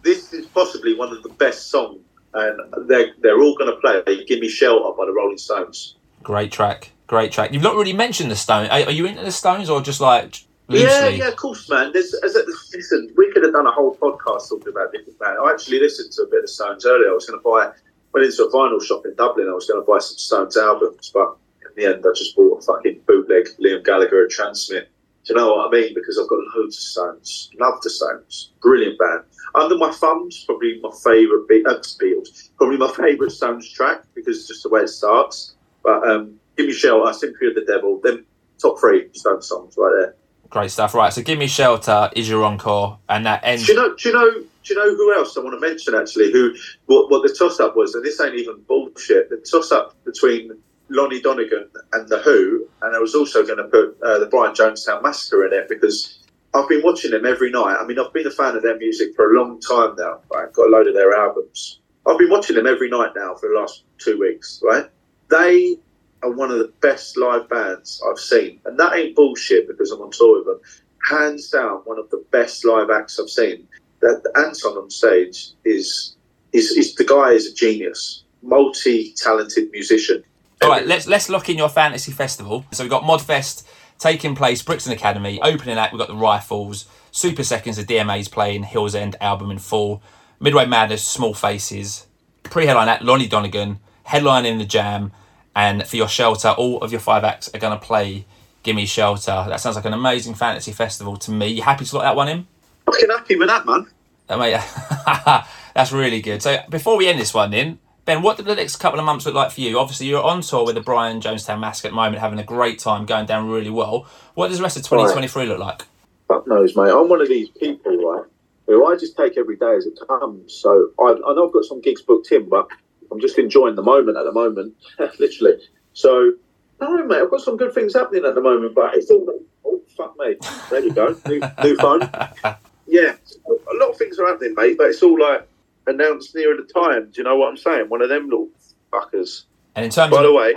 this 0.03 0.33
is 0.33 0.47
possibly 0.47 0.95
one 0.95 1.15
of 1.15 1.23
the 1.23 1.31
best 1.31 1.71
songs, 1.71 2.01
and 2.35 2.89
they're 2.89 3.13
they're 3.21 3.41
all 3.41 3.57
going 3.57 3.71
to 3.71 3.81
play 3.81 4.25
"Give 4.25 4.41
Me 4.41 4.49
Shelter" 4.49 4.97
by 4.97 5.07
the 5.07 5.13
Rolling 5.13 5.39
Stones. 5.39 5.96
Great 6.27 6.51
track, 6.51 6.91
great 7.07 7.31
track. 7.31 7.53
You've 7.53 7.63
not 7.63 7.77
really 7.77 7.93
mentioned 7.93 8.33
the 8.33 8.35
Stones. 8.35 8.69
Are, 8.71 8.81
are 8.81 8.91
you 8.91 9.07
into 9.07 9.23
the 9.23 9.31
Stones 9.31 9.71
or 9.71 9.81
just 9.81 10.01
like 10.01 10.43
Yeah, 10.69 10.81
loosely? 10.81 11.19
yeah, 11.19 11.29
of 11.29 11.37
course, 11.37 11.71
man. 11.71 11.93
There's, 11.93 12.13
as 12.15 12.37
listen, 12.75 13.15
we 13.17 13.31
could 13.33 13.45
have 13.45 13.53
done 13.53 13.69
a 13.69 13.71
whole 13.71 13.95
podcast 13.95 14.49
talking 14.49 14.73
about 14.73 14.91
different 14.91 15.17
bands. 15.21 15.39
I 15.41 15.53
actually 15.53 15.79
listened 15.79 16.11
to 16.15 16.23
a 16.23 16.27
bit 16.27 16.43
of 16.43 16.51
Stones 16.51 16.85
earlier. 16.85 17.11
I 17.11 17.13
was 17.13 17.27
going 17.27 17.39
to 17.39 17.45
buy, 17.45 17.71
went 18.13 18.27
into 18.27 18.43
a 18.45 18.51
vinyl 18.51 18.83
shop 18.83 19.07
in 19.07 19.15
Dublin. 19.15 19.47
I 19.49 19.53
was 19.53 19.67
going 19.67 19.81
to 19.81 19.87
buy 19.87 20.01
some 20.01 20.19
Stones 20.19 20.57
albums, 20.57 21.13
but 21.15 21.37
in 21.63 21.71
the 21.77 21.95
end, 21.95 22.05
I 22.05 22.11
just 22.13 22.35
bought 22.35 22.59
a 22.59 22.63
fucking 22.67 23.03
bootleg 23.07 23.47
Liam 23.61 23.85
Gallagher 23.85 24.23
and 24.23 24.31
Transmit. 24.33 24.91
Do 25.27 25.33
you 25.33 25.39
know 25.39 25.55
what 25.55 25.69
I 25.69 25.71
mean? 25.71 25.95
Because 25.95 26.19
I've 26.19 26.29
got 26.29 26.41
loads 26.57 26.77
of 26.77 26.83
Stones. 26.83 27.51
Love 27.61 27.81
the 27.83 27.91
Stones. 27.91 28.51
Brilliant 28.63 28.99
band. 28.99 29.21
Under 29.55 29.77
my 29.79 29.93
thumbs, 29.93 30.43
probably 30.45 30.81
my 30.83 30.91
favourite 31.05 31.47
Be- 31.49 31.65
uh, 31.65 31.79
Beatles. 32.03 32.51
Probably 32.57 32.79
my 32.79 32.91
favourite 32.93 33.31
Stones 33.31 33.71
track 33.71 34.03
because 34.17 34.49
just 34.49 34.65
the 34.65 34.71
way 34.71 34.81
it 34.81 34.89
starts. 34.89 35.53
But 35.87 36.11
um, 36.11 36.41
Give 36.57 36.67
Me 36.67 36.73
Shelter, 36.73 37.13
Sympathy 37.13 37.47
of 37.47 37.55
the 37.55 37.65
Devil, 37.65 38.01
them 38.01 38.27
top 38.59 38.81
three 38.81 39.09
Stones 39.13 39.47
songs 39.47 39.75
right 39.79 39.95
there. 40.01 40.17
Great 40.51 40.73
stuff. 40.73 40.95
Right, 40.95 41.13
so 41.13 41.23
Give 41.23 41.39
Me 41.39 41.47
Shelter 41.47 42.11
is 42.17 42.29
your 42.29 42.45
encore, 42.45 42.99
and 43.09 43.25
that 43.25 43.41
ends. 43.45 43.67
Do 43.67 43.73
you 43.73 43.79
know? 43.79 43.95
Do 43.95 44.09
you 44.09 44.15
know? 44.15 44.31
Do 44.33 44.75
you 44.75 44.81
know 44.81 44.97
who 44.97 45.15
else 45.15 45.37
I 45.37 45.41
want 45.41 45.55
to 45.55 45.61
mention? 45.61 45.95
Actually, 45.95 46.33
who 46.33 46.55
what, 46.87 47.09
what 47.09 47.23
the 47.23 47.33
toss 47.33 47.61
up 47.61 47.77
was, 47.77 47.95
and 47.95 48.05
this 48.05 48.21
ain't 48.21 48.35
even 48.35 48.61
bullshit. 48.67 49.31
The 49.31 49.37
toss 49.49 49.71
up 49.71 49.95
between 50.05 50.51
Lonnie 50.89 51.21
Donegan 51.21 51.69
and 51.93 52.09
the 52.09 52.19
Who, 52.19 52.67
and 52.83 52.97
I 52.97 52.99
was 52.99 53.15
also 53.15 53.45
going 53.45 53.59
to 53.59 53.65
put 53.65 53.97
uh, 54.03 54.19
the 54.19 54.27
Brian 54.27 54.55
Jonestown 54.55 55.05
Massacre 55.05 55.47
in 55.47 55.53
it 55.53 55.69
because 55.69 56.19
I've 56.53 56.69
been 56.69 56.83
watching 56.83 57.13
them 57.13 57.27
every 57.27 57.53
night. 57.53 57.77
I 57.79 57.87
mean, 57.87 58.01
I've 58.01 58.13
been 58.13 58.27
a 58.27 58.31
fan 58.33 58.57
of 58.57 58.63
their 58.63 58.77
music 58.77 59.15
for 59.15 59.33
a 59.33 59.39
long 59.39 59.61
time 59.61 59.95
now. 59.97 60.21
Right, 60.33 60.49
I've 60.49 60.53
got 60.53 60.67
a 60.67 60.71
load 60.71 60.89
of 60.89 60.95
their 60.95 61.15
albums. 61.15 61.79
I've 62.09 62.19
been 62.19 62.31
watching 62.31 62.57
them 62.57 62.67
every 62.67 62.89
night 62.89 63.13
now 63.15 63.37
for 63.37 63.49
the 63.49 63.55
last 63.57 63.85
two 63.99 64.19
weeks. 64.19 64.61
Right, 64.65 64.87
they 65.29 65.77
are 66.23 66.31
one 66.31 66.51
of 66.51 66.59
the 66.59 66.73
best 66.81 67.17
live 67.17 67.49
bands 67.49 68.03
I've 68.09 68.19
seen, 68.19 68.61
and 68.65 68.79
that 68.79 68.95
ain't 68.95 69.17
bullshit 69.17 69.69
because 69.69 69.91
I'm 69.91 70.01
on 70.01 70.11
tour 70.11 70.39
with 70.39 70.47
them. 70.47 70.61
Hands 71.09 71.51
down, 71.51 71.79
one 71.85 71.99
of 71.99 72.11
the 72.11 72.25
best 72.31 72.65
live 72.65 72.91
acts 72.91 73.19
I've 73.21 73.31
seen. 73.31 73.67
That 74.01 74.23
Anton 74.37 74.77
on 74.77 74.91
stage 74.91 75.51
is 75.65 76.17
is, 76.53 76.71
is 76.73 76.95
the 76.95 77.05
guy 77.05 77.31
is 77.31 77.47
a 77.47 77.55
genius, 77.55 78.25
multi-talented 78.43 79.71
musician. 79.71 80.23
All 80.63 80.71
right, 80.71 80.87
let's 80.87 81.07
let's 81.07 81.29
lock 81.29 81.49
in 81.49 81.59
your 81.59 81.69
fantasy 81.69 82.13
festival. 82.13 82.65
So 82.73 82.83
we've 82.85 82.91
got 82.91 83.03
Modfest 83.03 83.65
taking 83.99 84.35
place, 84.35 84.63
Brixton 84.63 84.93
Academy. 84.93 85.41
Opening 85.43 85.79
act, 85.79 85.93
we've 85.93 86.01
got 86.01 86.09
the 86.09 86.17
Rifles. 86.17 86.87
Super 87.11 87.45
Seconds, 87.45 87.77
the 87.77 87.85
DMA's 87.85 88.29
playing 88.29 88.65
Hills 88.65 88.95
End 88.95 89.17
album 89.21 89.51
in 89.51 89.59
full. 89.59 90.03
Midway 90.41 90.67
Madness, 90.67 91.07
Small 91.07 91.35
Faces. 91.35 92.07
Pre-headline 92.43 92.89
act, 92.89 93.03
Lonnie 93.03 93.29
Donegan. 93.29 93.81
Headlining 94.07 94.59
the 94.59 94.65
Jam. 94.65 95.13
And 95.55 95.87
for 95.87 95.97
your 95.97 96.09
shelter, 96.09 96.51
all 96.51 96.79
of 96.83 96.93
your 96.93 97.01
five 97.01 97.25
acts 97.25 97.53
are 97.55 97.59
going 97.59 97.79
to 97.79 97.85
play 97.85 98.27
Gimme 98.63 98.87
Shelter. 98.87 99.45
That 99.49 99.61
sounds 99.61 99.77
like 99.77 99.85
an 99.85 99.95
amazing 99.95 100.35
fantasy 100.35 100.73
festival 100.73 101.17
to 101.19 101.31
me. 101.31 101.49
You 101.49 101.63
happy 101.63 101.85
to 101.85 101.95
lock 101.97 102.05
that 102.05 102.17
one 102.17 102.29
in? 102.29 102.47
Fucking 102.85 103.09
happy 103.09 103.37
with 103.37 103.49
that, 103.49 103.65
man. 103.65 103.87
Uh, 104.29 104.37
mate, 104.37 104.61
that's 105.75 105.93
really 105.93 106.21
good. 106.21 106.43
So 106.43 106.59
before 106.69 106.97
we 106.97 107.09
end 107.09 107.19
this 107.19 107.33
one, 107.33 107.51
then 107.51 107.79
Ben, 108.07 108.23
what 108.23 108.37
do 108.37 108.45
the 108.45 108.55
next 108.55 108.77
couple 108.77 109.01
of 109.01 109.05
months 109.05 109.27
look 109.27 109.35
like 109.35 109.51
for 109.51 109.61
you? 109.61 109.79
Obviously, 109.79 110.07
you're 110.07 110.23
on 110.23 110.41
tour 110.41 110.65
with 110.65 110.77
the 110.77 110.81
Brian 110.81 111.21
Jonestown 111.21 111.59
Massacre 111.59 111.89
at 111.89 111.91
the 111.91 111.97
moment, 111.97 112.19
having 112.19 112.39
a 112.39 112.45
great 112.45 112.79
time, 112.79 113.05
going 113.05 113.27
down 113.27 113.49
really 113.49 113.71
well. 113.71 114.07
What 114.35 114.49
does 114.49 114.59
the 114.59 114.63
rest 114.63 114.77
of 114.77 114.85
2023 114.85 115.47
look 115.47 115.59
like? 115.59 115.83
Fuck 116.29 116.47
knows, 116.47 116.77
mate. 116.77 116.91
I'm 116.91 117.09
one 117.09 117.21
of 117.21 117.29
these 117.29 117.49
people, 117.49 117.97
right, 117.97 118.25
who 118.69 118.87
I 118.87 118.97
just 118.97 119.17
take 119.17 119.37
every 119.37 119.57
day 119.57 119.75
as 119.77 119.87
it 119.87 119.99
comes. 120.07 120.55
So 120.55 120.91
I, 121.01 121.17
I 121.27 121.35
know 121.35 121.49
I've 121.49 121.53
got 121.53 121.65
some 121.65 121.81
gigs 121.81 122.03
booked 122.03 122.31
in, 122.31 122.49
but 122.49 122.69
I'm 123.11 123.21
just 123.21 123.39
enjoying 123.39 123.75
the 123.75 123.83
moment 123.83 124.17
at 124.17 124.25
the 124.25 124.33
moment, 124.33 124.75
literally. 125.19 125.59
So, 125.93 126.33
no, 126.81 127.05
mate, 127.07 127.23
I've 127.23 127.31
got 127.31 127.41
some 127.41 127.57
good 127.57 127.73
things 127.73 127.95
happening 127.95 128.25
at 128.25 128.35
the 128.35 128.41
moment, 128.41 128.75
but 128.75 128.95
it's 128.95 129.11
all. 129.11 129.27
Oh, 129.65 129.81
fuck 129.97 130.15
me. 130.19 130.37
There 130.71 130.85
you 130.85 130.93
go. 130.93 131.17
New, 131.27 131.41
new 131.63 131.77
phone. 131.77 132.09
Yeah, 132.89 133.17
a 133.49 133.75
lot 133.81 133.91
of 133.91 133.97
things 133.97 134.17
are 134.19 134.27
happening, 134.29 134.55
mate, 134.57 134.79
but 134.79 134.87
it's 134.87 135.03
all 135.03 135.19
like 135.21 135.49
announced 135.87 136.35
nearer 136.35 136.57
the 136.57 136.73
time. 136.73 137.07
Do 137.07 137.15
you 137.17 137.25
know 137.25 137.37
what 137.37 137.49
I'm 137.49 137.57
saying? 137.57 137.89
One 137.89 138.01
of 138.01 138.09
them 138.09 138.25
little 138.25 138.49
fuckers. 138.93 139.43
And 139.75 139.85
in 139.85 139.91
terms 139.91 140.13
By 140.13 140.19
of 140.19 140.23
the 140.23 140.33
way, 140.33 140.55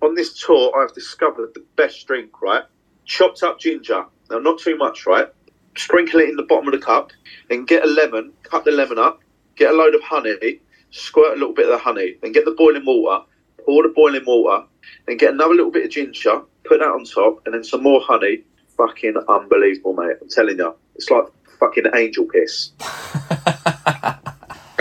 on 0.00 0.14
this 0.14 0.38
tour, 0.40 0.72
I've 0.76 0.94
discovered 0.94 1.54
the 1.54 1.64
best 1.76 2.06
drink, 2.06 2.40
right? 2.40 2.62
Chopped 3.04 3.42
up 3.42 3.58
ginger. 3.58 4.04
Now, 4.30 4.38
not 4.38 4.60
too 4.60 4.76
much, 4.76 5.06
right? 5.06 5.28
Sprinkle 5.76 6.20
it 6.20 6.28
in 6.28 6.36
the 6.36 6.44
bottom 6.44 6.68
of 6.68 6.72
the 6.72 6.84
cup, 6.84 7.10
then 7.48 7.64
get 7.64 7.82
a 7.82 7.86
lemon, 7.86 8.32
cut 8.42 8.64
the 8.64 8.70
lemon 8.70 8.98
up, 8.98 9.20
get 9.56 9.70
a 9.70 9.74
load 9.74 9.94
of 9.94 10.02
honey, 10.02 10.60
squirt 10.92 11.32
a 11.32 11.40
little 11.40 11.54
bit 11.54 11.66
of 11.66 11.72
the 11.72 11.78
honey, 11.78 12.16
then 12.22 12.32
get 12.32 12.44
the 12.44 12.52
boiling 12.52 12.86
water, 12.86 13.24
pour 13.64 13.82
the 13.82 13.88
boiling 13.88 14.24
water, 14.24 14.64
then 15.06 15.16
get 15.16 15.34
another 15.34 15.54
little 15.54 15.72
bit 15.72 15.84
of 15.84 15.90
ginger, 15.90 16.40
put 16.64 16.78
that 16.78 16.88
on 16.88 17.04
top, 17.04 17.42
and 17.44 17.54
then 17.54 17.64
some 17.64 17.82
more 17.82 18.00
honey. 18.00 18.44
Fucking 18.76 19.16
unbelievable, 19.28 19.92
mate. 19.92 20.16
I'm 20.20 20.28
telling 20.28 20.58
you. 20.58 20.74
It's 20.94 21.10
like 21.10 21.24
fucking 21.58 21.84
angel 21.94 22.24
piss. 22.24 22.70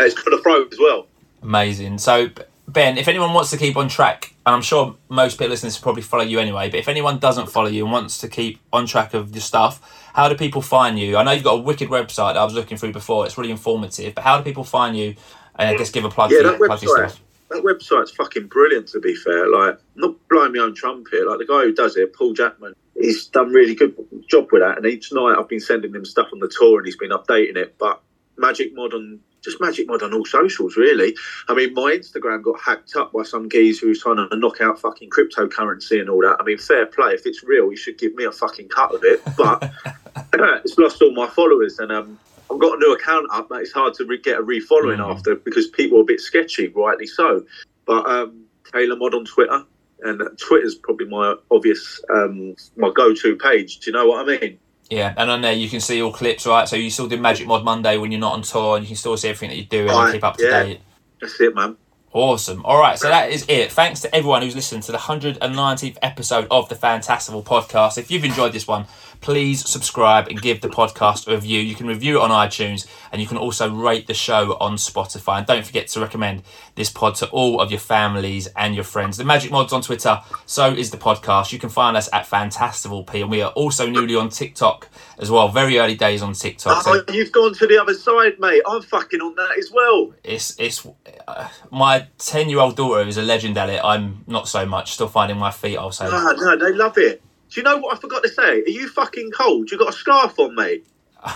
It's 0.05 0.20
for 0.20 0.30
the 0.30 0.39
throat 0.41 0.70
as 0.72 0.80
well. 0.80 1.07
Amazing. 1.41 1.97
So, 1.99 2.30
Ben, 2.68 2.97
if 2.97 3.07
anyone 3.07 3.34
wants 3.34 3.51
to 3.51 3.57
keep 3.57 3.78
on 3.78 3.88
track, 3.88 4.34
and 4.45 4.55
I'm 4.55 4.62
sure 4.62 4.95
most 5.09 5.38
people 5.38 5.49
listening 5.49 5.72
to 5.72 5.82
probably 5.82 6.01
follow 6.01 6.24
you 6.24 6.39
anyway, 6.39 6.70
but 6.70 6.80
if 6.80 6.88
anyone 6.88 7.20
doesn't 7.20 7.49
follow 7.49 7.68
you 7.68 7.84
and 7.84 7.91
wants 7.91 8.18
to 8.20 8.28
keep 8.28 8.59
on 8.74 8.86
track 8.86 9.14
of 9.14 9.32
your 9.32 9.41
stuff, 9.41 10.09
how 10.14 10.28
do 10.30 10.36
people 10.36 10.62
find 10.62 10.97
you? 10.97 11.18
I 11.18 11.24
know 11.24 11.32
you've 11.32 11.43
got 11.43 11.59
a 11.59 11.62
wicked 11.62 11.89
website 11.89 12.34
that 12.34 12.38
I 12.38 12.43
was 12.43 12.53
looking 12.53 12.78
through 12.78 12.93
before. 12.93 13.26
It's 13.26 13.38
really 13.38 13.51
informative, 13.51 14.16
but 14.16 14.24
how 14.24 14.38
do 14.38 14.43
people 14.43 14.64
find 14.64 14.97
you? 14.97 15.16
I 15.56 15.76
guess 15.76 15.91
give 15.91 16.06
a 16.06 16.10
plug 16.10 16.32
Yeah, 16.32 16.38
for, 16.38 16.43
that 16.43 16.60
your, 16.60 16.68
plug 16.68 16.80
for 16.80 16.86
your 16.86 16.97
website. 16.97 17.20
That 17.49 17.64
website's 17.64 18.12
fucking 18.12 18.47
brilliant. 18.47 18.88
To 18.89 18.99
be 18.99 19.16
fair, 19.16 19.49
like 19.49 19.80
not 19.95 20.16
blowing 20.30 20.54
my 20.54 20.60
own 20.60 20.76
trumpet. 20.76 21.28
Like 21.28 21.39
the 21.39 21.45
guy 21.45 21.64
who 21.64 21.74
does 21.74 21.97
it, 21.97 22.14
Paul 22.14 22.34
Jackman, 22.34 22.74
he's 22.95 23.28
done 23.28 23.49
really 23.49 23.76
good 23.76 23.95
job 24.28 24.47
with 24.52 24.62
that. 24.62 24.78
And 24.78 24.86
each 24.86 25.12
night 25.12 25.36
I've 25.38 25.49
been 25.49 25.60
sending 25.60 25.93
him 25.93 26.06
stuff 26.06 26.30
on 26.32 26.39
the 26.39 26.52
tour, 26.60 26.80
and 26.80 26.86
he's 26.86 26.97
been 26.97 27.12
updating 27.12 27.58
it. 27.58 27.78
But 27.78 28.02
Magic 28.38 28.74
Modern 28.74 29.20
just 29.41 29.60
Magic 29.60 29.88
Mod 29.88 30.04
on 30.04 30.14
all 30.14 30.26
socials, 30.26 30.78
really. 30.78 31.16
I 31.47 31.54
mean, 31.54 31.74
my 31.74 31.91
Instagram 31.91 32.43
got 32.43 32.60
hacked 32.60 32.95
up 32.95 33.12
by 33.12 33.24
some 33.24 33.49
geese 33.49 33.80
who 33.80 33.89
was 33.89 34.02
trying 34.02 34.18
to 34.18 34.36
knock 34.36 34.62
out 34.62 34.80
fucking 34.80 35.10
cryptocurrency 35.10 35.99
and 35.99 36.10
all 36.10 36.22
that. 36.22 36.38
I 36.39 36.43
mean, 36.43 36.58
fair 36.58 36.86
play. 36.86 37.14
If 37.14 37.26
it's 37.26 37.43
real, 37.43 37.70
you 37.70 37.78
should 37.78 37.97
give 37.97 38.14
me 38.16 38.26
a 38.26 38.32
fucking 38.32 38.70
cut 38.70 38.93
of 38.93 39.04
it. 39.04 39.22
But 39.38 39.72
it's 40.64 40.78
lost 40.78 41.02
all 41.02 41.14
my 41.14 41.28
followers, 41.28 41.80
and 41.80 41.91
um, 41.91 42.20
I've 42.52 42.60
got 42.60 42.76
a 42.76 42.80
new 42.80 42.93
account 42.93 43.28
up 43.32 43.49
but 43.49 43.62
it's 43.62 43.72
hard 43.72 43.93
to 43.95 44.06
re- 44.06 44.18
get 44.20 44.39
a 44.39 44.43
refollowing 44.43 44.97
Mhm. 44.97 45.10
after 45.16 45.36
because 45.36 45.68
people 45.68 45.97
are 45.99 46.02
a 46.02 46.06
bit 46.06 46.20
sketchy, 46.20 46.68
rightly 46.70 47.08
so. 47.08 47.45
But 47.86 48.06
um, 48.10 48.43
Taylor 48.72 48.95
Mod 48.95 49.14
on 49.14 49.26
Twitter, 49.26 49.64
and 50.04 50.22
Twitter's 50.39 50.76
probably 50.76 51.08
my 51.08 51.36
obvious 51.49 52.02
um, 52.14 52.56
my 52.78 52.91
go-to 52.95 53.36
page. 53.36 53.80
Do 53.80 53.91
you 53.91 53.93
know 53.93 54.08
what 54.08 54.28
I 54.28 54.38
mean? 54.39 54.60
Yeah, 54.89 55.14
and 55.16 55.30
on 55.30 55.41
there 55.41 55.54
you 55.54 55.70
can 55.70 55.80
see 55.80 56.02
all 56.02 56.12
clips, 56.12 56.45
right? 56.45 56.68
So 56.68 56.76
you 56.76 56.89
still 56.89 57.08
do 57.08 57.18
Magic 57.18 57.47
Mod 57.47 57.64
Monday 57.64 57.97
when 57.97 58.12
you're 58.12 58.20
not 58.20 58.34
on 58.34 58.41
tour, 58.41 58.76
and 58.76 58.84
you 58.84 58.88
can 58.89 58.97
still 58.97 59.16
see 59.16 59.30
everything 59.30 59.49
that 59.49 59.56
you 59.58 59.66
do 59.66 59.82
and 59.82 59.89
Right, 59.91 60.14
keep 60.14 60.24
up 60.24 60.38
to 60.38 60.43
yeah. 60.43 60.64
date. 60.64 60.80
That's 61.22 61.39
it, 61.39 61.56
man. 61.56 61.78
Awesome. 62.14 62.66
All 62.66 62.78
right, 62.78 62.99
so 62.99 63.08
that 63.08 63.30
is 63.32 63.45
it. 63.47 63.72
Thanks 63.72 64.02
to 64.02 64.14
everyone 64.14 64.41
who's 64.41 64.54
listened 64.56 64.84
to 64.84 64.91
the 64.91 64.97
119th 64.97 65.97
episode 66.02 66.45
of 66.52 66.68
the 66.68 66.76
Fantastival 66.76 67.41
podcast. 67.41 67.97
If 67.97 68.12
you've 68.12 68.26
enjoyed 68.26 68.52
this 68.52 68.68
one, 68.68 68.86
please 69.22 69.68
subscribe 69.70 70.28
and 70.28 70.42
give 70.42 70.62
the 70.62 70.68
podcast 70.68 71.28
a 71.28 71.32
review. 71.32 71.60
You 71.62 71.76
can 71.76 71.88
review 71.88 72.18
it 72.18 72.22
on 72.22 72.32
iTunes 72.32 72.88
and 73.12 73.22
you 73.22 73.28
can 73.28 73.38
also 73.38 73.70
rate 73.70 74.08
the 74.08 74.14
show 74.14 74.58
on 74.60 74.76
Spotify. 74.76 75.38
And 75.38 75.48
don't 75.48 75.66
forget 75.66 75.88
to 75.90 76.00
recommend 76.00 76.44
this 76.76 76.90
pod 76.90 77.16
to 77.16 77.30
all 77.30 77.62
of 77.62 77.70
your 77.72 77.80
families 77.80 78.48
and 78.58 78.74
your 78.76 78.84
friends. 78.84 79.18
The 79.18 79.24
Magic 79.24 79.52
Mods 79.52 79.74
on 79.74 79.82
Twitter, 79.82 80.20
so 80.46 80.72
is 80.74 80.90
the 80.92 80.98
podcast. 80.98 81.52
You 81.54 81.60
can 81.60 81.70
find 81.70 81.96
us 81.96 82.10
at 82.12 82.26
Fantastival 82.26 83.06
P, 83.10 83.22
and 83.22 83.30
we 83.30 83.42
are 83.42 83.52
also 83.52 83.88
newly 83.88 84.16
on 84.16 84.30
TikTok 84.30 84.90
as 85.20 85.30
well. 85.30 85.50
Very 85.50 85.78
early 85.78 85.96
days 85.96 86.22
on 86.22 86.34
TikTok. 86.34 86.84
So 86.84 87.04
Oh, 87.08 87.14
you've 87.14 87.32
gone 87.32 87.54
to 87.54 87.68
the 87.68 87.80
other 87.82 87.94
side, 87.94 88.40
mate. 88.40 88.62
I'm 88.68 88.82
fucking 88.82 89.22
on 89.22 89.36
that 89.36 89.58
as 89.58 89.72
well. 89.72 90.14
it's 90.24 90.56
it's 90.60 90.88
uh, 91.28 91.48
my 91.70 92.08
10 92.18 92.50
year 92.50 92.60
old 92.60 92.76
daughter 92.76 93.08
is 93.08 93.18
a 93.18 93.22
legend 93.22 93.58
at 93.58 93.70
it. 93.70 93.82
I'm 93.84 94.24
not 94.28 94.48
so 94.48 94.66
much. 94.66 94.94
Still 94.94 95.08
finding 95.08 95.38
my 95.38 95.52
feet, 95.52 95.78
I'll 95.78 95.92
say. 95.92 96.06
No, 96.06 96.32
no, 96.32 96.58
they 96.58 96.74
love 96.76 96.98
it. 96.98 97.22
Do 97.52 97.60
you 97.60 97.64
know 97.64 97.78
what 97.78 97.97
I 97.97 97.99
forgot 97.99 98.24
to 98.24 98.30
say? 98.30 98.62
Are 98.62 98.70
you 98.70 98.88
fucking 98.88 99.32
cold? 99.32 99.72
You 99.72 99.78
got 99.78 99.89
a 99.89 99.93
scarf 99.93 100.39
on, 100.39 100.56
mate. 100.56 100.86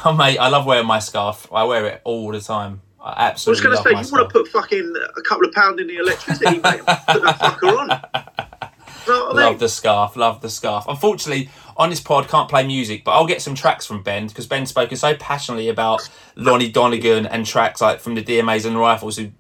Oh, 0.06 0.14
mate, 0.18 0.38
I 0.38 0.48
love 0.48 0.66
wearing 0.66 0.88
my 0.88 1.00
scarf. 1.00 1.48
I 1.52 1.66
wear 1.66 1.86
it 1.88 2.02
all 2.06 2.32
the 2.32 2.40
time. 2.40 2.82
I 3.02 3.10
I 3.10 3.10
was 3.10 3.32
absolutely 3.32 3.64
going 3.66 3.78
to 3.78 3.84
say, 3.84 3.90
you 3.92 4.04
scarf. 4.04 4.12
want 4.22 4.30
to 4.34 4.40
put 4.40 4.48
fucking 4.48 4.94
a 5.18 5.22
couple 5.22 5.46
of 5.46 5.54
pounds 5.54 5.80
in 5.80 5.88
the 5.88 5.98
electricity, 5.98 6.58
mate. 6.60 6.80
Put 6.80 7.22
that 7.24 7.38
fucker 7.40 7.78
on. 7.78 7.90
You 9.06 9.14
know 9.14 9.32
Love 9.32 9.52
mean? 9.52 9.58
the 9.60 9.70
scarf, 9.70 10.16
love 10.16 10.42
the 10.42 10.50
scarf. 10.50 10.86
Unfortunately, 10.88 11.50
on 11.78 11.90
this 11.90 12.00
pod, 12.00 12.30
can't 12.30 12.50
play 12.50 12.66
music, 12.66 13.04
but 13.04 13.12
I'll 13.12 13.28
get 13.28 13.42
some 13.42 13.54
tracks 13.54 13.86
from 13.86 14.02
Ben 14.02 14.28
because 14.28 14.48
Ben's 14.48 14.70
spoken 14.70 14.98
so 14.98 15.16
passionately 15.16 15.68
about 15.68 16.10
Lonnie 16.36 16.72
Donegan 16.72 17.26
and 17.26 17.46
tracks 17.46 17.82
like 17.82 18.00
from 18.00 18.16
the 18.16 18.24
DMAs 18.24 18.66
and 18.66 18.76
the 18.78 18.80
Rifles 18.80 19.18
who 19.18 19.32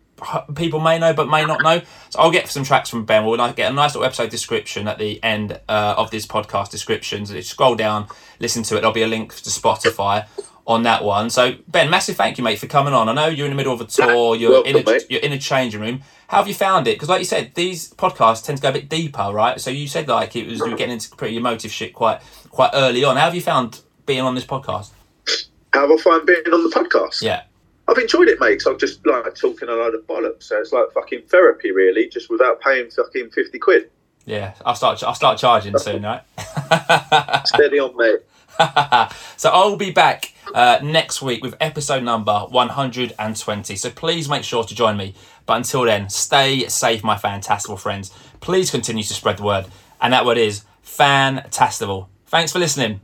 people 0.56 0.80
may 0.80 0.98
know 1.00 1.14
but 1.14 1.30
may 1.30 1.46
not 1.46 1.62
know. 1.62 1.82
So 2.10 2.20
I'll 2.20 2.32
get 2.32 2.48
some 2.48 2.64
tracks 2.64 2.90
from 2.90 3.06
Ben. 3.06 3.26
We'll 3.26 3.38
get 3.54 3.72
a 3.72 3.74
nice 3.74 3.96
little 3.96 4.06
episode 4.06 4.30
description 4.30 4.88
at 4.88 4.98
the 4.98 5.22
end 5.24 5.60
uh, 5.68 5.96
of 5.98 6.12
this 6.12 6.26
podcast 6.26 6.70
description. 6.70 7.26
So 7.26 7.36
you 7.36 7.42
scroll 7.42 7.76
down, 7.76 8.08
listen 8.40 8.64
to 8.64 8.78
it. 8.78 8.82
There'll 8.82 8.94
be 8.94 9.04
a 9.04 9.08
link 9.08 9.34
to 9.36 9.50
Spotify 9.50 10.28
on 10.68 10.84
that 10.84 11.04
one. 11.04 11.30
So 11.30 11.56
Ben, 11.68 11.90
massive 11.90 12.16
thank 12.16 12.38
you, 12.38 12.44
mate, 12.44 12.60
for 12.60 12.68
coming 12.68 12.94
on. 12.94 13.08
I 13.10 13.14
know 13.14 13.28
you're 13.28 13.46
in 13.46 13.52
the 13.52 13.56
middle 13.56 13.74
of 13.74 13.82
a 13.82 13.86
tour. 13.86 14.36
You're 14.36 14.66
in 14.66 14.78
a, 14.78 14.84
mate. 14.84 15.06
you're 15.10 15.22
in 15.22 15.32
a 15.32 15.38
changing 15.38 15.82
room. 15.82 16.02
How 16.28 16.38
have 16.38 16.48
you 16.48 16.56
found 16.56 16.88
it? 16.88 16.96
Because, 16.96 17.10
like 17.10 17.20
you 17.20 17.26
said, 17.26 17.54
these 17.54 17.94
podcasts 17.94 18.44
tend 18.44 18.58
to 18.58 18.62
go 18.62 18.70
a 18.70 18.74
bit 18.74 18.90
deeper, 18.90 19.30
right? 19.32 19.62
So 19.62 19.70
you 19.70 19.88
said 19.88 20.08
like 20.08 20.36
it 20.36 20.48
was 20.48 20.60
you 20.60 20.72
were 20.72 20.78
getting 20.78 20.94
into 20.94 21.16
pretty 21.16 21.38
emotive 21.38 21.72
shit 21.72 21.94
quite 21.94 22.22
quite 22.50 22.72
early 22.74 23.04
on. 23.04 23.16
How 23.16 23.26
have 23.26 23.36
you 23.36 23.42
found 23.42 23.82
being 24.06 24.22
on 24.22 24.34
this 24.34 24.46
podcast? 24.46 24.92
How 25.74 25.82
have 25.82 25.92
I 25.92 26.02
find 26.02 26.26
being 26.26 26.46
on 26.52 26.64
the 26.64 26.70
podcast? 26.70 27.22
Yeah, 27.22 27.44
I've 27.88 27.98
enjoyed 27.98 28.28
it, 28.30 28.40
mate. 28.40 28.58
'cause 28.60 28.68
I'm 28.68 28.80
just 28.80 29.06
like 29.06 29.36
talking 29.36 29.70
a 29.70 29.74
load 29.74 29.94
of 29.96 30.02
bollocks. 30.08 30.44
So 30.44 30.58
it's 30.60 30.72
like 30.72 30.86
fucking 30.94 31.24
therapy, 31.30 31.72
really, 31.72 32.08
just 32.10 32.30
without 32.30 32.60
paying 32.62 32.90
fucking 32.90 33.30
50 33.32 33.60
quid. 33.60 33.90
yeah. 34.26 34.54
I'll 34.66 34.76
start. 34.76 35.04
I'll 35.04 35.14
start 35.16 35.38
charging 35.38 35.78
soon, 35.78 36.02
right? 36.04 36.22
Steady 37.48 37.80
on, 37.80 37.96
mate. 37.96 38.20
so 39.38 39.50
I'll 39.50 39.76
be 39.76 39.92
back 39.92 40.34
uh, 40.54 40.80
next 40.82 41.22
week 41.22 41.44
with 41.44 41.56
episode 41.60 42.04
number 42.04 42.34
120. 42.50 43.76
So 43.76 43.90
please 43.92 44.30
make 44.30 44.44
sure 44.44 44.64
to 44.64 44.74
join 44.74 44.98
me. 44.98 45.14
But 45.46 45.58
until 45.58 45.84
then, 45.84 46.10
stay 46.10 46.68
safe, 46.68 47.04
my 47.04 47.16
fantastival 47.18 47.78
friends. 47.80 48.12
Please 48.40 48.72
continue 48.72 49.04
to 49.04 49.14
spread 49.14 49.38
the 49.38 49.44
word, 49.44 49.66
and 50.02 50.12
that 50.14 50.26
word 50.26 50.38
is 50.38 50.64
fantastival. 50.84 52.08
Thanks 52.28 52.52
for 52.52 52.60
listening. 52.60 53.02